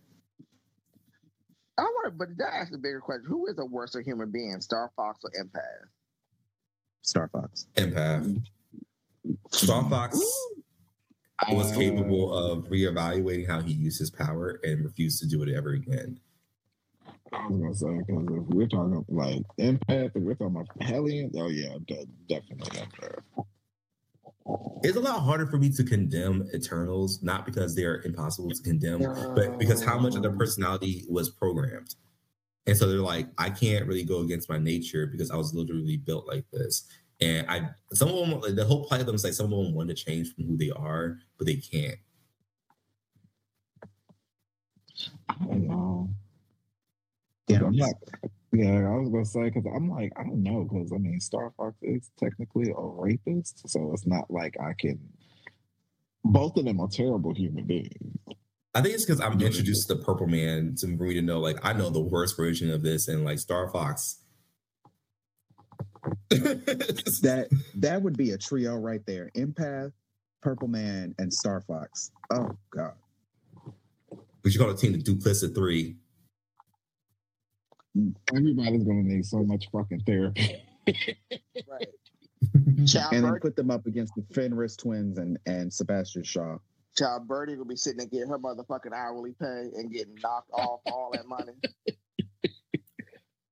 [1.77, 4.61] I want to, but that asks a bigger question: Who is a worse human being,
[4.61, 5.89] Star Fox or Empath?
[7.03, 7.67] Star Fox.
[7.75, 8.43] Empath.
[9.51, 10.19] Star Fox
[11.51, 15.49] was Uh, capable of reevaluating how he used his power and refused to do it
[15.55, 16.19] ever again.
[17.33, 21.35] I was gonna say because if we're talking like empath, if we're talking about Hellions,
[21.37, 23.23] oh yeah, de- definitely empath.
[24.83, 29.03] It's a lot harder for me to condemn Eternals, not because they're impossible to condemn,
[29.35, 31.95] but because how much of their personality was programmed.
[32.67, 35.97] And so they're like, I can't really go against my nature because I was literally
[35.97, 36.87] built like this.
[37.21, 39.65] And I, some of them, like, the whole plight of them is like some of
[39.65, 41.97] them want to change from who they are, but they can't.
[45.29, 46.11] I don't know.
[47.49, 47.95] Yeah, I'm not,
[48.55, 51.53] yeah, I was gonna say because I'm like I don't know because I mean Star
[51.57, 55.01] Fox is technically a rapist, so it's not like I can.
[56.25, 58.17] Both of them are terrible human beings.
[58.75, 61.41] I think it's because I'm introduced to the Purple Man to for me to know,
[61.41, 64.21] like, I know the worst version of this, and like Star Fox.
[66.31, 69.31] that that would be a trio right there.
[69.37, 69.93] Empath,
[70.43, 72.13] Purple Man, and Star Fox.
[72.33, 72.95] Oh god.
[74.43, 75.97] we should call the team the Duplicit Three.
[78.35, 80.63] Everybody's gonna need so much fucking therapy.
[80.87, 81.89] Right.
[83.13, 86.59] And then put them up against the Fenris twins and and Sebastian Shaw.
[86.97, 90.81] Child Birdie will be sitting there getting her motherfucking hourly pay and getting knocked off
[90.87, 91.53] all that money.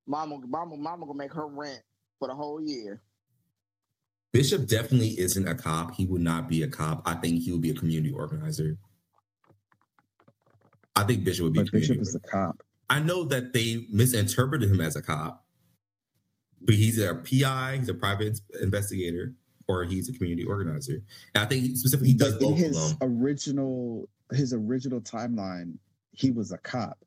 [0.07, 1.81] Mama, mama, mama gonna make her rent
[2.19, 3.01] for the whole year.
[4.33, 5.95] Bishop definitely isn't a cop.
[5.95, 7.03] He would not be a cop.
[7.07, 8.77] I think he would be a community organizer.
[10.97, 11.61] I think Bishop would be.
[11.61, 12.61] a But Bishop community is a cop.
[12.93, 15.45] I know that they misinterpreted him as a cop,
[16.61, 19.33] but he's a PI, he's a private investigator,
[19.67, 21.03] or he's a community organizer.
[21.35, 25.75] And I think specifically he does both his original his original timeline,
[26.13, 26.99] he was a cop.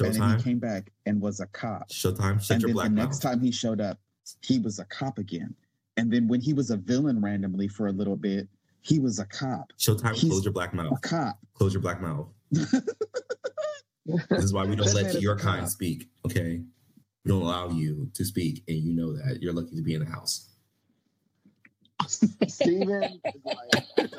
[0.00, 1.90] And then he came back and was a cop.
[1.90, 3.04] Showtime, shut and your then the mouth.
[3.08, 3.98] next time he showed up,
[4.42, 5.54] he was a cop again.
[5.98, 8.48] And then when he was a villain randomly for a little bit,
[8.80, 9.72] he was a cop.
[9.78, 11.00] Showtime, he's- close your black A mouth.
[11.02, 11.38] cop.
[11.54, 12.26] Close your black mouth.
[14.30, 15.68] This is why we don't let your kind cop.
[15.70, 16.08] speak.
[16.24, 16.60] Okay,
[17.24, 20.04] we don't allow you to speak, and you know that you're lucky to be in
[20.04, 20.48] the house.
[22.46, 24.10] Steven is like,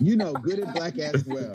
[0.00, 1.52] You know, good and black as well.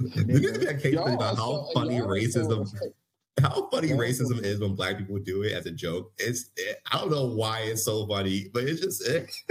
[0.00, 2.92] Look at that case Y'all about how so- funny racism, so-
[3.40, 6.12] how funny y'all racism is when black people do it as a joke.
[6.18, 9.02] It's it, I don't know why it's so funny, but it's just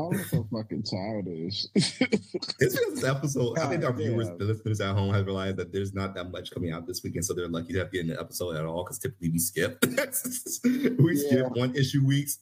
[0.00, 1.66] All so fucking childish.
[1.74, 3.58] it's because this episode.
[3.58, 4.38] I think our God viewers, damn.
[4.38, 7.26] the listeners at home, have realized that there's not that much coming out this weekend,
[7.26, 8.82] so they're lucky to have getting an episode at all.
[8.82, 9.84] Because typically we skip,
[10.64, 12.38] we skip one issue weeks.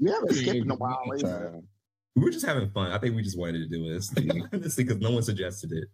[0.00, 1.62] we haven't skipped in a while either.
[2.16, 2.90] We were just having fun.
[2.90, 4.12] I think we just wanted to do this
[4.52, 5.84] honestly because no one suggested it.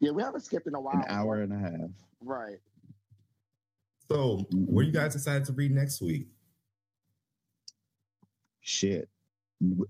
[0.00, 0.96] Yeah, we haven't skipped in a while.
[0.96, 1.90] an hour and a half.
[2.20, 2.58] Right.
[4.08, 6.26] So, what are you guys decided to read next week?
[8.60, 9.08] Shit.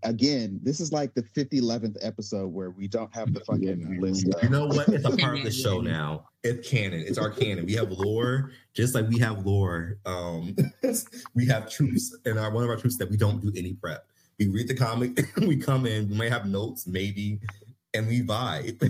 [0.02, 4.00] Again, this is like the 50 11th episode where we don't have the fucking Yeah.
[4.00, 4.88] list You know what?
[4.88, 6.26] It's a part of the show now.
[6.42, 7.04] It's canon.
[7.06, 7.66] It's our canon.
[7.66, 9.98] We have lore, just like we have lore.
[10.06, 10.56] Um,
[11.34, 14.06] we have troops, and our one of our troops that we don't do any prep.
[14.40, 17.38] We read the comic, we come in, we might have notes, maybe,
[17.94, 18.80] and we vibe.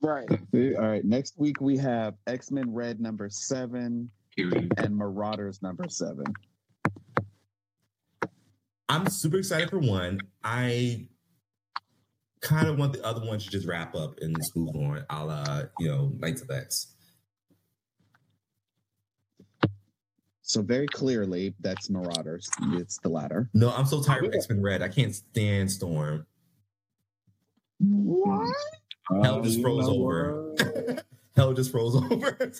[0.00, 0.28] Right.
[0.30, 1.04] All right.
[1.04, 6.24] Next week we have X Men Red number seven and Marauders number seven.
[8.88, 10.20] I'm super excited for one.
[10.42, 11.08] I
[12.40, 15.24] kind of want the other one to just wrap up and just move on, a
[15.24, 16.94] la, you know, Knights of X.
[20.42, 22.50] So very clearly, that's Marauders.
[22.74, 23.48] It's the latter.
[23.54, 24.82] No, I'm so tired of X Men Red.
[24.82, 26.26] I can't stand Storm.
[27.80, 28.54] What?
[29.22, 30.54] Hell just froze over.
[31.36, 32.36] Hell just froze over.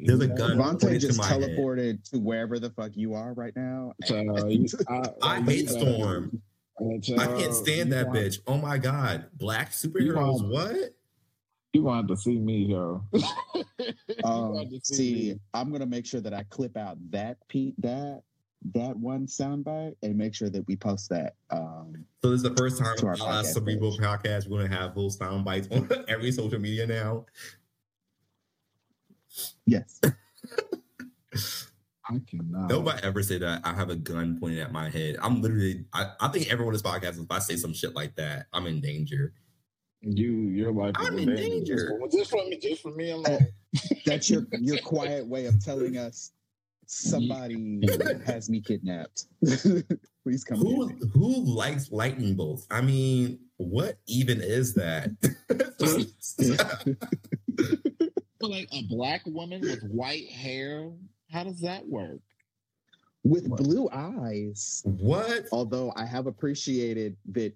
[0.00, 1.40] There's a gun Vontae just my head.
[1.42, 3.94] teleported to wherever the fuck you are right now.
[4.04, 4.66] Child, you-
[5.22, 6.40] I hate Storm.
[6.80, 8.38] I can't stand that want- bitch.
[8.46, 10.40] Oh my god, black superheroes.
[10.42, 10.94] want- What?
[11.74, 13.04] You wanted to see me, yo.
[14.24, 15.40] Um, wanted to see, me.
[15.52, 18.22] I'm gonna make sure that I clip out that Pete that
[18.74, 21.34] that one soundbite and make sure that we post that.
[21.50, 24.00] Um, So this is the first time To our on our podcast Cerebral page.
[24.00, 27.26] podcast we're gonna have full sound bites on every social media now.
[29.66, 30.00] Yes,
[32.10, 32.70] I cannot.
[32.70, 35.16] Nobody ever say that I have a gun pointed at my head.
[35.22, 35.84] I'm literally.
[35.92, 38.66] I, I think everyone in this podcast, if I say some shit like that, I'm
[38.66, 39.32] in danger.
[40.00, 41.76] You, your life is I'm in in danger.
[41.76, 41.98] danger.
[42.10, 43.46] Just, just for me, just for me alone.
[44.06, 46.32] that's your your quiet way of telling us
[46.86, 47.82] somebody
[48.26, 49.26] has me kidnapped.
[50.22, 50.58] Please come.
[50.58, 51.10] Who get me.
[51.12, 52.66] who likes lightning bolts?
[52.70, 55.10] I mean, what even is that?
[58.40, 60.90] But like a black woman with white hair,
[61.30, 62.20] how does that work?
[63.24, 64.82] with blue eyes?
[64.84, 65.46] what?
[65.52, 67.52] Although I have appreciated that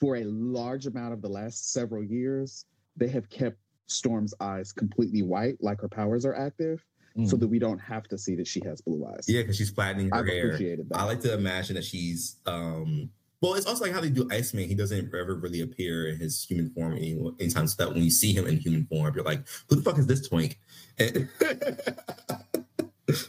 [0.00, 2.64] for a large amount of the last several years,
[2.96, 3.56] they have kept
[3.86, 6.84] Storm's eyes completely white, like her powers are active,
[7.26, 9.26] so that we don't have to see that she has blue eyes.
[9.28, 10.46] Yeah, because she's flattening her I've hair.
[10.46, 10.98] appreciated that.
[10.98, 13.10] I like to imagine that she's um
[13.42, 14.68] well, it's also like how they do Iceman.
[14.68, 17.66] He doesn't ever really appear in his human form any, anytime.
[17.66, 20.06] So that when you see him in human form, you're like, who the fuck is
[20.06, 20.60] this twink?
[20.96, 21.28] And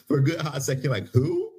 [0.08, 1.50] for a good hot second, you're like, who?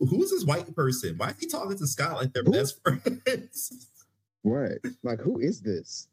[0.00, 1.16] Who's this white person?
[1.18, 2.52] Why is he talking to Scott like they're Who?
[2.52, 3.88] best friends?
[4.44, 4.78] Right.
[5.04, 6.08] Like, who is this?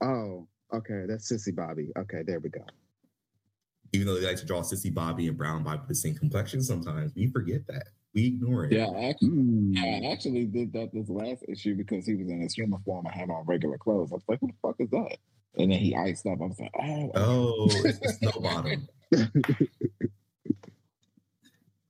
[0.00, 1.04] Oh, okay.
[1.08, 1.88] That's Sissy Bobby.
[1.98, 2.64] Okay, there we go.
[3.92, 7.12] Even though they like to draw Sissy Bobby and Brown Bobby the same complexion sometimes,
[7.16, 7.88] we forget that.
[8.14, 8.72] We ignore it.
[8.72, 9.78] Yeah, I actually, Mm.
[9.78, 13.14] I actually did that this last issue because he was in his human form and
[13.14, 14.10] had on regular clothes.
[14.12, 15.16] I was like, who the fuck is that?
[15.56, 16.38] And then he iced up.
[16.42, 18.88] I was like, oh, Oh, it's the snow bottom.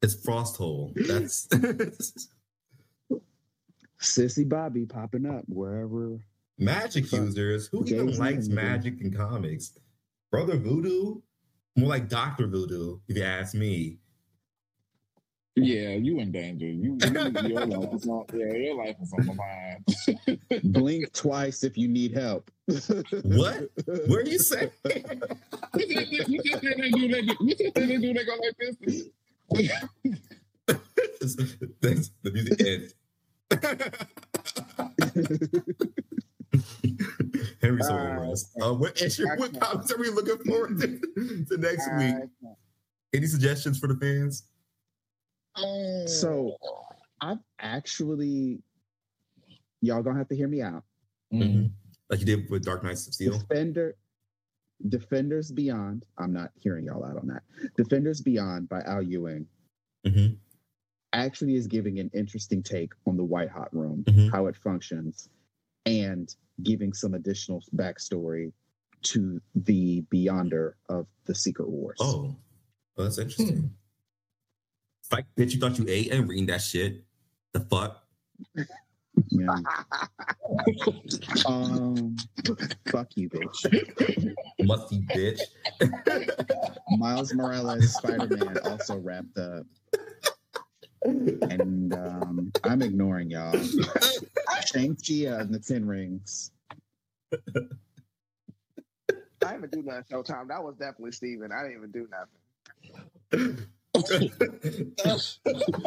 [0.02, 0.92] it's frost hole.
[0.96, 1.48] That's
[4.00, 6.18] Sissy Bobby popping up wherever.
[6.58, 7.68] magic users.
[7.68, 8.64] Who even likes Mann.
[8.66, 9.78] magic in comics?
[10.30, 11.20] Brother Voodoo?
[11.76, 13.98] More like Doctor Voodoo, if you ask me.
[15.54, 16.64] Yeah, you in danger.
[16.66, 17.12] You, you
[17.48, 19.84] your life is on, yeah, your life is on the line.
[20.72, 22.50] Blink twice if you need help.
[22.66, 23.68] What?
[23.86, 24.70] What are you saying?
[25.76, 27.36] you just said they do that.
[27.40, 28.76] You just said they do that go like this.
[31.80, 32.94] That's the music ends.
[37.60, 38.50] Henry's so Uh, over us.
[38.60, 39.26] Uh, what issue?
[39.36, 39.94] What okay.
[39.94, 40.98] are we looking forward to,
[41.46, 42.14] to next week?
[42.44, 42.48] Uh,
[43.12, 44.44] Any suggestions for the fans?
[46.06, 46.56] So
[47.20, 48.62] I've actually,
[49.80, 50.84] y'all gonna have to hear me out.
[51.32, 51.70] Mhm.
[52.10, 53.38] Like you did with Dark Knights of Steel.
[53.38, 53.96] Defender,
[54.88, 56.04] Defenders Beyond.
[56.18, 57.42] I'm not hearing y'all out on that.
[57.76, 59.46] Defenders Beyond by Al Ewing
[60.04, 60.36] Mhm.
[61.12, 64.30] actually is giving an interesting take on the White Hot Room, Mhm.
[64.30, 65.28] how it functions,
[65.86, 68.52] and giving some additional backstory
[69.02, 71.98] to the Beyonder of the Secret Wars.
[72.00, 72.36] Oh,
[72.96, 73.74] well, that's interesting.
[75.12, 77.05] It's like bitch, you thought you ate and reading that shit.
[77.52, 78.02] The fuck?
[79.30, 79.59] Yeah.
[81.44, 82.16] um,
[82.86, 84.36] fuck you, bitch.
[84.62, 85.43] Musty bitch.
[86.89, 89.66] Miles Morales Spider Man also wrapped up.
[91.05, 93.59] And um, I'm ignoring y'all.
[94.64, 96.52] Shang-Chi uh, and the Ten Rings.
[99.43, 100.48] I didn't even do nothing Showtime.
[100.48, 101.51] That was definitely Steven.
[101.52, 103.66] I didn't even do nothing.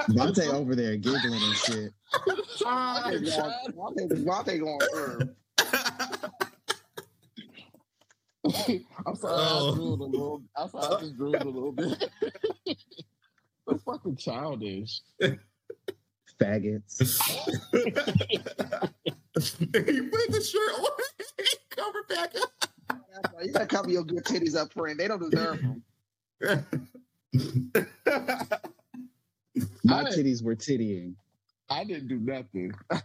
[0.10, 1.92] Monte over there giggling and shit.
[2.64, 5.30] Monte going, Monte, Monte going through.
[9.08, 9.72] I'm sorry, Oh.
[9.72, 10.44] I drooled a little.
[10.56, 12.10] I'm sorry, I just drooled a little bit.
[13.68, 15.02] That's fucking childish.
[16.40, 17.00] Faggots.
[17.74, 17.92] you
[19.34, 20.90] put the shirt on.
[21.72, 22.52] Cover back up.
[23.44, 25.00] You gotta cover your good titties up, friend.
[25.00, 25.84] They don't deserve them.
[29.84, 31.16] My titties were tittying.
[31.70, 32.74] I didn't do nothing.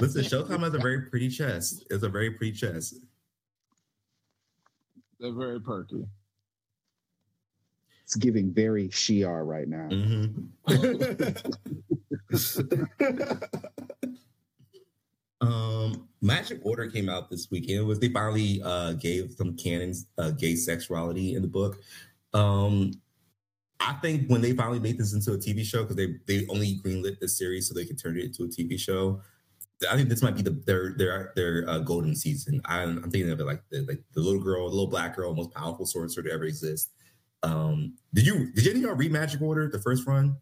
[0.00, 1.84] Listen, Showtime has a very pretty chest.
[1.90, 2.96] It's a very pretty chest.
[5.18, 6.06] They're very perky.
[8.04, 9.88] It's giving very Shi'ar right now.
[9.88, 10.48] Mhm.
[15.40, 17.80] um, Magic Order came out this weekend.
[17.80, 21.80] It was they finally uh, gave some canons uh, gay sexuality in the book.
[22.34, 22.92] Um,
[23.80, 26.78] I think when they finally made this into a TV show because they they only
[26.84, 29.20] greenlit the series so they could turn it into a TV show.
[29.90, 32.60] I think this might be the their their their uh, golden season.
[32.66, 35.34] I'm, I'm thinking of it like the like the little girl, the little black girl,
[35.34, 36.90] most powerful sorcerer to ever exist.
[37.42, 40.36] Um, did you did any of y'all read Magic Order the first run?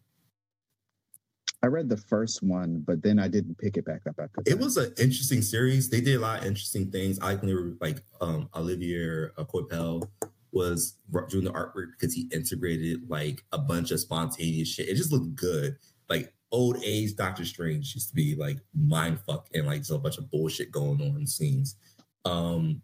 [1.63, 4.51] I read the first one, but then I didn't pick it back up after that.
[4.51, 5.91] It was an interesting series.
[5.91, 7.19] They did a lot of interesting things.
[7.21, 10.09] I like when they were like um Olivier uh, Coipel
[10.53, 10.97] was
[11.29, 14.89] doing the artwork because he integrated like a bunch of spontaneous shit.
[14.89, 15.77] It just looked good.
[16.09, 19.99] Like old age Doctor Strange used to be like mind fuck and like just a
[19.99, 21.77] bunch of bullshit going on in scenes.
[22.25, 22.83] Um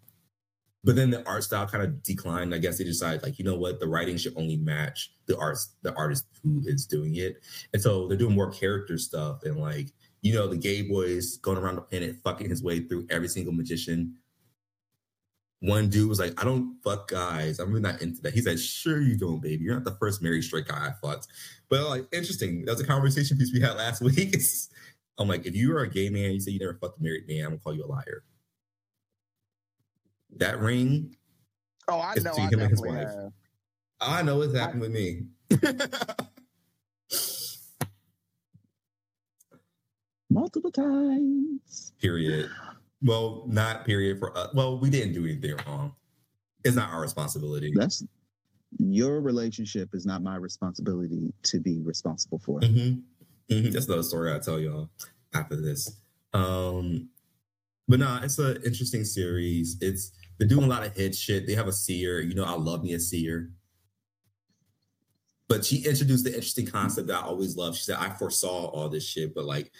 [0.86, 2.54] but then the art style kind of declined.
[2.54, 5.74] I guess they decided like, you know what, the writing should only match the arts,
[5.80, 7.36] the artist who is doing it.
[7.72, 9.88] And so they're doing more character stuff and like
[10.24, 13.52] you know, the gay boys going around the planet fucking his way through every single
[13.52, 14.14] magician.
[15.64, 17.58] One dude was like, I don't fuck guys.
[17.58, 18.34] I'm really not into that.
[18.34, 19.64] He said, Sure, you don't, baby.
[19.64, 21.28] You're not the first married straight guy I fucked.
[21.70, 22.66] But like, interesting.
[22.66, 24.36] That was a conversation piece we had last week.
[25.18, 27.26] I'm like, if you are a gay man, you say you never fucked a married
[27.26, 28.24] man, I'm gonna call you a liar.
[30.36, 31.16] That ring,
[31.88, 32.32] Oh, I know.
[32.36, 33.08] I him and his wife.
[33.08, 33.32] have.
[34.00, 35.22] I know it's happened with me.
[40.30, 41.92] multiple times.
[42.00, 42.50] period.
[43.04, 44.48] Well, not period for us.
[44.54, 45.94] Well, we didn't do anything wrong.
[46.64, 47.70] It's not our responsibility.
[47.74, 48.02] That's
[48.78, 52.60] your relationship is not my responsibility to be responsible for.
[52.60, 52.94] hmm
[53.50, 54.88] hmm That's another story I'll tell y'all
[55.34, 56.00] after this.
[56.32, 57.10] Um,
[57.86, 59.76] but nah, it's an interesting series.
[59.82, 61.46] It's they're doing a lot of hit shit.
[61.46, 62.20] They have a seer.
[62.20, 63.50] You know, I love me a seer.
[65.46, 67.76] But she introduced the interesting concept that I always love.
[67.76, 69.70] She said, I foresaw all this shit, but like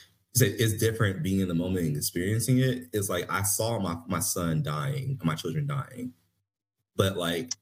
[0.43, 2.89] it's different being in the moment and experiencing it.
[2.93, 6.13] It's like I saw my my son dying, my children dying.
[6.97, 7.53] But like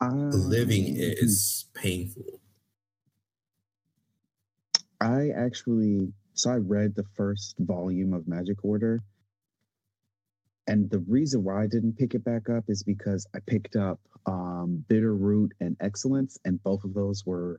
[0.00, 2.40] Um, living it is painful.
[5.00, 9.02] I actually so I read the first volume of Magic Order.
[10.68, 13.98] And the reason why I didn't pick it back up is because I picked up
[14.26, 17.58] um, Bitter Root and Excellence, and both of those were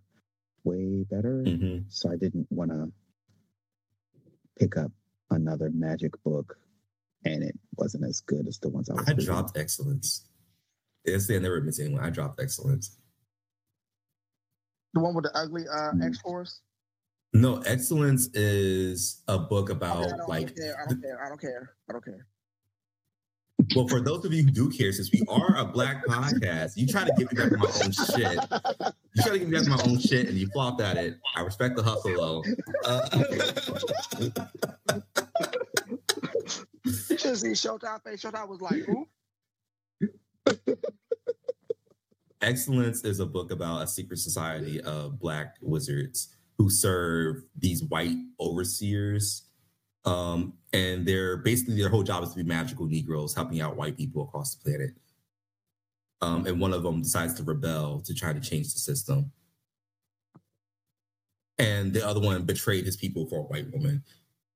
[0.64, 1.44] way better.
[1.44, 1.86] Mhm.
[1.90, 2.92] So I didn't want to
[4.60, 4.92] pick up
[5.32, 6.58] another magic book,
[7.26, 9.08] and it wasn't as good as the ones I was.
[9.08, 9.26] I reading.
[9.26, 10.26] dropped excellence.
[11.06, 12.04] It's the never admit to anyone.
[12.04, 12.98] I dropped excellence.
[14.94, 16.06] The one with the ugly uh, Mm.
[16.06, 16.62] X Force.
[17.32, 20.56] No, excellence is a book about don't, I like.
[20.56, 20.76] care.
[20.84, 21.24] I don't care.
[21.26, 21.72] I don't care.
[21.88, 22.26] I don't care.
[23.76, 26.88] Well, for those of you who do care, since we are a black podcast, you
[26.88, 28.40] try to give me back my own shit.
[29.20, 31.18] You try to give me back my own shit, and you flopped at it.
[31.36, 32.44] I respect the hustle, though.
[32.86, 33.24] Uh,
[37.10, 38.22] You should see Showtime face.
[38.24, 39.08] Showtime was like, "Who?"
[42.42, 48.16] Excellence is a book about a secret society of black wizards who serve these white
[48.40, 49.44] overseers.
[50.06, 53.98] Um, and they're basically their whole job is to be magical Negroes helping out white
[53.98, 54.92] people across the planet.
[56.22, 59.32] Um, and one of them decides to rebel to try to change the system.
[61.58, 64.04] And the other one betrayed his people for a white woman.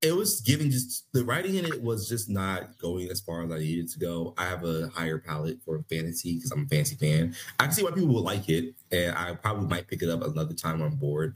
[0.03, 3.51] it was giving just the writing in it was just not going as far as
[3.51, 4.33] I needed to go.
[4.37, 7.33] I have a higher palette for fantasy because I'm a fantasy fan.
[7.57, 10.21] I can see why people would like it, and I probably might pick it up
[10.21, 11.35] another time on board.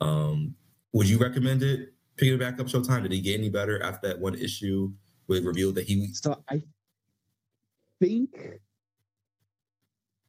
[0.00, 0.54] Um,
[0.94, 1.92] would you recommend it?
[2.16, 3.02] Picking it back up Showtime?
[3.02, 4.90] Did he get any better after that one issue
[5.28, 6.08] it revealed that he?
[6.14, 6.62] So I
[8.00, 8.30] think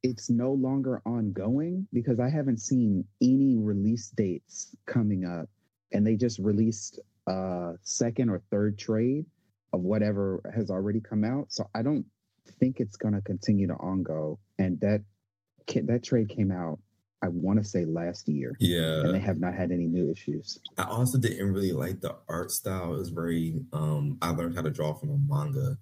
[0.08, 5.50] it's no longer ongoing because I haven't seen any release dates coming up,
[5.92, 9.26] and they just released a second or third trade
[9.74, 11.48] of whatever has already come out.
[11.52, 12.06] So I don't
[12.60, 14.38] think it's going to continue to ongo.
[14.58, 15.04] And that
[15.84, 16.80] that trade came out,
[17.22, 20.58] I want to say last year, Yeah, and they have not had any new issues.
[20.78, 22.94] I also didn't really like the art style.
[22.94, 25.78] It was very um I learned how to draw from a manga,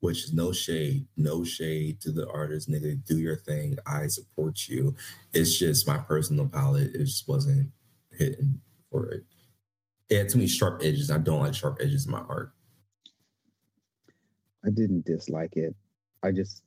[0.00, 3.04] which is no shade, no shade to the artist, nigga.
[3.04, 3.76] Do your thing.
[3.86, 4.94] I support you.
[5.32, 6.94] It's just my personal palette.
[6.94, 7.70] It just wasn't
[8.12, 8.60] hitting
[8.90, 9.24] for it.
[10.08, 11.10] It had too many sharp edges.
[11.10, 12.52] I don't like sharp edges in my art.
[14.64, 15.74] I didn't dislike it.
[16.22, 16.62] I just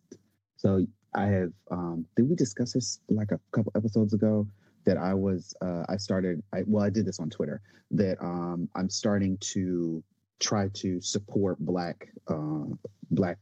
[0.58, 0.86] so
[1.16, 4.48] I have um did we discuss this like a couple episodes ago
[4.86, 8.70] that I was uh I started I well I did this on Twitter that um
[8.76, 10.04] I'm starting to
[10.42, 12.66] try to support black uh
[13.12, 13.38] black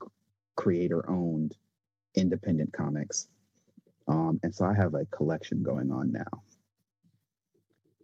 [0.55, 1.55] creator owned
[2.15, 3.27] independent comics.
[4.07, 6.43] Um and so I have a collection going on now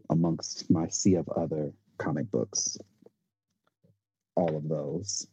[0.10, 2.78] amongst my sea of other comic books.
[4.36, 5.28] All of those.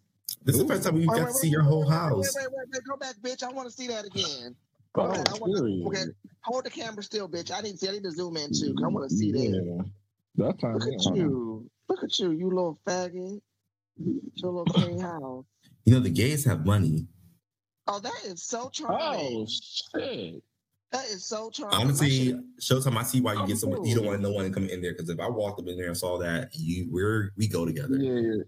[0.44, 1.90] This is the first time we Wait, got wait, to see wait, your whole wait,
[1.94, 2.34] house.
[2.36, 3.42] Wait, wait, wait, wait, go back, bitch.
[3.42, 4.54] I want to see that again.
[4.94, 6.04] Oh, Okay, I wanna- okay.
[6.44, 7.50] Hold the camera still, bitch.
[7.56, 7.88] I need to see.
[7.88, 8.74] I need to zoom in too.
[8.74, 9.38] 'cause I want to see that.
[9.64, 10.46] Yeah.
[10.46, 10.78] That time.
[10.78, 11.70] Look at you.
[11.88, 13.40] Look at you, you little faggot.
[13.98, 15.44] Your little king house.
[15.84, 17.06] You know the gays have money.
[17.88, 19.46] Oh, that is so Oh charming.
[19.48, 20.42] shit!
[20.92, 21.80] That is so charming.
[21.80, 23.84] Honestly, My shit- Showtime, I see why you get someone.
[23.84, 24.08] You don't Oh.
[24.10, 25.96] want no one to come in there because if I walked up in there and
[25.96, 27.96] saw that, you we're we go together.
[27.98, 28.42] Yeah,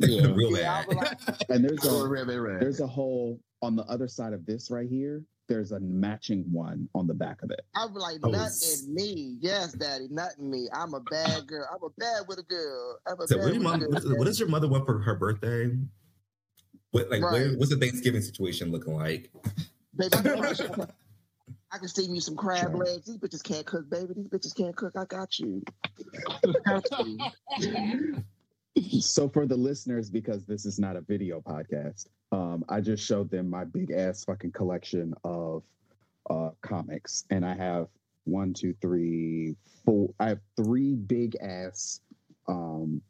[0.00, 0.26] yeah.
[0.34, 0.88] Real Yeah, I bad.
[0.88, 4.88] was like- And there's a there's a whole on the other side of this right
[4.88, 8.50] here there's a matching one on the back of it I was like, Oh, nut
[8.62, 9.36] in me.
[9.40, 10.68] Yes, daddy, nut in me.
[10.72, 11.66] I'm a bad girl.
[11.70, 12.98] I'm a bad with a girl.
[13.06, 13.90] I'm a So bad what, do your a mom, girl.
[13.90, 15.70] what, what does your mother want for her birthday?
[16.92, 19.30] What like where, what's the Thanksgiving situation looking like?
[19.96, 20.22] Baby, I
[20.54, 20.86] can-
[21.74, 23.06] I steam you some crab legs.
[23.06, 24.12] These bitches can't cook, baby.
[24.14, 24.92] These bitches can't cook.
[24.94, 25.62] I got you.
[26.44, 28.22] I got you.
[29.00, 33.30] So for the listeners because this is not a video podcast um i just showed
[33.30, 35.62] them my big ass fucking collection of
[36.30, 37.88] uh comics and i have
[38.24, 39.54] one two three
[39.84, 42.00] four i have three big ass
[42.48, 43.00] um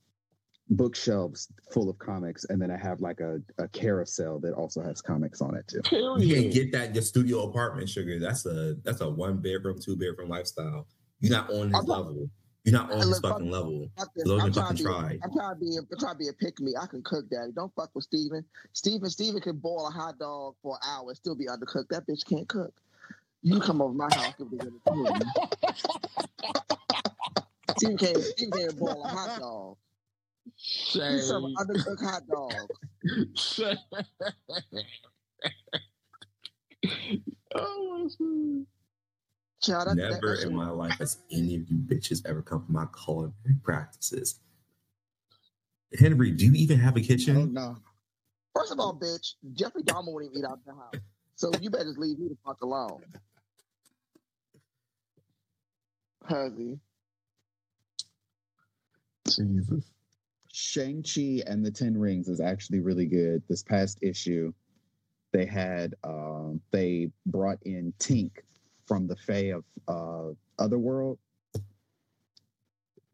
[0.70, 5.00] bookshelves full of comics and then i have like a, a carousel that also has
[5.02, 5.80] comics on it too
[6.18, 8.18] You can't get that in your studio apartment, sugar.
[8.18, 10.86] That's a that's a one bedroom, two bedroom lifestyle.
[11.20, 12.30] You're not on this I'm not- level.
[12.64, 13.90] You're not on Hey, this look, fuck- fucking level.
[13.98, 14.22] Fuck this.
[14.24, 15.18] Don't I'm trying fucking to be, try.
[15.24, 16.74] I'm trying to be, I'm trying to be a pick me.
[16.80, 17.50] I can cook, daddy.
[17.52, 18.44] Don't fuck with Steven.
[18.72, 21.88] Steven, Steven can boil a hot dog for an hour and still be undercooked.
[21.88, 22.72] That bitch can't cook.
[23.42, 24.70] You come over my house, give me the
[27.78, 29.76] Steven can't, Steven can't boil a hot dog.
[30.94, 31.66] You serve an Shame.
[31.66, 32.70] undercooked hot dog.
[33.36, 33.76] Shame.
[37.56, 38.18] oh, shit.
[38.20, 38.66] Child,
[39.66, 42.74] that, that, Never that in my life has any of you bitches ever come from
[42.74, 44.40] my culinary practices.
[45.98, 47.52] Henry, do you even have a oh kitchen?
[47.52, 47.76] no
[48.54, 50.94] First of all, bitch, Jeffrey Dahmer wouldn't even eat out the house.
[51.36, 53.02] So you better just leave me the fuck alone.
[56.24, 56.78] Huzzy.
[59.26, 59.90] Jesus.
[60.52, 63.42] Shang-Chi and the Ten Rings is actually really good.
[63.48, 64.52] This past issue,
[65.32, 68.32] they had um they brought in Tink
[68.86, 70.32] from the Fae of uh
[70.62, 71.18] Otherworld.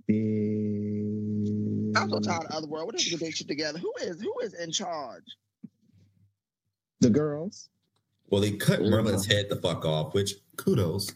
[0.06, 1.96] Big...
[1.96, 2.86] I'm so tired of other world.
[2.86, 3.78] What is the their shit together?
[3.78, 5.24] Who is who is in charge?
[7.00, 7.68] The girls.
[8.30, 8.90] Well, they cut Yeah.
[8.90, 11.12] Merlin's head the fuck off, which kudos.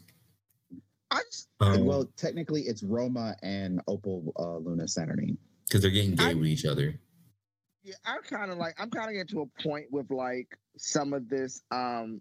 [1.10, 5.36] I just Um, well, technically, it's Roma and Opal uh, Luna Saturnyne.
[5.66, 6.98] because they're getting gay I- with each other.
[7.82, 11.12] yeah, I'm kind of like I'm kind of getting to a point with like some
[11.12, 12.20] of this um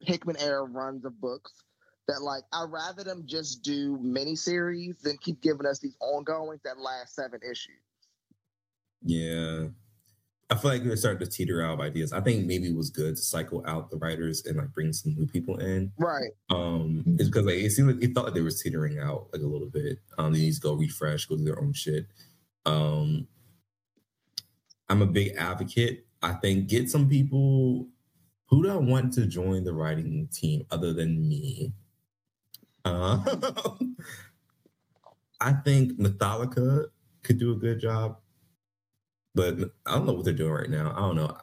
[0.00, 1.52] Hickman era runs of books
[2.08, 6.78] that like I'd rather them just do miniseries than keep giving us these ongoings that
[6.78, 7.80] last seven issues.
[9.02, 9.66] Yeah.
[10.50, 12.12] I feel like they're starting to teeter out of ideas.
[12.12, 15.14] I think maybe it was good to cycle out the writers and like bring some
[15.14, 15.90] new people in.
[15.98, 16.30] Right.
[16.50, 19.42] Um, it's because like it seemed like it felt like they were teetering out like
[19.42, 20.00] a little bit.
[20.18, 22.06] Um, they need to go refresh, go do their own shit.
[22.66, 23.26] Um,
[24.88, 26.06] I'm a big advocate.
[26.22, 27.88] I think get some people
[28.54, 31.72] who do I want to join the writing team other than me.
[32.84, 33.18] Uh,
[35.40, 36.86] I think Metallica
[37.24, 38.18] could do a good job,
[39.34, 40.92] but I don't know what they're doing right now.
[40.96, 41.36] I don't know.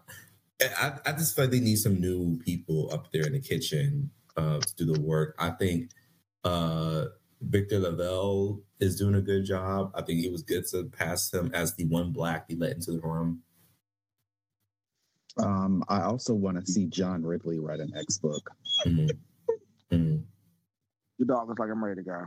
[0.62, 4.12] I, I just feel like they need some new people up there in the kitchen
[4.38, 5.36] uh, to do the work.
[5.38, 5.92] I think
[6.46, 7.08] uh,
[7.42, 9.92] Victor Lavelle is doing a good job.
[9.96, 12.94] I think it was good to pass him as the one black he let into
[12.94, 13.42] the room.
[15.38, 18.50] Um, I also want to see John Ridley write an X book.
[18.86, 19.10] Mhm.
[19.92, 20.24] Mhm.
[21.18, 22.26] Your dog looks like I'm ready to go.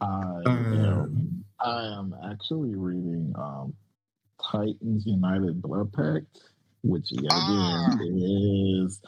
[0.00, 3.74] I Um, am, I am actually reading um,
[4.42, 6.42] Titans United Blood Pact,
[6.82, 7.90] which yet Ah.
[7.94, 9.00] again is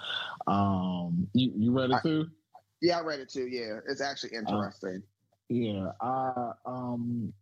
[0.47, 2.31] um you, you read it I- too?
[2.81, 3.47] Yeah, I read it too.
[3.47, 5.02] Yeah, it's actually interesting.
[5.48, 5.90] Yeah.
[6.01, 7.32] I um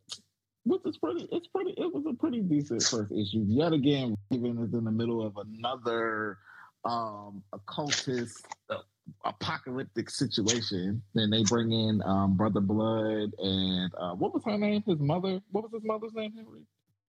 [0.65, 3.45] which is pretty it's pretty it was a pretty decent first issue.
[3.47, 6.39] Yet again, Raven is in the middle of another
[6.85, 8.79] um occultist uh,
[9.25, 11.03] apocalyptic situation.
[11.15, 14.83] Then they bring in um Brother Blood and uh what was her name?
[14.87, 15.41] His mother?
[15.51, 16.63] What was his mother's name, Henry?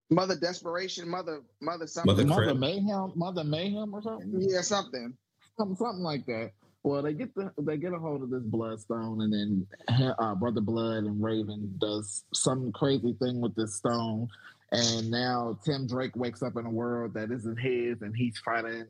[0.09, 2.27] Mother desperation, mother, mother something.
[2.27, 4.33] Mother Mother Mayhem, Mother Mayhem or something?
[4.37, 5.13] yeah, something.
[5.57, 6.51] something, something like that.
[6.83, 10.59] Well, they get the they get a hold of this bloodstone, and then uh, Brother
[10.61, 14.27] Blood and Raven does some crazy thing with this stone,
[14.71, 18.85] and now Tim Drake wakes up in a world that isn't his, and he's fighting.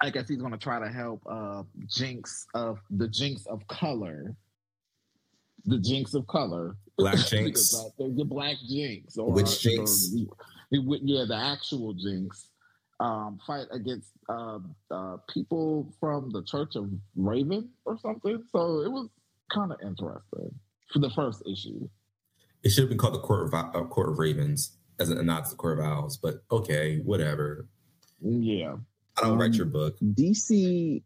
[0.00, 4.34] I guess he's going to try to help uh, Jinx of the Jinx of color,
[5.66, 7.74] the Jinx of color, Black Jinx.
[7.74, 10.08] uh, the, the Black Jinx, or Witch Jinx.
[10.10, 10.26] the-
[10.70, 12.46] yeah, the actual Jinx
[13.00, 14.58] um, fight against uh,
[14.90, 18.44] uh, people from the Church of Raven or something.
[18.52, 19.08] So it was
[19.52, 20.54] kind of interesting
[20.92, 21.88] for the first issue.
[22.62, 25.44] It should have been called the Court of, uh, Court of Ravens as a nod
[25.46, 27.66] to the Court of Owls, but okay, whatever.
[28.20, 28.76] Yeah,
[29.16, 29.96] I don't write Um, your book.
[30.00, 31.02] DC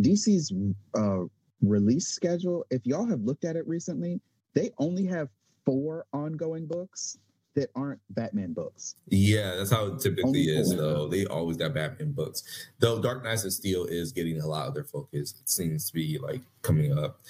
[0.00, 0.52] DC's
[0.96, 1.24] uh,
[1.62, 2.64] release schedule.
[2.70, 4.20] If y'all have looked at it recently,
[4.54, 5.28] they only have
[5.64, 7.18] four ongoing books
[7.56, 8.94] that aren't Batman books.
[9.08, 10.82] Yeah, that's how it typically Only is, four.
[10.82, 11.08] though.
[11.08, 12.42] They always got Batman books.
[12.78, 15.34] Though Dark Knights of Steel is getting a lot of their focus.
[15.42, 17.20] It seems to be like coming up.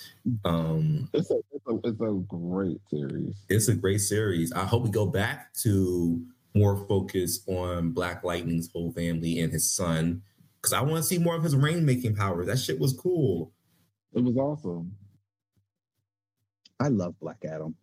[0.45, 3.35] Um, it's a, it's a it's a great series.
[3.49, 4.53] it's a great series.
[4.53, 6.23] I hope we go back to
[6.55, 10.23] more focus on Black Lightning's whole family and his son.
[10.61, 12.47] Because I want to see more of his rainmaking powers.
[12.47, 13.51] That shit was cool.
[14.13, 14.93] It was awesome.
[16.79, 17.75] I love Black Adam.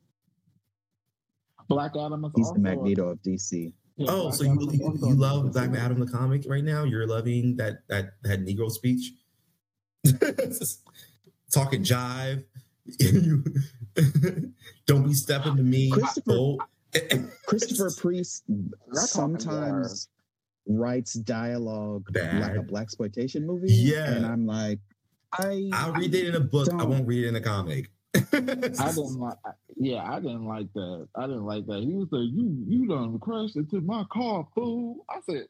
[1.68, 3.72] Black Adam is He's also the Magneto of DC.
[3.98, 5.80] Yeah, oh, Black so you Adam is you, you love Black series.
[5.82, 6.84] Adam the comic right now?
[6.84, 9.12] You're loving that that that Negro speech,
[11.52, 12.44] talking jive.
[14.86, 15.90] Don't be stepping to me.
[15.92, 16.58] Christopher- Oh.
[17.48, 18.44] Christopher Priest
[18.94, 20.08] sometimes
[20.68, 22.42] writes dialogue Bad.
[22.42, 23.72] like a black exploitation movie.
[23.72, 24.14] Yeah.
[24.14, 24.80] and I'm like,
[25.34, 26.70] I I'll read it in a book.
[26.74, 26.90] I Don't.
[26.90, 27.90] won't read it in a comic.
[28.34, 28.40] I
[28.96, 29.38] didn't like.
[29.76, 31.08] Yeah, I didn't like that.
[31.16, 31.84] I didn't like that.
[31.84, 35.46] He was like, "You, you done crashed into my car, fool." I said,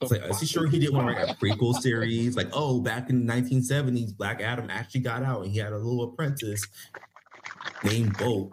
[0.00, 2.36] It's like, is he sure he didn't want to write a prequel series?
[2.36, 5.78] Like, oh, back in the 1970s, Black Adam actually got out and he had a
[5.78, 6.66] little apprentice
[7.82, 8.50] named Bolt.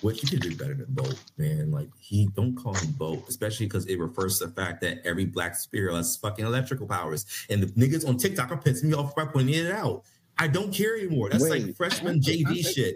[0.00, 1.70] Which you could do better than Bolt, man.
[1.70, 5.26] Like, he don't call him Bolt, especially because it refers to the fact that every
[5.26, 7.24] black spirit has fucking electrical powers.
[7.48, 10.02] And the niggas on TikTok are pissing me off by pointing it out.
[10.42, 11.30] I don't care anymore.
[11.30, 12.94] That's like freshman I think- I JV think- shit.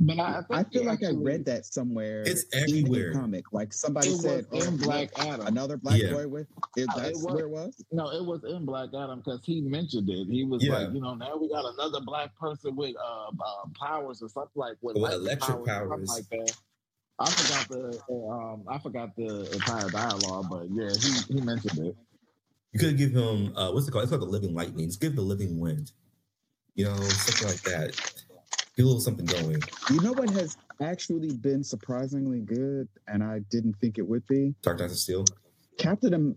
[0.00, 2.22] But I, think I feel he like I read that somewhere.
[2.26, 3.12] It's in everywhere.
[3.12, 3.44] comic.
[3.52, 5.46] Like somebody It said, was in oh, Black Adam.
[5.46, 6.12] another black Yeah.
[6.12, 6.48] boy with.
[6.76, 7.84] It, No, it was- where it was.
[7.92, 10.26] No, it was in Black Adam because he mentioned it.
[10.28, 10.78] He was Yeah.
[10.78, 14.50] like, you know, now we got another black person with uh, uh powers or something
[14.56, 16.08] like with With lightning electric or something powers.
[16.08, 16.56] like that.
[17.20, 21.78] I forgot the uh, um, I forgot the entire dialogue, but yeah, he, he mentioned
[21.86, 21.96] it.
[22.72, 24.02] You could give him uh what's it called?
[24.02, 24.86] It's called the living lightning.
[24.88, 25.92] Just give the living wind.
[26.74, 27.94] You know, something like that.
[28.76, 29.62] Get a little something going.
[29.90, 34.54] You know what has actually been surprisingly good, and I didn't think it would be
[34.62, 35.24] Dark Knight of Steel.
[35.78, 36.14] Captain.
[36.14, 36.36] Am-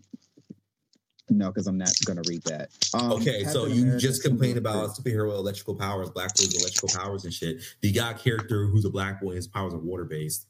[1.30, 2.70] no, because I'm not going to read that.
[2.94, 7.34] Um, Okay, so you just complained about superhero electrical powers, black boys electrical powers and
[7.34, 7.62] shit.
[7.82, 10.48] The guy character who's a black boy his powers are water based.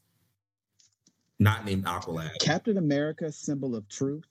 [1.40, 2.30] Not named Aqualad.
[2.40, 4.24] Captain America, symbol of truth,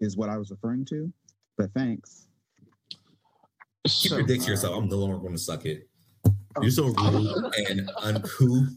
[0.00, 1.12] is what I was referring to.
[1.56, 2.26] But thanks.
[3.86, 4.76] Keep your dick to yourself.
[4.76, 5.88] I'm no longer going to suck it.
[6.60, 8.68] You're so rude and uncouth,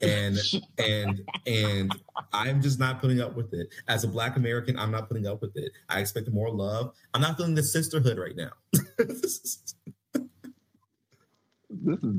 [0.00, 0.38] and
[0.78, 1.94] and and
[2.32, 3.68] I'm just not putting up with it.
[3.88, 5.70] As a Black American, I'm not putting up with it.
[5.88, 6.94] I expect more love.
[7.12, 8.50] I'm not feeling the sisterhood right now.
[8.96, 9.74] This is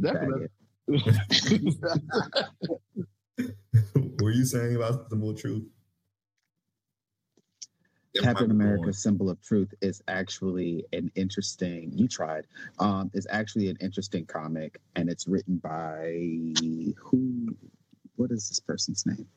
[0.01, 0.47] definitely.
[3.93, 5.63] what were you saying about the simple truth?
[8.15, 8.93] Captain Everyone America going.
[8.93, 12.47] symbol of truth is actually an interesting you tried
[12.79, 16.13] um is actually an interesting comic and it's written by
[16.97, 17.55] who
[18.15, 19.27] what is this person's name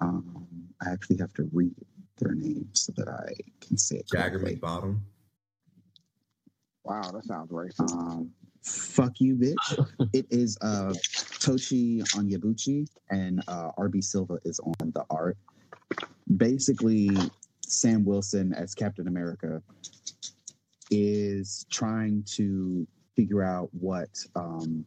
[0.00, 0.46] um
[0.84, 1.74] I actually have to read
[2.18, 4.60] their name so that I can say it Jagger correctly.
[4.60, 5.00] McBottom.
[6.84, 7.92] Wow, that sounds racist.
[7.92, 8.30] um
[8.62, 10.92] fuck you bitch it is uh
[11.38, 15.36] Tochi Onyebuchi and uh RB Silva is on the art
[16.36, 17.10] basically
[17.60, 19.62] Sam Wilson as Captain America
[20.90, 22.86] is trying to
[23.16, 24.84] figure out what um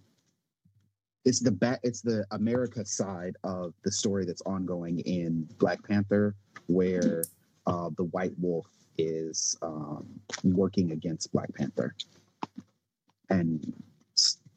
[1.26, 6.36] it's the it's the America side of the story that's ongoing in Black Panther
[6.68, 7.24] where
[7.68, 8.68] uh the white wolf
[8.98, 10.08] is um
[10.44, 11.96] working against Black Panther.
[13.30, 13.74] And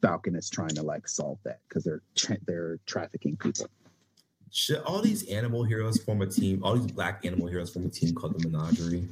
[0.01, 3.67] Falcon is trying to like solve that because they're tra- they're trafficking people
[4.55, 6.63] Should all these animal heroes form a team?
[6.63, 9.07] All these black animal heroes form a team called the Menagerie.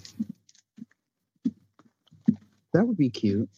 [2.74, 3.50] that would be cute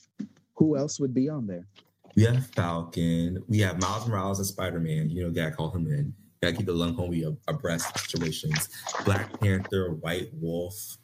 [0.55, 1.67] who else would be on there
[2.15, 3.43] We have Falcon.
[3.47, 5.09] We have Miles Morales and Spider Man.
[5.09, 6.13] You know, gotta call him in.
[6.41, 8.69] Gotta keep the lung homie ab- abreast situations.
[9.03, 10.97] Black Panther, White Wolf,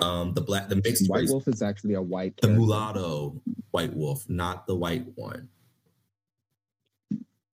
[0.00, 2.58] um, the black, the mixed White race, Wolf is actually a white the character.
[2.60, 3.40] mulatto
[3.70, 5.48] White Wolf, not the white one.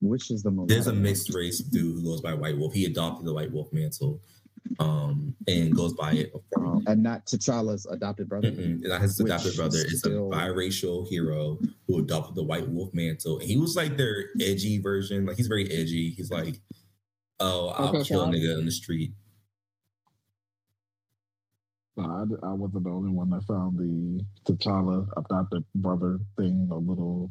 [0.01, 2.73] Which is the mulatto There's a mixed race dude who goes by White Wolf.
[2.73, 4.19] He adopted the White Wolf mantle,
[4.79, 6.33] um, and goes by it.
[6.57, 9.77] Um, and not T'Challa's adopted brother Mm-mm, not his adopted brother.
[9.77, 13.75] is It's still- a biracial hero who adopted the White Wolf mantle, and he was
[13.75, 15.25] like their edgy version.
[15.25, 16.09] Like he's very edgy.
[16.11, 16.59] He's like,
[17.39, 19.13] "Oh, I'll Okay, kill a nigga in the street."
[21.97, 26.77] No, I, I wasn't the only one that found the T'Challa adopted brother thing a
[26.77, 27.29] little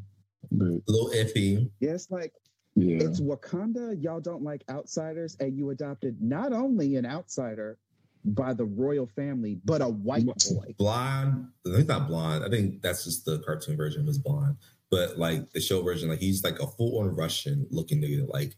[0.57, 0.83] bit.
[0.87, 1.71] A little iffy.
[1.81, 2.33] yeah it's like
[2.77, 3.05] Yeah.
[3.05, 7.79] it's Wakanda y'all don't like outsiders and you adopted not only an outsider
[8.25, 11.49] by the royal family but a white boy Blonde.
[11.65, 12.45] He's not blonde.
[12.45, 14.57] I think that's just the cartoon version was blonde.
[14.91, 18.29] But like the show version, like he's like a full on Russian looking nigga.
[18.29, 18.57] Like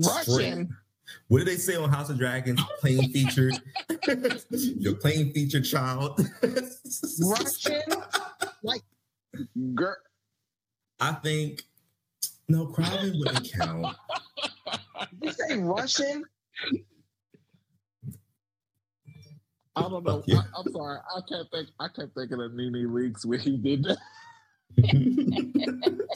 [0.00, 0.26] straight.
[0.26, 0.76] Russian.
[1.28, 2.60] What did they say on House of Dragons?
[2.80, 3.54] Plain featured.
[4.50, 6.20] Your plain featured child.
[7.22, 7.82] Russian?
[8.62, 8.82] Like,
[9.74, 9.96] girl.
[11.00, 11.62] I think
[12.48, 13.96] no, Crowley wouldn't count.
[15.20, 16.24] Did you say Russian?
[19.76, 20.18] I don't know.
[20.18, 20.38] Fuck you.
[20.38, 20.98] I, I'm sorry.
[21.14, 21.68] I can't think.
[21.78, 23.98] I kept thinking of Nene Leakes when he did that.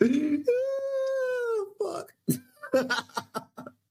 [1.82, 2.12] Fuck.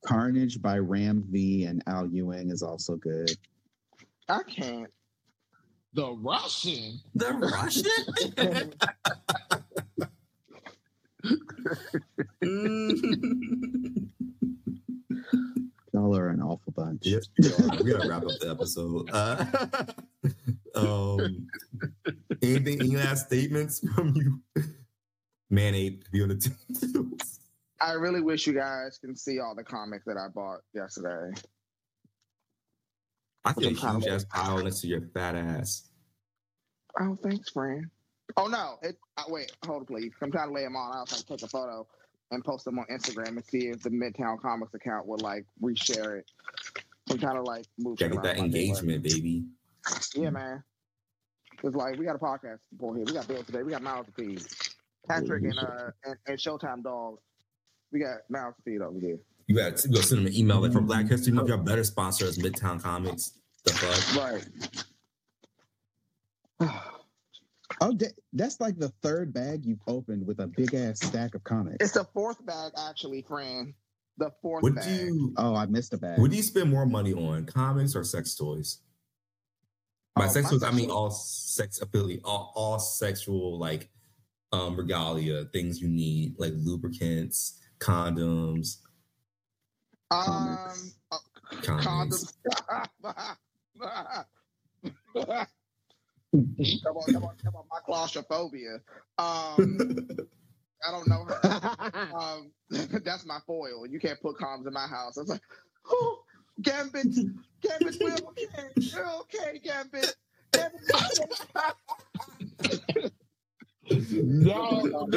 [0.05, 3.31] Carnage by Ram V and Al Ewing is also good.
[4.29, 4.91] I can't.
[5.93, 6.99] The Russian.
[7.13, 8.73] The Russian?
[15.93, 17.05] Y'all are an awful bunch.
[17.05, 17.21] Yep.
[17.83, 19.07] We gotta wrap up the episode.
[19.13, 19.45] Uh,
[20.75, 21.47] um,
[22.41, 22.81] anything?
[22.81, 24.41] Any last statements from you?
[25.51, 27.15] Man, ape be on the team.
[27.79, 31.39] I really wish you guys can see all the comics that I bought yesterday.
[33.45, 35.89] I feel a What kind huge ass pile next to your fat ass.
[36.99, 37.87] Oh, thanks, friend.
[38.37, 38.77] Oh no!
[38.81, 40.11] It uh, wait, hold it, please.
[40.21, 40.95] I'm trying to lay them on.
[40.95, 41.85] I was trying to take a photo
[42.31, 46.19] and post them on Instagram and see if the Midtown Comics account would like reshare
[46.19, 46.31] it.
[47.09, 47.97] I'm trying to like move.
[47.97, 49.45] Gotta get that around day, engagement, baby.
[50.15, 50.63] Yeah, man.
[51.63, 53.05] It's like we got a podcast support here.
[53.05, 53.63] We got bills today.
[53.63, 54.43] We got mouths to feed.
[55.07, 57.17] Patrick and uh and, and Showtime Dog.
[57.91, 59.19] We got mouths to feed over here.
[59.47, 61.49] You got you gotta send them an email like from Black History Month.
[61.49, 63.31] Y'all better sponsor us, Midtown Comics.
[63.65, 64.23] The fuck?
[66.61, 66.79] Right.
[67.81, 67.97] Oh,
[68.33, 71.77] that's like the third bag you've opened with a big ass stack of comics.
[71.79, 73.73] It's the fourth bag, actually, friend.
[74.17, 74.87] The fourth Would bag.
[75.01, 76.19] you oh, I missed a bag.
[76.19, 78.79] would you spend more money on comics or sex toys?
[80.15, 83.89] By Oh, sex my toys, I mean all sex affiliate, all, all sexual like
[84.51, 88.77] um regalia, things you need, like lubricants, condoms,
[90.13, 91.17] Um, uh,
[91.61, 92.33] condoms.
[92.53, 94.25] condoms.
[96.83, 97.63] come on, come on, come on.
[97.71, 98.75] My claustrophobia.
[99.17, 99.79] Um,
[100.85, 101.39] I don't know her.
[102.19, 102.51] Um,
[103.03, 103.87] that's my foil.
[103.87, 105.17] You can't put condoms in my house.
[105.17, 105.41] I was like,
[105.89, 106.23] oh,
[106.61, 107.07] Gambit,
[107.61, 108.69] Gambit, we're okay.
[108.93, 110.15] We're okay, Gambit.
[110.51, 110.91] Gambit,
[114.11, 115.09] No.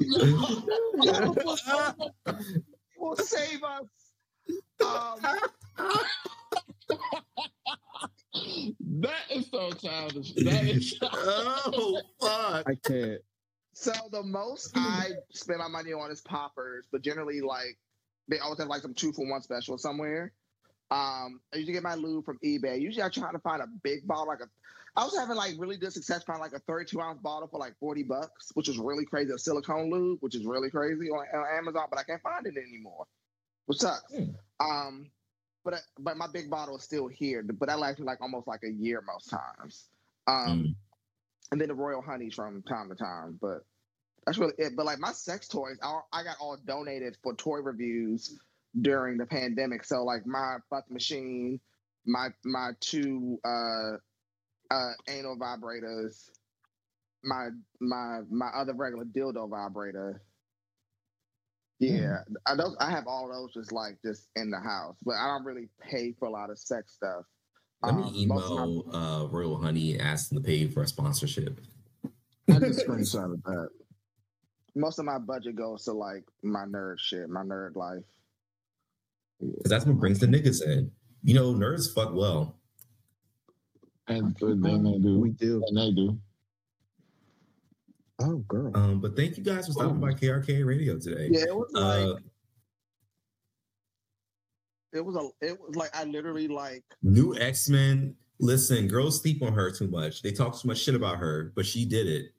[2.98, 3.84] will save us.
[4.80, 5.20] Um,
[9.00, 10.34] that is so childish.
[10.34, 10.98] That is.
[11.02, 12.66] oh fuck!
[12.68, 13.20] I can't.
[13.72, 17.78] So the most I spend my money on is poppers, but generally like
[18.28, 20.32] they always have like some two for one special somewhere.
[20.90, 22.80] Um, I usually get my lube from eBay.
[22.80, 24.48] Usually I try to find a big bottle, like a.
[24.96, 27.74] I was having like really good success finding like a 32 ounce bottle for like
[27.78, 29.32] 40 bucks, which is really crazy.
[29.32, 32.54] A silicone lube, which is really crazy on, on Amazon, but I can't find it
[32.56, 33.06] anymore,
[33.68, 34.02] which sucks.
[34.12, 34.30] Hmm.
[34.60, 35.10] Um,
[35.64, 38.46] but I- but my big bottle is still here, but that lasts me like almost
[38.48, 39.88] like a year most times.
[40.26, 40.76] Um, Mm.
[41.52, 43.64] and then the royal honeys from time to time, but
[44.24, 44.74] that's really it.
[44.76, 48.38] But like my sex toys, I, I got all donated for toy reviews
[48.80, 49.84] during the pandemic.
[49.84, 51.60] So like my butt machine,
[52.06, 53.96] my my two uh
[54.70, 56.30] uh anal vibrators,
[57.22, 57.50] my
[57.80, 60.22] my my other regular dildo vibrator.
[61.80, 62.76] Yeah, I don't.
[62.80, 66.12] I have all those just like just in the house, but I don't really pay
[66.18, 67.24] for a lot of sex stuff.
[67.82, 70.66] Let Um, me most of my- email uh, Royal Honey and ask them to pay
[70.66, 71.60] for a sponsorship.
[72.50, 73.68] I just screenshotted that.
[74.74, 78.02] most of my budget goes to like my nerd shit, my nerd life.
[79.40, 80.90] Because that's what brings the niggas in.
[81.22, 82.56] You know, nerds fuck well.
[84.08, 85.20] And then they do.
[85.20, 85.62] We do.
[85.68, 86.18] And they do.
[88.20, 88.76] Oh, girl.
[88.76, 91.28] Um, but thank you guys for stopping by KRK Radio today.
[91.30, 92.18] Yeah, it was like Uh,
[94.92, 98.14] it was a it was like I literally like new X Men.
[98.40, 100.22] Listen, girls sleep on her too much.
[100.22, 102.32] They talk too much shit about her, but she did it.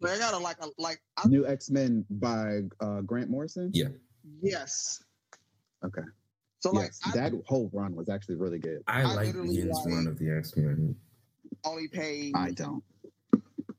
[0.00, 3.70] like, I gotta like a, like I, New X Men by uh, Grant Morrison.
[3.72, 3.88] Yeah.
[4.42, 5.02] yes.
[5.84, 6.02] Okay.
[6.60, 8.82] So like yes, I that whole run was actually really good.
[8.88, 10.94] I, I like literally Ian's like- run of the X Men.
[11.64, 12.82] only paid I don't.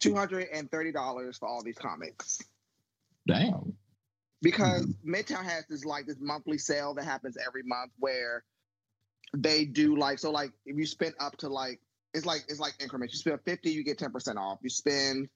[0.07, 2.39] Two hundred and thirty dollars for all these comics
[3.27, 3.73] Damn.
[4.41, 8.43] because Midtown has this like this monthly sale that happens every month where
[9.35, 11.79] they do like so like if you spend up to like
[12.13, 13.13] it's like it's like increments.
[13.13, 14.59] You spend fifty, you get ten percent off.
[14.63, 15.27] You spend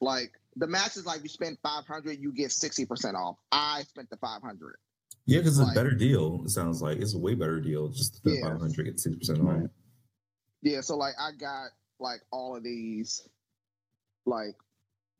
[0.00, 3.36] like the max is like you spend five hundred, you get sixty percent off.
[3.52, 4.76] I spent the five hundred.
[5.26, 6.42] Yeah, because it's Like- a better deal.
[6.44, 7.88] It sounds like it's a way better deal.
[7.88, 8.48] Just the Yeah.
[8.48, 9.70] five hundred get sixty percent off.
[10.62, 11.68] Yeah, so like I got
[12.00, 13.28] like all of these,
[14.26, 14.54] like,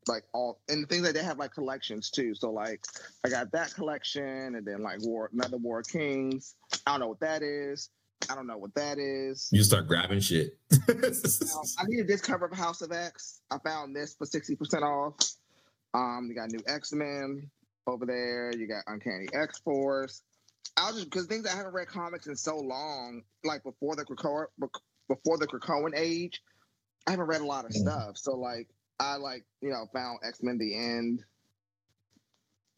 [0.07, 2.35] like all and the things that they have like collections too.
[2.35, 2.85] So like
[3.25, 6.55] I got that collection, and then like War another War of Kings.
[6.85, 7.89] I don't know what that is.
[8.29, 9.49] I don't know what that is.
[9.51, 10.57] You start grabbing shit.
[10.87, 10.95] Now,
[11.79, 13.41] I needed this cover of House of X.
[13.51, 15.15] I found this for sixty percent off.
[15.93, 17.49] Um, you got new X Men
[17.87, 18.51] over there.
[18.55, 20.21] You got Uncanny X Force.
[20.77, 24.03] I was just because things I haven't read comics in so long, like before the
[24.03, 24.45] Krakoa,
[25.07, 26.41] before the Krakoan age,
[27.07, 28.17] I haven't read a lot of stuff.
[28.17, 28.67] So like,
[28.99, 31.23] I like you know found X Men: The End,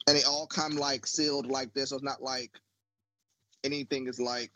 [0.07, 1.89] and they all come like sealed like this.
[1.89, 2.51] So it's not like
[3.63, 4.51] anything is like,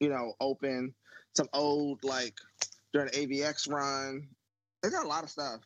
[0.00, 0.94] you know, open.
[1.34, 2.34] Some old like
[2.92, 4.28] during the AVX run.
[4.82, 5.60] They got a lot of stuff.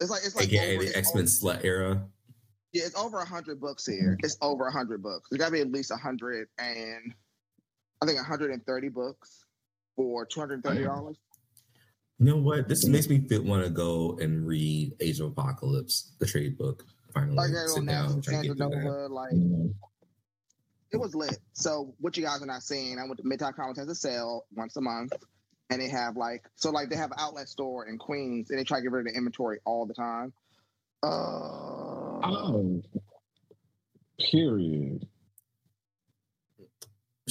[0.00, 2.02] It's like it's like AKA over- the X Men slut era.
[2.72, 4.16] Yeah, it's over hundred books here.
[4.22, 5.28] It's over hundred books.
[5.30, 7.14] There's got to be at least hundred and
[8.02, 9.44] I think hundred and thirty books
[9.94, 11.16] for two hundred and thirty dollars.
[12.22, 12.68] You know what?
[12.68, 16.84] This makes me feel want to go and read Age of Apocalypse, the trade book.
[17.12, 18.84] Finally, Like yeah, sit down, try to get through that.
[18.84, 19.32] Nova, like
[20.92, 21.36] it was lit.
[21.52, 24.46] So what you guys are not seeing, I went to Midtown Comics has a sale
[24.54, 25.12] once a month,
[25.68, 28.62] and they have like so like they have an outlet store in Queens, and they
[28.62, 30.32] try to get rid of the inventory all the time.
[31.02, 31.08] Uh,
[32.24, 32.82] Oh.
[34.20, 35.08] Period.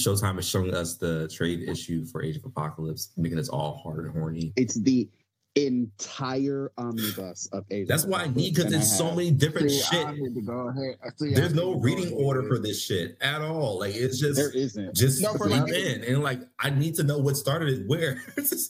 [0.00, 4.06] Showtime is showing us the trade issue for Age of Apocalypse, making us all hard
[4.06, 4.52] and horny.
[4.56, 5.08] It's the
[5.54, 7.88] entire omnibus of Age.
[7.88, 10.06] That's of why I need because Apocalypse, and there's so have- many different See, shit.
[10.06, 10.96] I need to go ahead.
[11.18, 12.18] See, There's no to go reading ahead.
[12.18, 13.78] order for this shit at all.
[13.80, 14.94] Like it's just There isn't.
[14.96, 17.86] just No, for leap like- in and like I need to know what started it
[17.86, 18.18] where.
[18.36, 18.60] so See,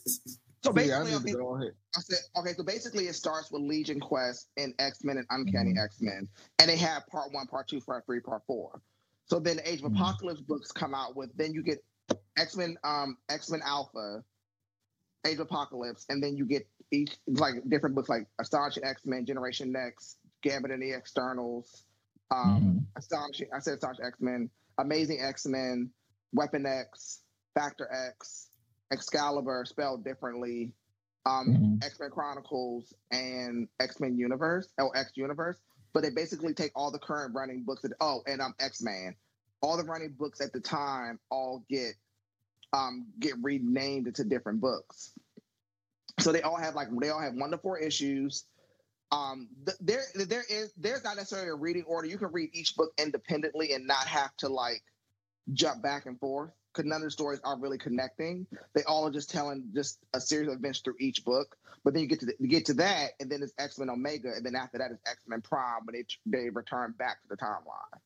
[0.67, 1.71] I basically, need okay, to go ahead.
[1.95, 5.71] I said, okay, so basically it starts with Legion Quest and X Men and Uncanny
[5.71, 5.79] Mm-hmm.
[5.85, 6.27] X Men,
[6.59, 8.81] and they have part one, part two, part three, part four.
[9.25, 9.95] So then the Age of Mm-hmm.
[10.01, 11.83] Apocalypse books come out with, then you get
[12.37, 14.23] X Men, um, X Men Alpha,
[15.25, 19.25] Age of Apocalypse, and then you get each like different books like Astonishing X Men,
[19.25, 21.85] Generation Next, Gambit and the Externals,
[22.31, 22.77] um, Mm-hmm.
[22.97, 25.89] Astonishing, I said Astonishing X Men, Amazing X Men,
[26.33, 27.21] Weapon X,
[27.55, 28.49] Factor X,
[28.91, 30.73] Excalibur, spelled differently,
[31.25, 31.47] um,
[31.79, 31.83] Mhm.
[31.85, 35.57] X Men Chronicles and X Men Universe or X Universe,
[35.93, 37.81] but they basically take all the current running books.
[37.83, 39.15] That, oh, and I'm X Man,
[39.61, 41.93] all the running books at the time all get
[42.73, 45.11] um get renamed into different books.
[46.19, 48.45] So they all have like they all have one to four issues.
[49.11, 52.07] Um, th- there there is there's not necessarily a reading order.
[52.07, 54.81] You can read each book independently and not have to like
[55.53, 56.51] jump back and forth
[56.81, 58.47] none of the stories are really connecting.
[58.73, 61.55] They all are just telling just a series of events through each book.
[61.83, 63.89] But then you get to the, you get to that, and then it's X Men
[63.89, 66.05] Omega, and then after that is X Men Prime when they
[66.39, 67.99] they return back to the timeline.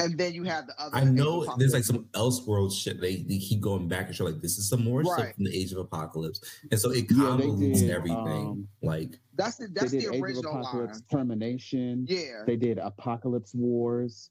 [0.00, 0.96] and then you have the other.
[0.96, 1.86] I know there's like Apocalypse.
[1.86, 3.00] some Elseworld shit.
[3.00, 5.56] They, they keep going back and show like this is some more stuff from the
[5.56, 6.40] Age of Apocalypse,
[6.70, 8.18] and so it Yeah, they convolutes did, everything.
[8.18, 11.04] um, like That's the that's they the did Age of Apocalypse line.
[11.10, 12.06] Termination.
[12.08, 12.42] Yeah.
[12.46, 14.30] They did Apocalypse Wars.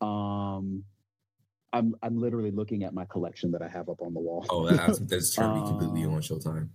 [0.00, 0.82] Um,
[1.72, 4.44] I'm I'm literally looking at my collection that I have up on the wall.
[4.50, 6.68] oh, that's that's turned me completely Um, on Showtime.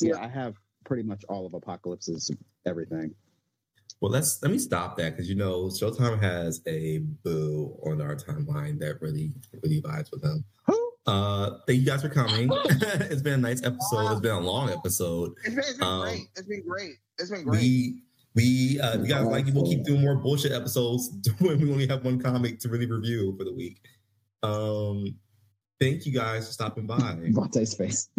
[0.00, 0.54] yeah, I have
[0.84, 2.30] pretty much all of Apocalypse's
[2.66, 3.14] everything.
[4.00, 8.16] Well, let's let me stop that because you know Showtime has a boo on our
[8.16, 10.42] timeline that really really vibes with them.
[10.66, 10.92] Who?
[11.06, 12.48] Uh, thank you guys for coming.
[12.64, 14.12] it's been a nice episode.
[14.12, 15.32] It's been a long episode.
[15.44, 16.22] It's been, it's been Um, great.
[16.36, 16.92] It's been great.
[17.18, 17.60] It's been great.
[17.60, 18.02] We
[18.40, 21.70] we uh, if you guys like it, we'll keep doing more bullshit episodes when we
[21.70, 23.80] only have one comic to really review for the week.
[24.42, 25.14] Um,
[25.78, 26.96] thank you guys for stopping by.
[27.32, 28.08] Vontae's face.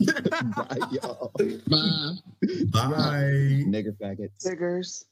[0.00, 1.32] Bye, y'all.
[1.36, 2.16] Bye.
[2.72, 3.64] Bye.
[3.66, 4.42] Nigger faggots.
[4.42, 5.04] Figures.